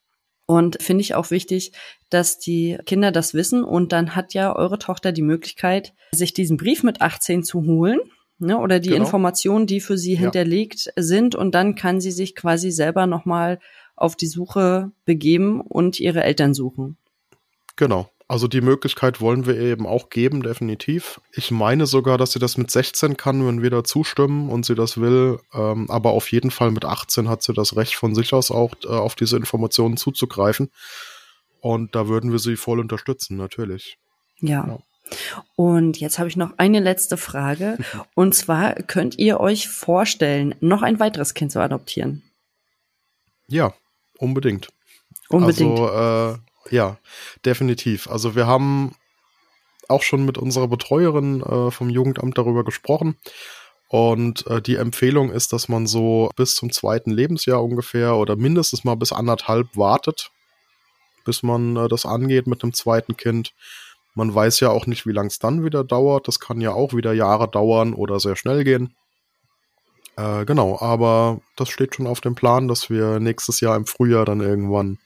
Und 0.49 0.81
finde 0.81 1.01
ich 1.01 1.17
auch 1.17 1.33
wichtig, 1.33 1.73
dass 2.09 2.39
die 2.39 2.79
Kinder 2.87 3.11
das 3.11 3.35
wissen. 3.35 3.65
Und 3.65 3.91
dann 3.91 4.15
hat 4.15 4.33
ja 4.33 4.55
eure 4.55 4.79
Tochter 4.79 5.11
die 5.11 5.23
Möglichkeit, 5.23 5.93
sich 6.13 6.35
diesen 6.35 6.57
Brief 6.57 6.85
mit 6.85 7.01
18 7.03 7.43
zu 7.43 7.65
holen. 7.65 7.99
Ne, 8.39 8.59
oder 8.59 8.81
die 8.81 8.91
Genau. 8.91 9.05
Informationen, 9.05 9.67
die 9.67 9.81
für 9.81 9.97
sie 9.97 10.13
Ja. 10.15 10.21
hinterlegt 10.21 10.93
sind. 10.97 11.35
Und 11.35 11.55
dann 11.55 11.75
kann 11.75 12.01
sie 12.03 12.11
sich 12.13 12.35
quasi 12.35 12.71
selber 12.71 13.07
nochmal 13.07 13.59
auf 13.97 14.15
die 14.15 14.27
Suche 14.27 14.93
begeben 15.07 15.63
und 15.63 15.99
ihre 16.01 16.23
Eltern 16.23 16.53
suchen. 16.53 16.99
Genau. 17.77 18.11
Also 18.29 18.49
die 18.49 18.61
Möglichkeit 18.61 19.21
wollen 19.21 19.47
wir 19.47 19.55
ihr 19.55 19.71
eben 19.71 19.87
auch 19.87 20.11
geben, 20.11 20.43
definitiv. 20.43 21.21
Ich 21.33 21.53
meine 21.53 21.87
sogar, 21.87 22.19
dass 22.19 22.33
sie 22.33 22.41
das 22.41 22.59
mit 22.59 22.71
16 22.73 23.17
kann, 23.17 23.47
wenn 23.47 23.63
wir 23.63 23.71
da 23.71 23.85
zustimmen 23.85 24.51
und 24.51 24.67
sie 24.67 24.75
das 24.75 25.01
will. 25.01 25.39
Ähm, 25.55 25.89
aber 25.91 26.11
auf 26.11 26.33
jeden 26.33 26.51
Fall 26.51 26.73
mit 26.73 26.85
18 26.85 27.29
hat 27.29 27.43
sie 27.45 27.53
das 27.55 27.77
Recht 27.77 27.95
von 27.95 28.17
sich 28.17 28.33
aus 28.35 28.51
auch 28.51 28.73
äh, 28.85 28.89
auf 28.89 29.15
diese 29.15 29.37
Informationen 29.37 29.97
zuzugreifen. 29.97 30.71
Und 31.61 31.95
da 31.95 32.09
würden 32.09 32.33
wir 32.33 32.41
sie 32.41 32.57
voll 32.57 32.81
unterstützen, 32.81 33.37
natürlich. 33.37 33.97
Ja. 34.41 34.67
Ja. 34.67 34.79
Und 35.55 35.99
jetzt 35.99 36.19
habe 36.19 36.29
ich 36.29 36.37
noch 36.37 36.55
eine 36.59 36.81
letzte 36.81 37.17
Frage. 37.17 37.79
Und 38.15 38.35
zwar 38.35 38.75
könnt 38.75 39.19
ihr 39.19 39.41
euch 39.41 39.69
vorstellen, 39.69 40.55
noch 40.61 40.83
ein 40.83 41.01
weiteres 41.01 41.35
Kind 41.35 41.53
zu 41.53 41.61
adoptieren? 41.61 42.23
Ja, 43.49 43.75
unbedingt. 44.19 44.69
Unbedingt. 45.29 45.79
Also, 45.79 46.35
äh, 46.35 46.75
ja, 46.75 46.99
definitiv. 47.45 48.09
Also 48.09 48.35
wir 48.35 48.47
haben 48.47 48.95
auch 49.89 50.03
schon 50.03 50.25
mit 50.25 50.39
unserer 50.39 50.69
Betreuerin 50.69 51.43
äh, 51.43 51.71
vom 51.71 51.91
Jugendamt 51.91 52.37
darüber 52.39 52.65
gesprochen. 52.65 53.17
Und 53.89 54.47
äh, 54.49 54.61
die 54.61 54.77
Empfehlung 54.77 55.31
ist, 55.31 55.53
dass 55.53 55.69
man 55.69 55.87
so 55.87 56.31
bis 56.35 56.57
zum 56.57 56.73
zweiten 56.73 57.11
Lebensjahr 57.11 57.63
ungefähr 57.63 58.17
oder 58.17 58.35
mindestens 58.35 58.83
mal 58.83 58.97
bis 58.97 59.13
anderthalb 59.13 59.77
wartet, 59.77 60.31
bis 61.25 61.45
man 61.45 61.77
äh, 61.77 61.89
das 61.89 62.05
angeht 62.05 62.49
mit 62.49 62.63
einem 62.63 62.73
zweiten 62.73 63.17
Kind. 63.17 63.55
Man 64.17 64.35
weiß 64.35 64.61
ja 64.61 64.71
auch 64.71 64.87
nicht, 64.87 65.07
wie 65.07 65.13
lang 65.13 65.27
es 65.27 65.39
dann 65.39 65.63
wieder 65.63 65.85
dauert. 65.85 66.27
Das 66.27 66.41
kann 66.41 66.63
ja 66.63 66.73
auch 66.73 66.95
wieder 66.95 67.13
Jahre 67.13 67.49
dauern 67.49 67.93
oder 67.93 68.19
sehr 68.19 68.35
schnell 68.35 68.65
gehen. 68.65 68.97
Äh, 70.17 70.47
genau, 70.47 70.81
aber 70.81 71.43
das 71.57 71.69
steht 71.69 71.95
schon 71.95 72.07
auf 72.07 72.23
dem 72.23 72.35
Plan, 72.35 72.67
dass 72.67 72.89
wir 72.89 73.21
nächstes 73.21 73.61
Jahr 73.61 73.77
im 73.77 73.85
Frühjahr 73.85 74.25
dann 74.25 74.41
irgendwann 74.41 74.99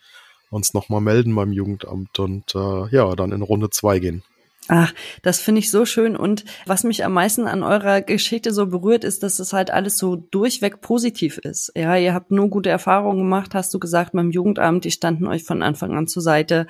uns 0.51 0.75
nochmal 0.75 1.01
melden 1.01 1.35
beim 1.35 1.53
Jugendamt 1.53 2.21
und 2.21 2.55
äh, 2.55 2.89
ja, 2.95 3.17
dann 3.17 3.33
in 3.33 3.43
Runde 3.43 3.71
zwei 3.71 3.99
gehen. 3.99 4.23
Ach, 4.73 4.93
das 5.23 5.41
finde 5.41 5.59
ich 5.59 5.71
so 5.71 5.85
schön. 5.85 6.15
Und 6.15 6.45
was 6.65 6.85
mich 6.85 7.05
am 7.05 7.13
meisten 7.13 7.49
an 7.49 7.65
eurer 7.65 8.03
Geschichte 8.03 8.53
so 8.53 8.67
berührt, 8.67 9.03
ist, 9.03 9.25
dass 9.25 9.41
es 9.41 9.53
halt 9.53 9.73
alles 9.73 9.99
so 9.99 10.15
durchweg 10.15 10.81
positiv 10.81 11.39
ist. 11.39 11.73
Ja, 11.75 11.97
ihr 11.97 12.15
habt 12.15 12.31
nur 12.31 12.49
gute 12.49 12.71
Erfahrungen 12.71 13.19
gemacht, 13.19 13.53
hast 13.53 13.75
du 13.75 13.81
gesagt, 13.81 14.13
beim 14.13 14.31
Jugendamt, 14.31 14.85
die 14.85 14.93
standen 14.93 15.27
euch 15.27 15.43
von 15.43 15.65
Anfang 15.65 15.97
an 15.97 16.07
zur 16.07 16.23
Seite 16.23 16.69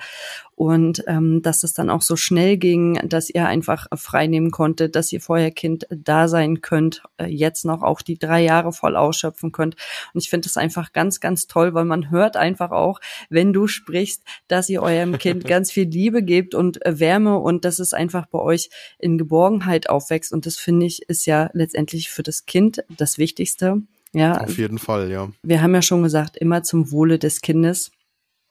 und 0.61 1.03
ähm, 1.07 1.41
dass 1.41 1.63
es 1.63 1.73
dann 1.73 1.89
auch 1.89 2.03
so 2.03 2.15
schnell 2.15 2.55
ging, 2.55 2.93
dass 3.09 3.31
ihr 3.31 3.47
einfach 3.47 3.87
frei 3.95 4.27
nehmen 4.27 4.51
konntet, 4.51 4.95
dass 4.95 5.11
ihr 5.11 5.19
vorher 5.19 5.49
Kind 5.49 5.87
da 5.89 6.27
sein 6.27 6.61
könnt, 6.61 7.01
äh, 7.17 7.25
jetzt 7.25 7.65
noch 7.65 7.81
auch 7.81 8.03
die 8.03 8.19
drei 8.19 8.43
Jahre 8.43 8.71
voll 8.71 8.95
ausschöpfen 8.95 9.51
könnt. 9.51 9.75
Und 10.13 10.21
ich 10.21 10.29
finde 10.29 10.45
das 10.47 10.57
einfach 10.57 10.93
ganz, 10.93 11.19
ganz 11.19 11.47
toll, 11.47 11.73
weil 11.73 11.85
man 11.85 12.11
hört 12.11 12.37
einfach 12.37 12.69
auch, 12.69 12.99
wenn 13.27 13.53
du 13.53 13.65
sprichst, 13.65 14.21
dass 14.47 14.69
ihr 14.69 14.83
eurem 14.83 15.17
Kind 15.17 15.45
ganz 15.47 15.71
viel 15.71 15.87
Liebe 15.87 16.21
gebt 16.21 16.53
und 16.53 16.85
äh, 16.85 16.99
Wärme 16.99 17.39
und 17.39 17.65
dass 17.65 17.79
es 17.79 17.95
einfach 17.95 18.27
bei 18.27 18.37
euch 18.37 18.69
in 18.99 19.17
Geborgenheit 19.17 19.89
aufwächst. 19.89 20.31
Und 20.31 20.45
das 20.45 20.57
finde 20.57 20.85
ich 20.85 21.09
ist 21.09 21.25
ja 21.25 21.49
letztendlich 21.53 22.11
für 22.11 22.21
das 22.21 22.45
Kind 22.45 22.83
das 22.97 23.17
Wichtigste. 23.17 23.81
Ja. 24.13 24.39
Auf 24.39 24.59
jeden 24.59 24.77
Fall, 24.77 25.09
ja. 25.09 25.31
Wir 25.41 25.63
haben 25.63 25.73
ja 25.73 25.81
schon 25.81 26.03
gesagt, 26.03 26.37
immer 26.37 26.61
zum 26.61 26.91
Wohle 26.91 27.17
des 27.17 27.41
Kindes. 27.41 27.91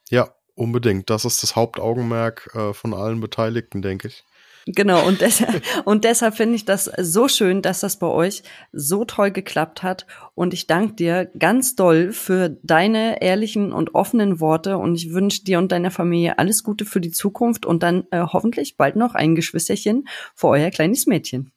Ja, 0.09 0.35
Unbedingt. 0.61 1.09
Das 1.09 1.25
ist 1.25 1.43
das 1.43 1.57
Hauptaugenmerk 1.57 2.51
äh, 2.55 2.75
von 2.75 2.93
allen 2.93 3.21
Beteiligten, 3.21 3.81
denke 3.81 4.09
ich. 4.09 4.25
Genau, 4.67 5.07
und 5.07 5.23
deshalb, 5.23 5.63
und 5.87 6.05
deshalb 6.05 6.37
finde 6.37 6.55
ich 6.55 6.67
das 6.67 6.85
so 6.99 7.29
schön, 7.29 7.63
dass 7.63 7.81
das 7.81 7.99
bei 7.99 8.09
euch 8.09 8.43
so 8.71 9.07
toll 9.07 9.31
geklappt 9.31 9.83
hat. 9.83 10.07
Und 10.35 10.53
ich 10.53 10.67
danke 10.67 10.93
dir 10.97 11.31
ganz 11.39 11.77
doll 11.77 12.13
für 12.13 12.51
deine 12.63 13.23
ehrlichen 13.23 13.73
und 13.73 13.95
offenen 13.95 14.39
Worte. 14.39 14.77
Und 14.77 14.97
ich 14.97 15.15
wünsche 15.15 15.45
dir 15.45 15.57
und 15.57 15.73
deiner 15.73 15.91
Familie 15.91 16.39
alles 16.39 16.63
Gute 16.63 16.85
für 16.85 17.01
die 17.01 17.11
Zukunft 17.11 17.65
und 17.65 17.83
dann 17.83 18.07
äh, 18.11 18.21
hoffentlich 18.21 18.77
bald 18.77 18.97
noch 18.97 19.15
ein 19.15 19.35
Geschwisterchen 19.35 20.09
für 20.35 20.49
euer 20.49 20.69
kleines 20.69 21.07
Mädchen. 21.07 21.53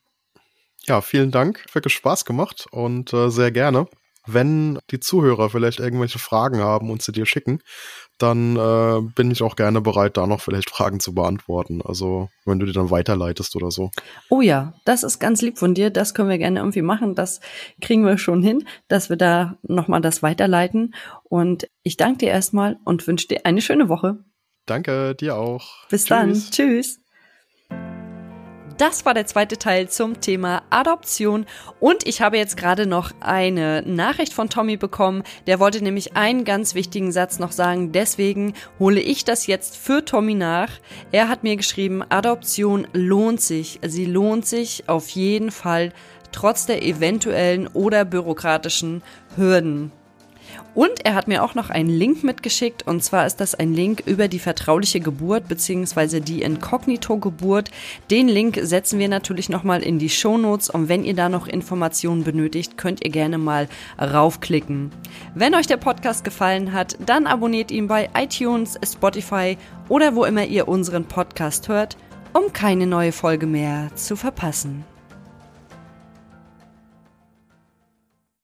Ja, 0.86 1.02
vielen 1.02 1.32
Dank. 1.32 1.66
Wirklich 1.74 1.94
Spaß 1.94 2.24
gemacht 2.24 2.68
und 2.72 3.12
äh, 3.12 3.30
sehr 3.30 3.52
gerne. 3.52 3.86
Wenn 4.26 4.80
die 4.92 5.02
Zuhörer 5.02 5.50
vielleicht 5.50 5.82
irgendwelche 5.82 6.20
Fragen 6.20 6.60
haben 6.62 6.90
und 6.90 7.02
sie 7.02 7.12
dir 7.12 7.26
schicken, 7.26 7.60
dann 8.24 8.56
äh, 8.56 9.02
bin 9.14 9.30
ich 9.30 9.44
auch 9.44 9.56
gerne 9.56 9.82
bereit, 9.82 10.18
da 10.18 10.26
noch 10.26 10.42
vielleicht 10.42 10.70
Fragen 10.70 11.00
zu 11.00 11.14
beantworten. 11.14 11.82
Also 11.84 12.30
wenn 12.46 12.60
du 12.60 12.66
die 12.66 12.72
dann 12.72 12.90
weiterleitest 12.90 13.56
oder 13.56 13.70
so. 13.70 13.92
Oh 14.30 14.42
ja, 14.42 14.74
das 14.86 15.04
ist 15.04 15.20
ganz 15.20 15.42
lieb 15.42 15.60
von 15.60 15.74
dir. 15.74 15.90
Das 15.90 16.14
können 16.14 16.30
wir 16.30 16.38
gerne 16.38 16.60
irgendwie 16.60 16.82
machen. 16.82 17.14
Das 17.14 17.42
kriegen 17.82 18.06
wir 18.06 18.18
schon 18.18 18.42
hin, 18.42 18.66
dass 18.88 19.10
wir 19.10 19.18
da 19.18 19.58
nochmal 19.62 20.02
das 20.02 20.24
weiterleiten. 20.24 20.96
Und 21.24 21.68
ich 21.84 21.98
danke 21.98 22.20
dir 22.20 22.30
erstmal 22.30 22.80
und 22.86 23.06
wünsche 23.06 23.28
dir 23.28 23.46
eine 23.46 23.62
schöne 23.62 23.90
Woche. 23.90 24.24
Danke, 24.66 25.14
dir 25.16 25.36
auch. 25.36 25.88
Bis 25.90 26.06
Tschüss. 26.06 26.10
dann. 26.10 26.34
Tschüss. 26.34 27.03
Das 28.78 29.06
war 29.06 29.14
der 29.14 29.28
zweite 29.28 29.58
Teil 29.58 29.88
zum 29.90 30.20
Thema 30.20 30.64
Adoption. 30.72 31.46
Und 31.80 32.08
ich 32.08 32.22
habe 32.22 32.38
jetzt 32.38 32.58
gerade 32.58 32.88
noch 32.88 33.12
eine 33.20 33.84
Nachricht 33.86 34.34
von 34.34 34.50
Tommy 34.50 34.78
bekommen. 34.78 35.24
Der 35.46 35.60
wollte 35.60 35.84
nämlich 35.84 36.16
einen 36.16 36.44
ganz 36.44 36.74
wichtigen 36.74 37.12
Satz 37.12 37.38
noch 37.38 37.52
sagen. 37.52 37.92
Deswegen 37.92 38.54
hole 38.80 39.00
ich 39.00 39.26
das 39.26 39.46
jetzt 39.46 39.78
für 39.78 40.04
Tommy 40.04 40.34
nach. 40.34 40.70
Er 41.12 41.30
hat 41.30 41.44
mir 41.44 41.56
geschrieben, 41.56 42.04
Adoption 42.10 42.88
lohnt 42.94 43.42
sich. 43.42 43.80
Sie 43.86 44.06
lohnt 44.06 44.48
sich 44.48 44.90
auf 44.90 45.10
jeden 45.10 45.52
Fall, 45.52 45.94
trotz 46.32 46.66
der 46.66 46.84
eventuellen 46.84 47.68
oder 47.68 48.06
bürokratischen 48.06 49.04
Hürden. 49.36 49.92
Und 50.76 51.06
er 51.06 51.14
hat 51.14 51.28
mir 51.28 51.44
auch 51.44 51.54
noch 51.54 51.70
einen 51.70 51.90
Link 51.90 52.24
mitgeschickt 52.24 52.88
und 52.88 53.04
zwar 53.04 53.28
ist 53.28 53.38
das 53.38 53.54
ein 53.54 53.74
Link 53.74 54.04
über 54.08 54.28
die 54.28 54.40
vertrauliche 54.40 55.00
Geburt 55.00 55.48
bzw. 55.48 56.20
die 56.20 56.42
Inkognito-Geburt. 56.42 57.70
Den 58.10 58.28
Link 58.28 58.60
setzen 58.62 58.98
wir 58.98 59.08
natürlich 59.08 59.50
nochmal 59.50 59.84
in 59.84 60.00
die 60.00 60.10
Shownotes 60.10 60.72
und 60.72 60.90
wenn 60.90 61.04
ihr 61.04 61.14
da 61.14 61.30
noch 61.30 61.48
Informationen 61.48 62.24
benötigt, 62.24 62.76
könnt 62.76 63.04
ihr 63.04 63.12
gerne 63.12 63.38
mal 63.38 63.68
raufklicken. 64.02 64.92
Wenn 65.36 65.54
euch 65.54 65.68
der 65.68 65.78
Podcast 65.78 66.24
gefallen 66.24 66.74
hat, 66.74 66.98
dann 67.06 67.28
abonniert 67.28 67.70
ihn 67.70 67.88
bei 67.88 68.10
iTunes, 68.18 68.80
Spotify 68.84 69.58
oder 69.90 70.16
wo 70.16 70.26
immer 70.26 70.46
ihr 70.46 70.68
unseren 70.68 71.06
Podcast 71.06 71.68
hört, 71.68 71.98
um 72.34 72.52
keine 72.52 72.88
neue 72.88 73.12
Folge 73.12 73.46
mehr 73.46 73.92
zu 73.96 74.16
verpassen. 74.16 74.86